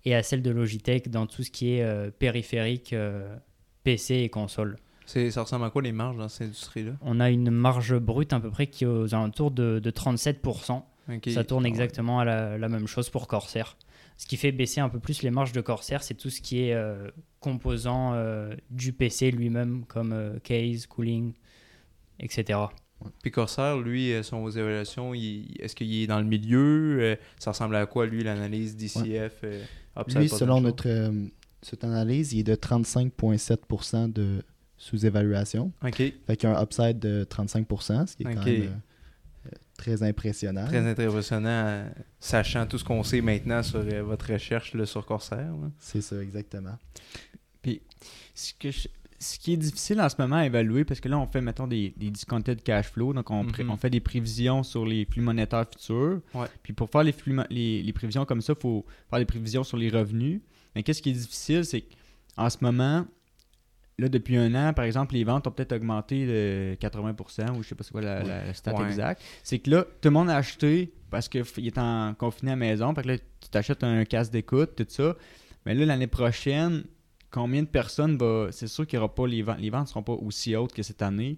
et 0.05 0.15
à 0.15 0.23
celles 0.23 0.41
de 0.41 0.51
Logitech 0.51 1.09
dans 1.09 1.25
tout 1.25 1.43
ce 1.43 1.51
qui 1.51 1.73
est 1.73 1.83
euh, 1.83 2.11
périphérique, 2.11 2.93
euh, 2.93 3.35
PC 3.83 4.15
et 4.15 4.29
console. 4.29 4.77
Ça 5.05 5.41
ressemble 5.41 5.65
à 5.65 5.69
quoi 5.69 5.81
les 5.81 5.91
marges 5.91 6.17
dans 6.17 6.29
cette 6.29 6.47
industrie-là? 6.47 6.93
On 7.01 7.19
a 7.19 7.29
une 7.29 7.51
marge 7.51 7.95
brute 7.97 8.33
à 8.33 8.39
peu 8.39 8.49
près 8.49 8.67
qui 8.67 8.85
est 8.85 8.87
aux 8.87 9.13
alentours 9.13 9.51
de, 9.51 9.79
de 9.79 9.91
37%. 9.91 10.81
Ok. 11.13 11.29
Ça 11.29 11.43
tourne 11.43 11.65
Ah 11.65 11.69
exactement 11.69 12.19
à 12.19 12.25
la, 12.25 12.57
la 12.57 12.69
même 12.69 12.87
chose 12.87 13.09
pour 13.09 13.27
Corsair. 13.27 13.77
Ce 14.17 14.25
qui 14.25 14.37
fait 14.37 14.51
baisser 14.51 14.79
un 14.79 14.89
peu 14.89 14.99
plus 14.99 15.21
les 15.23 15.29
marges 15.29 15.51
de 15.51 15.61
Corsair, 15.61 16.01
c'est 16.01 16.13
tout 16.13 16.29
ce 16.29 16.41
qui 16.41 16.63
est 16.63 16.73
euh, 16.73 17.09
composant 17.39 18.13
euh, 18.13 18.55
du 18.71 18.93
PC 18.93 19.29
lui-même, 19.29 19.83
comme 19.87 20.13
euh, 20.13 20.39
case, 20.39 20.87
cooling, 20.87 21.33
etc. 22.19 22.59
Puis 23.21 23.29
Corsair, 23.29 23.77
lui, 23.77 24.13
son 24.23 24.49
évaluations, 24.49 25.13
est-ce 25.13 25.75
qu'il 25.75 25.93
est 25.93 26.07
dans 26.07 26.19
le 26.19 26.25
milieu? 26.25 27.17
Ça 27.37 27.51
ressemble 27.51 27.75
à 27.75 27.85
quoi, 27.85 28.05
lui, 28.05 28.23
l'analyse 28.23 28.77
DCF 28.77 29.43
upside 29.43 29.67
Lui, 30.19 30.29
selon 30.39 30.61
notre 30.61 30.87
euh, 30.89 31.27
cette 31.61 31.83
analyse, 31.83 32.33
il 32.33 32.39
est 32.39 32.43
de 32.43 32.55
35,7% 32.55 34.11
de 34.11 34.43
sous-évaluation. 34.77 35.71
Ok, 35.83 35.95
Fait 35.95 36.13
qu'il 36.37 36.49
y 36.49 36.51
a 36.51 36.57
un 36.59 36.61
upside 36.63 36.99
de 36.99 37.23
35%, 37.29 38.07
ce 38.07 38.15
qui 38.15 38.23
est 38.23 38.25
quand 38.35 38.43
même 38.45 38.61
euh, 38.63 38.67
euh, 39.47 39.49
très 39.77 40.03
impressionnant. 40.03 40.65
très 40.65 40.85
impressionnant, 40.87 41.85
sachant 42.19 42.65
tout 42.67 42.77
ce 42.77 42.83
qu'on 42.83 43.01
sait 43.03 43.21
maintenant 43.21 43.63
sur 43.63 43.79
euh, 43.79 44.03
votre 44.03 44.31
recherche 44.33 44.73
là, 44.73 44.85
sur 44.85 45.05
Corsair. 45.05 45.53
C'est 45.79 46.01
ça, 46.01 46.21
exactement. 46.21 46.77
Ce, 48.35 48.53
que 48.59 48.69
je- 48.69 48.87
ce 49.33 49.39
qui 49.39 49.53
est 49.53 49.57
difficile 49.57 49.99
en 50.01 50.09
ce 50.09 50.15
moment 50.19 50.37
à 50.37 50.45
évaluer, 50.45 50.85
parce 50.85 50.99
que 50.99 51.09
là, 51.09 51.17
on 51.17 51.25
fait, 51.27 51.41
mettons, 51.41 51.67
des, 51.67 51.93
des 51.97 52.09
discounted 52.11 52.61
cash 52.63 52.87
flow, 52.87 53.13
donc 53.13 53.29
on, 53.31 53.43
Mhm. 53.43 53.69
on 53.69 53.77
fait 53.77 53.89
des 53.89 53.99
prévisions 53.99 54.63
sur 54.63 54.85
les 54.85 55.05
flux 55.05 55.21
monétaires 55.21 55.65
futurs. 55.69 56.21
Ouais. 56.33 56.47
Puis 56.63 56.73
pour 56.73 56.89
faire 56.89 57.03
les, 57.03 57.11
flux 57.11 57.37
les, 57.49 57.81
les 57.83 57.93
prévisions 57.93 58.25
comme 58.25 58.41
ça, 58.41 58.53
il 58.57 58.61
faut 58.61 58.85
faire 59.09 59.19
des 59.19 59.25
prévisions 59.25 59.63
sur 59.63 59.77
les 59.77 59.89
revenus. 59.89 60.41
Mais 60.75 60.83
qu'est-ce 60.83 61.01
qui 61.01 61.09
est 61.09 61.13
difficile, 61.13 61.63
c'est 61.65 61.83
qu'en 62.35 62.49
ce 62.49 62.57
moment, 62.61 63.05
là, 63.97 64.09
depuis 64.09 64.35
un 64.37 64.53
an, 64.55 64.73
par 64.73 64.85
exemple, 64.85 65.13
les 65.13 65.23
ventes 65.23 65.47
ont 65.47 65.51
peut-être 65.51 65.71
augmenté 65.73 66.25
de 66.27 66.75
80%, 66.79 67.55
ou 67.57 67.63
je 67.63 67.69
sais 67.69 67.75
pas 67.75 67.83
c'est 67.83 67.91
quoi 67.91 68.01
la, 68.01 68.23
la 68.23 68.53
stat 68.53 68.73
Ouais. 68.75 68.85
exacte. 68.87 69.21
C'est 69.43 69.59
que 69.59 69.69
là, 69.69 69.83
tout 69.83 70.09
le 70.09 70.11
monde 70.11 70.29
a 70.29 70.35
acheté 70.35 70.91
parce 71.09 71.29
qu'il 71.29 71.67
est 71.67 71.77
en 71.77 72.13
confiné 72.13 72.51
à 72.51 72.55
la 72.55 72.59
maison. 72.59 72.93
Fait 72.93 73.03
que 73.03 73.07
là, 73.07 73.17
tu 73.17 73.49
t'achètes 73.49 73.83
un 73.83 74.03
casque 74.03 74.31
d'écoute, 74.33 74.75
tout 74.75 74.85
ça. 74.89 75.15
Mais 75.65 75.73
là, 75.73 75.85
l'année 75.85 76.07
prochaine, 76.07 76.83
combien 77.35 77.61
de 77.63 77.67
personnes 77.67 78.15
va. 78.17 78.47
C'est 78.51 78.67
sûr 78.67 78.87
qu'il 78.87 78.95
y 78.97 78.99
aura 79.01 79.13
pas 79.13 79.27
les 79.27 79.41
ventes. 79.41 79.59
Les 79.59 79.69
ventes 79.69 79.83
ne 79.83 79.87
seront 79.89 80.03
pas 80.03 80.13
aussi 80.13 80.55
hautes 80.55 80.71
que 80.73 80.81
cette 80.83 81.01
année. 81.01 81.37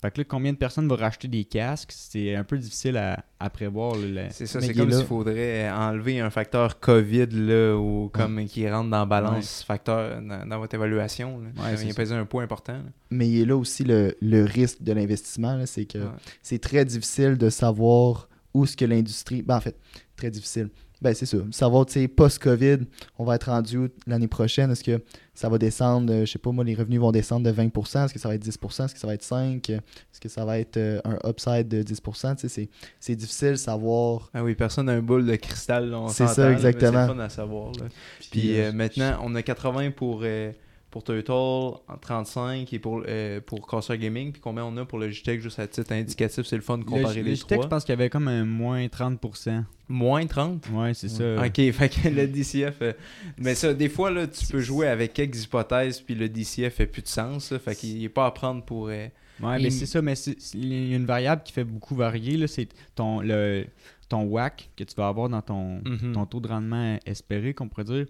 Fait 0.00 0.10
que 0.10 0.20
là, 0.20 0.24
combien 0.28 0.52
de 0.52 0.58
personnes 0.58 0.86
vont 0.86 0.96
racheter 0.96 1.28
des 1.28 1.44
casques? 1.44 1.90
C'est 1.92 2.34
un 2.34 2.44
peu 2.44 2.58
difficile 2.58 2.96
à, 2.98 3.24
à 3.40 3.48
prévoir. 3.50 3.96
C'est 4.30 4.46
ça, 4.46 4.60
c'est 4.60 4.74
comme 4.74 4.92
s'il 4.92 5.04
faudrait 5.06 5.70
enlever 5.70 6.20
un 6.20 6.28
facteur 6.30 6.78
COVID 6.78 7.28
là, 7.32 7.74
ou 7.76 8.10
comme 8.12 8.44
qui 8.44 8.68
rentre 8.68 8.90
dans 8.90 8.98
la 8.98 9.06
balance 9.06 9.62
facteur 9.62 10.20
dans, 10.20 10.46
dans 10.46 10.58
votre 10.58 10.74
évaluation. 10.74 11.40
Là. 11.40 11.46
Ouais, 11.62 11.72
il 11.72 11.78
c'est 11.78 11.84
vient 11.84 11.92
ça. 11.94 12.02
peser 12.02 12.14
un 12.14 12.26
poids 12.26 12.42
important. 12.42 12.74
là. 12.74 12.84
Mais 13.10 13.26
il 13.28 13.38
y 13.38 13.42
a 13.42 13.46
là 13.46 13.56
aussi 13.56 13.82
le, 13.82 14.14
le 14.20 14.44
risque 14.44 14.82
de 14.82 14.92
l'investissement, 14.92 15.64
c'est 15.66 15.86
que 15.86 15.98
Ouais. 15.98 16.10
c'est 16.42 16.58
très 16.60 16.84
difficile 16.84 17.36
de 17.38 17.48
savoir 17.48 18.28
où 18.52 18.66
ce 18.66 18.76
que 18.76 18.84
l'industrie... 18.84 19.40
Ben, 19.42 19.56
en 19.56 19.60
fait, 19.60 19.76
très 20.16 20.30
difficile. 20.30 20.68
Ben, 21.04 21.12
c'est 21.14 21.26
ça. 21.26 21.36
Savoir, 21.50 21.84
tu 21.84 21.92
sais, 21.92 22.08
post-COVID, 22.08 22.78
on 23.18 23.24
va 23.24 23.34
être 23.34 23.50
rendu 23.50 23.90
l'année 24.06 24.26
prochaine? 24.26 24.70
Est-ce 24.70 24.82
que 24.82 25.02
ça 25.34 25.50
va 25.50 25.58
descendre, 25.58 26.10
euh, 26.10 26.24
je 26.24 26.32
sais 26.32 26.38
pas, 26.38 26.50
moi, 26.50 26.64
les 26.64 26.74
revenus 26.74 26.98
vont 26.98 27.12
descendre 27.12 27.44
de 27.44 27.52
20%? 27.52 28.06
Est-ce 28.06 28.14
que 28.14 28.18
ça 28.18 28.28
va 28.30 28.36
être 28.36 28.42
10%? 28.42 28.86
Est-ce 28.86 28.94
que 28.94 29.00
ça 29.00 29.06
va 29.06 29.12
être 29.12 29.22
5%? 29.22 29.74
Est-ce 29.74 30.18
que 30.18 30.30
ça 30.30 30.46
va 30.46 30.58
être 30.58 30.78
euh, 30.78 31.00
un 31.04 31.18
upside 31.28 31.68
de 31.68 31.82
10%? 31.82 32.36
Tu 32.36 32.40
sais, 32.40 32.48
c'est- 32.48 32.68
c'est 32.98 33.16
difficile 33.16 33.50
de 33.50 33.54
savoir. 33.56 34.30
Ah 34.32 34.42
oui, 34.42 34.54
personne 34.54 34.86
n'a 34.86 34.92
un 34.92 35.02
boule 35.02 35.26
de 35.26 35.36
cristal. 35.36 35.90
là, 35.90 36.00
on 36.00 36.08
C'est 36.08 36.26
ça, 36.26 36.50
exactement. 36.50 37.06
C'est 37.06 37.12
fun 37.14 37.18
à 37.18 37.28
savoir. 37.28 37.72
là. 37.72 37.84
Puis 38.30 38.58
euh, 38.58 38.72
maintenant, 38.72 39.18
on 39.22 39.34
a 39.34 39.42
80 39.42 39.90
pour, 39.90 40.20
euh, 40.24 40.52
pour 40.94 41.02
Turtle, 41.02 41.80
35 42.00 42.72
et 42.72 42.78
pour, 42.78 43.02
euh, 43.08 43.40
pour 43.40 43.66
Corsair 43.66 43.96
Gaming. 43.98 44.30
Puis 44.30 44.40
combien 44.40 44.64
on 44.64 44.76
a 44.76 44.84
pour 44.84 45.00
Logitech, 45.00 45.40
juste 45.40 45.58
à 45.58 45.66
titre 45.66 45.90
indicatif, 45.92 46.46
c'est 46.46 46.54
le 46.54 46.62
fun 46.62 46.78
de 46.78 46.84
comparer 46.84 47.16
Le- 47.16 47.22
les 47.22 47.30
Logitech, 47.30 47.62
je 47.62 47.66
pense 47.66 47.82
qu'il 47.84 47.92
y 47.92 47.98
avait 47.98 48.08
comme 48.08 48.28
un 48.28 48.44
moins 48.44 48.86
30%. 48.86 49.64
Moins 49.88 50.24
30 50.26 50.68
Ouais, 50.72 50.94
c'est 50.94 51.08
ça. 51.08 51.44
Ok, 51.44 51.56
fait 51.72 51.88
que 51.88 52.08
le 52.08 52.28
DCF. 52.28 52.76
euh, 52.82 52.92
mais 53.38 53.56
ça, 53.56 53.74
des 53.74 53.88
fois, 53.88 54.12
là, 54.12 54.28
tu 54.28 54.46
peux 54.46 54.60
jouer 54.60 54.86
avec 54.86 55.12
quelques 55.14 55.42
hypothèses, 55.42 56.00
puis 56.00 56.14
le 56.14 56.28
DCF 56.28 56.74
fait 56.74 56.86
plus 56.86 57.02
de 57.02 57.08
sens. 57.08 57.50
là, 57.50 57.58
fait 57.58 57.74
qu'il 57.74 57.98
n'est 57.98 58.08
pas 58.08 58.26
à 58.26 58.30
prendre 58.30 58.64
pour. 58.64 58.86
euh, 58.88 59.08
Ouais, 59.42 59.58
Il- 59.58 59.64
mais 59.64 59.70
c'est 59.70 59.86
ça, 59.86 60.00
mais 60.00 60.14
il 60.54 60.90
y 60.90 60.92
a 60.92 60.96
une 60.96 61.06
variable 61.06 61.42
qui 61.44 61.52
fait 61.52 61.64
beaucoup 61.64 61.96
varier, 61.96 62.36
là, 62.36 62.46
c'est 62.46 62.68
ton, 62.94 63.20
le, 63.20 63.66
ton 64.08 64.22
WAC 64.22 64.70
que 64.76 64.84
tu 64.84 64.94
vas 64.94 65.08
avoir 65.08 65.28
dans 65.28 65.42
ton, 65.42 65.82
Mhm. 65.84 66.12
ton 66.12 66.24
taux 66.24 66.38
de 66.38 66.46
rendement 66.46 66.96
espéré, 67.04 67.52
qu'on 67.52 67.68
pourrait 67.68 67.82
dire. 67.82 68.06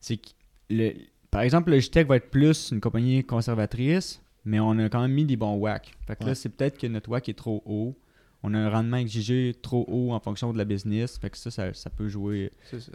C'est 0.00 0.16
que, 0.16 0.30
le, 0.70 0.92
par 1.30 1.42
exemple, 1.42 1.70
le 1.70 1.76
Logitech 1.76 2.06
va 2.06 2.16
être 2.16 2.30
plus 2.30 2.70
une 2.72 2.80
compagnie 2.80 3.24
conservatrice, 3.24 4.22
mais 4.44 4.60
on 4.60 4.78
a 4.78 4.88
quand 4.88 5.00
même 5.00 5.12
mis 5.12 5.24
des 5.24 5.36
bons 5.36 5.56
WAC. 5.56 5.92
Fait 6.06 6.16
que 6.16 6.24
là, 6.24 6.34
c'est 6.34 6.48
peut-être 6.48 6.78
que 6.78 6.86
notre 6.86 7.10
WAC 7.10 7.28
est 7.28 7.34
trop 7.38 7.62
haut. 7.66 7.96
On 8.42 8.54
a 8.54 8.58
un 8.58 8.70
rendement 8.70 8.98
exigé 8.98 9.54
trop 9.60 9.84
haut 9.88 10.12
en 10.12 10.20
fonction 10.20 10.52
de 10.52 10.58
la 10.58 10.64
business. 10.64 11.18
Fait 11.18 11.30
que 11.30 11.36
ça, 11.36 11.50
ça, 11.50 11.74
ça 11.74 11.90
peut 11.90 12.08
jouer. 12.08 12.52
C'est 12.64 12.80
ça. 12.80 12.92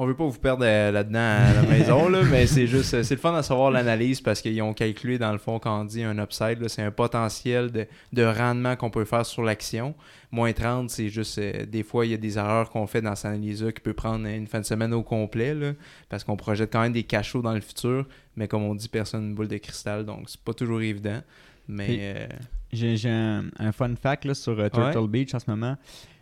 On 0.00 0.06
veut 0.06 0.14
pas 0.14 0.24
vous 0.26 0.38
perdre 0.38 0.64
euh, 0.64 0.92
là-dedans 0.92 1.18
à 1.18 1.52
la 1.54 1.62
maison, 1.62 2.08
là, 2.08 2.22
mais 2.30 2.46
c'est 2.46 2.68
juste, 2.68 2.94
euh, 2.94 3.02
c'est 3.02 3.16
le 3.16 3.20
fun 3.20 3.34
à 3.34 3.42
savoir 3.42 3.72
l'analyse 3.72 4.20
parce 4.20 4.40
qu'ils 4.40 4.62
ont 4.62 4.72
calculé 4.72 5.18
dans 5.18 5.32
le 5.32 5.38
fond 5.38 5.58
quand 5.58 5.80
on 5.80 5.84
dit 5.84 6.04
un 6.04 6.16
upside, 6.20 6.64
c'est 6.68 6.82
un 6.82 6.92
potentiel 6.92 7.72
de, 7.72 7.84
de 8.12 8.22
rendement 8.22 8.76
qu'on 8.76 8.90
peut 8.90 9.04
faire 9.04 9.26
sur 9.26 9.42
l'action. 9.42 9.96
Moins 10.30 10.52
30, 10.52 10.88
c'est 10.88 11.08
juste, 11.08 11.38
euh, 11.38 11.66
des 11.66 11.82
fois, 11.82 12.06
il 12.06 12.12
y 12.12 12.14
a 12.14 12.16
des 12.16 12.38
erreurs 12.38 12.70
qu'on 12.70 12.86
fait 12.86 13.02
dans 13.02 13.16
cette 13.16 13.32
analyse-là 13.32 13.72
qui 13.72 13.80
peut 13.80 13.92
prendre 13.92 14.24
une 14.28 14.46
fin 14.46 14.60
de 14.60 14.64
semaine 14.64 14.94
au 14.94 15.02
complet, 15.02 15.52
là, 15.52 15.72
parce 16.08 16.22
qu'on 16.22 16.36
projette 16.36 16.72
quand 16.72 16.82
même 16.82 16.92
des 16.92 17.02
cachots 17.02 17.42
dans 17.42 17.54
le 17.54 17.60
futur, 17.60 18.06
mais 18.36 18.46
comme 18.46 18.62
on 18.62 18.76
dit, 18.76 18.88
personne 18.88 19.24
une 19.24 19.34
boule 19.34 19.48
de 19.48 19.58
cristal, 19.58 20.06
donc 20.06 20.30
c'est 20.30 20.40
pas 20.40 20.54
toujours 20.54 20.80
évident. 20.80 21.22
Mais 21.66 21.98
euh, 22.02 22.28
J'ai 22.72 23.10
un, 23.10 23.46
un 23.58 23.72
fun 23.72 23.96
fact 24.00 24.26
là, 24.26 24.34
sur 24.34 24.54
Turtle 24.70 25.08
Beach 25.08 25.34
en 25.34 25.40
ce 25.40 25.50
moment. 25.50 25.76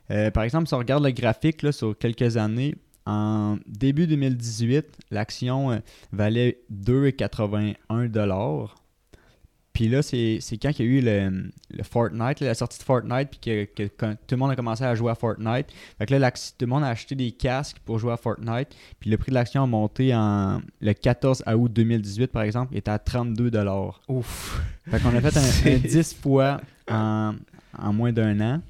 Par 0.09 0.45
exemple, 0.45 0.67
si 0.67 0.73
on 0.73 0.79
regarde 0.79 1.05
le 1.05 1.11
graphique 1.11 1.61
là, 1.63 1.73
sur 1.73 1.99
quelques 1.99 2.39
années, 2.39 2.75
en 3.07 3.59
début 3.67 4.07
2018, 4.07 4.85
l'action 5.11 5.71
euh, 5.73 5.79
valait 6.13 6.59
2,81 6.73 8.69
Puis 9.73 9.89
là, 9.89 10.03
c'est 10.03 10.39
quand 10.61 10.71
il 10.79 10.85
y 10.85 10.89
a 10.89 10.91
eu 10.91 11.01
le, 11.03 11.51
le 11.71 11.83
Fortnite, 11.83 12.41
la 12.41 12.55
sortie 12.55 12.79
de 12.79 12.83
Fortnite, 12.83 13.29
puis 13.31 13.39
que, 13.41 13.65
que- 13.65 13.91
quand 13.97 14.13
tout 14.27 14.35
le 14.35 14.37
monde 14.39 14.51
a 14.51 14.57
commencé 14.57 14.85
à 14.85 14.95
jouer 14.95 15.11
à 15.11 15.15
Fortnite. 15.15 15.67
Fait 15.99 16.07
que 16.07 16.15
là, 16.15 16.31
tout 16.31 16.39
le 16.63 16.67
monde 16.67 16.83
a 16.83 16.89
acheté 16.89 17.15
des 17.15 17.31
casques 17.33 17.79
pour 17.85 17.99
jouer 17.99 18.13
à 18.13 18.17
Fortnite. 18.17 18.69
Puis 18.99 19.11
le 19.11 19.19
prix 19.19 19.31
de 19.31 19.35
l'action 19.35 19.63
a 19.63 19.67
monté 19.67 20.15
en 20.15 20.61
le 20.81 20.93
14 20.95 21.45
août 21.47 21.73
2018, 21.73 22.29
par 22.29 22.43
exemple, 22.43 22.73
il 22.75 22.79
était 22.79 22.91
à 22.91 22.99
32 22.99 23.51
ouf. 24.09 24.61
fait 24.91 25.01
qu'on 25.01 25.15
a 25.15 25.21
fait 25.21 25.75
un 25.75 25.79
10 25.79 26.15
fois 26.23 26.61
en, 26.91 27.35
en 27.79 27.93
moins 27.93 28.13
d'un 28.13 28.41
an. 28.41 28.63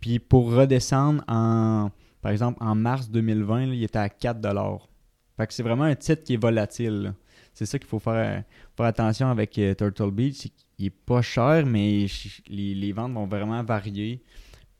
Puis 0.00 0.18
pour 0.20 0.52
redescendre 0.52 1.24
en, 1.26 1.90
par 2.26 2.32
exemple, 2.32 2.58
en 2.60 2.74
mars 2.74 3.08
2020, 3.08 3.66
là, 3.66 3.72
il 3.74 3.84
était 3.84 4.00
à 4.00 4.08
4 4.08 4.40
Fait 5.36 5.46
que 5.46 5.54
c'est 5.54 5.62
vraiment 5.62 5.84
un 5.84 5.94
titre 5.94 6.24
qui 6.24 6.34
est 6.34 6.36
volatile. 6.36 7.02
là. 7.02 7.14
C'est 7.54 7.66
ça 7.66 7.78
qu'il 7.78 7.86
faut 7.86 8.00
faire, 8.00 8.42
faire 8.76 8.86
attention 8.86 9.28
avec 9.28 9.56
euh, 9.60 9.74
Turtle 9.76 10.10
Beach. 10.10 10.48
qu'il 10.76 10.86
est 10.86 10.90
pas 10.90 11.22
cher, 11.22 11.64
mais 11.64 12.06
les, 12.48 12.74
les 12.74 12.90
ventes 12.90 13.12
vont 13.12 13.28
vraiment 13.28 13.62
varier. 13.62 14.24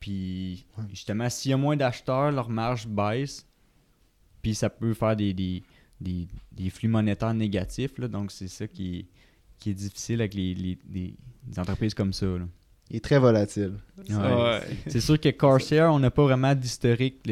Puis 0.01 0.67
justement, 0.91 1.31
s'il 1.31 1.53
y 1.53 1.55
a 1.55 1.57
moins 1.57 1.77
d'acheteurs, 1.77 2.33
leur 2.33 2.49
marge 2.49 2.89
baisse. 2.89 3.47
Puis 4.43 4.57
ça 4.57 4.69
peut 4.69 4.93
faire 4.93 5.15
des, 5.15 5.33
des, 5.33 5.63
des, 6.01 6.27
des 6.51 6.69
flux 6.69 6.89
monétaires 6.89 7.33
négatifs. 7.33 7.97
là. 7.99 8.09
donc 8.09 8.33
c'est 8.33 8.49
ça 8.49 8.67
qui, 8.67 9.07
qui 9.61 9.71
est 9.71 9.75
difficile 9.75 10.21
avec 10.21 10.35
les, 10.35 10.53
les- 10.53 10.79
les- 10.93 11.15
entreprises 11.61 11.95
comme 11.95 12.13
ça. 12.13 12.27
là. 12.27 12.49
Il 12.91 12.97
est 12.97 13.01
très 13.05 13.19
volatile. 13.19 13.75
Ouais. 14.09 14.61
C'est 14.87 15.01
sûr 15.01 15.19
que 15.21 15.29
Corsair, 15.31 15.93
on 15.93 15.99
n'a 15.99 16.11
pas 16.11 16.23
vraiment 16.23 16.55
d'historique 16.55 17.29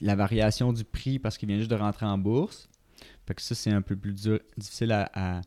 la 0.00 0.14
variation 0.14 0.72
du 0.72 0.84
prix 0.84 1.18
parce 1.18 1.36
qu'il 1.36 1.48
vient 1.48 1.58
juste 1.58 1.70
de 1.70 1.74
rentrer 1.76 2.06
en 2.06 2.16
bourse. 2.18 2.68
Fait 3.26 3.34
que 3.34 3.42
ça, 3.42 3.54
c'est 3.54 3.70
un 3.70 3.82
peu 3.82 3.94
plus 3.96 4.12
dur- 4.14 4.40
difficile 4.56 4.92
à, 4.92 5.10
à- 5.12 5.40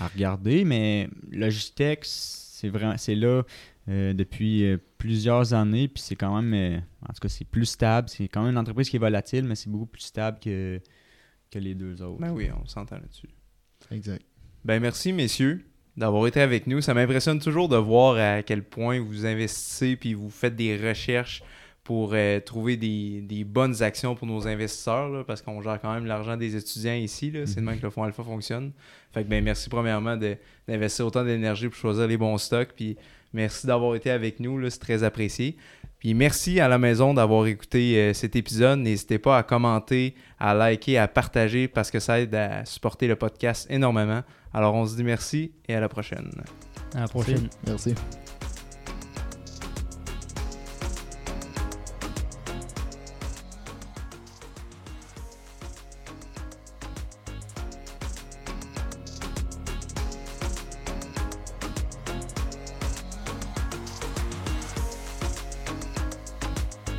à 0.00 0.06
regarder. 0.08 0.64
Mais 0.64 1.08
Logitech, 1.30 2.00
c'est 2.04 2.68
vraiment 2.68 2.96
c'est 2.96 3.14
là 3.16 3.42
euh, 3.88 4.12
depuis 4.14 4.64
euh, 4.64 4.78
plusieurs 4.98 5.52
années. 5.52 5.88
Puis 5.88 6.02
c'est 6.02 6.14
quand 6.16 6.40
même, 6.40 6.54
euh, 6.54 6.78
en 7.06 7.12
tout 7.12 7.20
cas, 7.20 7.28
c'est 7.28 7.44
plus 7.44 7.66
stable. 7.66 8.08
C'est 8.08 8.28
quand 8.28 8.42
même 8.42 8.52
une 8.52 8.58
entreprise 8.58 8.88
qui 8.88 8.96
est 8.96 9.00
volatile, 9.00 9.44
mais 9.44 9.56
c'est 9.56 9.68
beaucoup 9.68 9.86
plus 9.86 10.02
stable 10.02 10.38
que, 10.40 10.80
que 11.50 11.58
les 11.58 11.74
deux 11.74 12.00
autres. 12.00 12.20
Ben 12.20 12.30
oui, 12.32 12.48
on 12.58 12.64
s'entend 12.66 12.96
là-dessus. 12.96 13.28
Exact. 13.90 14.24
Ben 14.64 14.80
merci 14.80 15.12
messieurs 15.12 15.64
d'avoir 15.96 16.26
été 16.26 16.40
avec 16.40 16.66
nous. 16.66 16.80
Ça 16.80 16.94
m'impressionne 16.94 17.38
toujours 17.38 17.68
de 17.68 17.76
voir 17.76 18.16
à 18.16 18.42
quel 18.42 18.62
point 18.62 19.00
vous 19.00 19.26
investissez 19.26 19.96
puis 19.96 20.14
vous 20.14 20.30
faites 20.30 20.56
des 20.56 20.76
recherches 20.76 21.42
pour 21.84 22.10
euh, 22.12 22.38
trouver 22.38 22.76
des, 22.76 23.44
bonnes 23.44 23.82
actions 23.82 24.14
pour 24.14 24.26
nos 24.26 24.46
investisseurs, 24.46 25.08
là, 25.08 25.24
parce 25.24 25.42
qu'on 25.42 25.60
gère 25.60 25.80
quand 25.80 25.92
même 25.92 26.06
l'argent 26.06 26.36
des 26.36 26.54
étudiants 26.54 26.94
ici. 26.94 27.32
C'est 27.44 27.56
de 27.56 27.60
même 27.60 27.78
que 27.78 27.82
le 27.82 27.90
fonds 27.90 28.04
Alpha 28.04 28.22
fonctionne. 28.22 28.72
Fait 29.12 29.24
que 29.24 29.28
ben, 29.28 29.42
merci 29.42 29.68
premièrement 29.68 30.16
d'investir 30.68 31.06
autant 31.06 31.24
d'énergie 31.24 31.68
pour 31.68 31.76
choisir 31.76 32.06
les 32.06 32.16
bons 32.16 32.38
stocks. 32.38 32.70
Puis 32.76 32.96
merci 33.32 33.66
d'avoir 33.66 33.96
été 33.96 34.10
avec 34.10 34.38
nous, 34.38 34.70
c'est 34.70 34.78
très 34.78 35.02
apprécié. 35.02 35.56
Puis 35.98 36.14
merci 36.14 36.60
à 36.60 36.68
la 36.68 36.78
maison 36.78 37.14
d'avoir 37.14 37.46
écouté 37.46 37.96
euh, 37.96 38.12
cet 38.12 38.36
épisode. 38.36 38.78
N'hésitez 38.78 39.18
pas 39.18 39.38
à 39.38 39.42
commenter, 39.42 40.14
à 40.38 40.54
liker, 40.54 40.98
à 40.98 41.08
partager 41.08 41.68
parce 41.68 41.90
que 41.90 42.00
ça 42.00 42.20
aide 42.20 42.34
à 42.34 42.64
supporter 42.64 43.08
le 43.08 43.16
podcast 43.16 43.66
énormément. 43.70 44.22
Alors 44.54 44.74
on 44.74 44.86
se 44.86 44.96
dit 44.96 45.04
merci 45.04 45.52
et 45.68 45.74
à 45.74 45.80
la 45.80 45.88
prochaine. 45.88 46.30
À 46.94 47.00
la 47.00 47.08
prochaine. 47.08 47.48
Merci. 47.66 47.94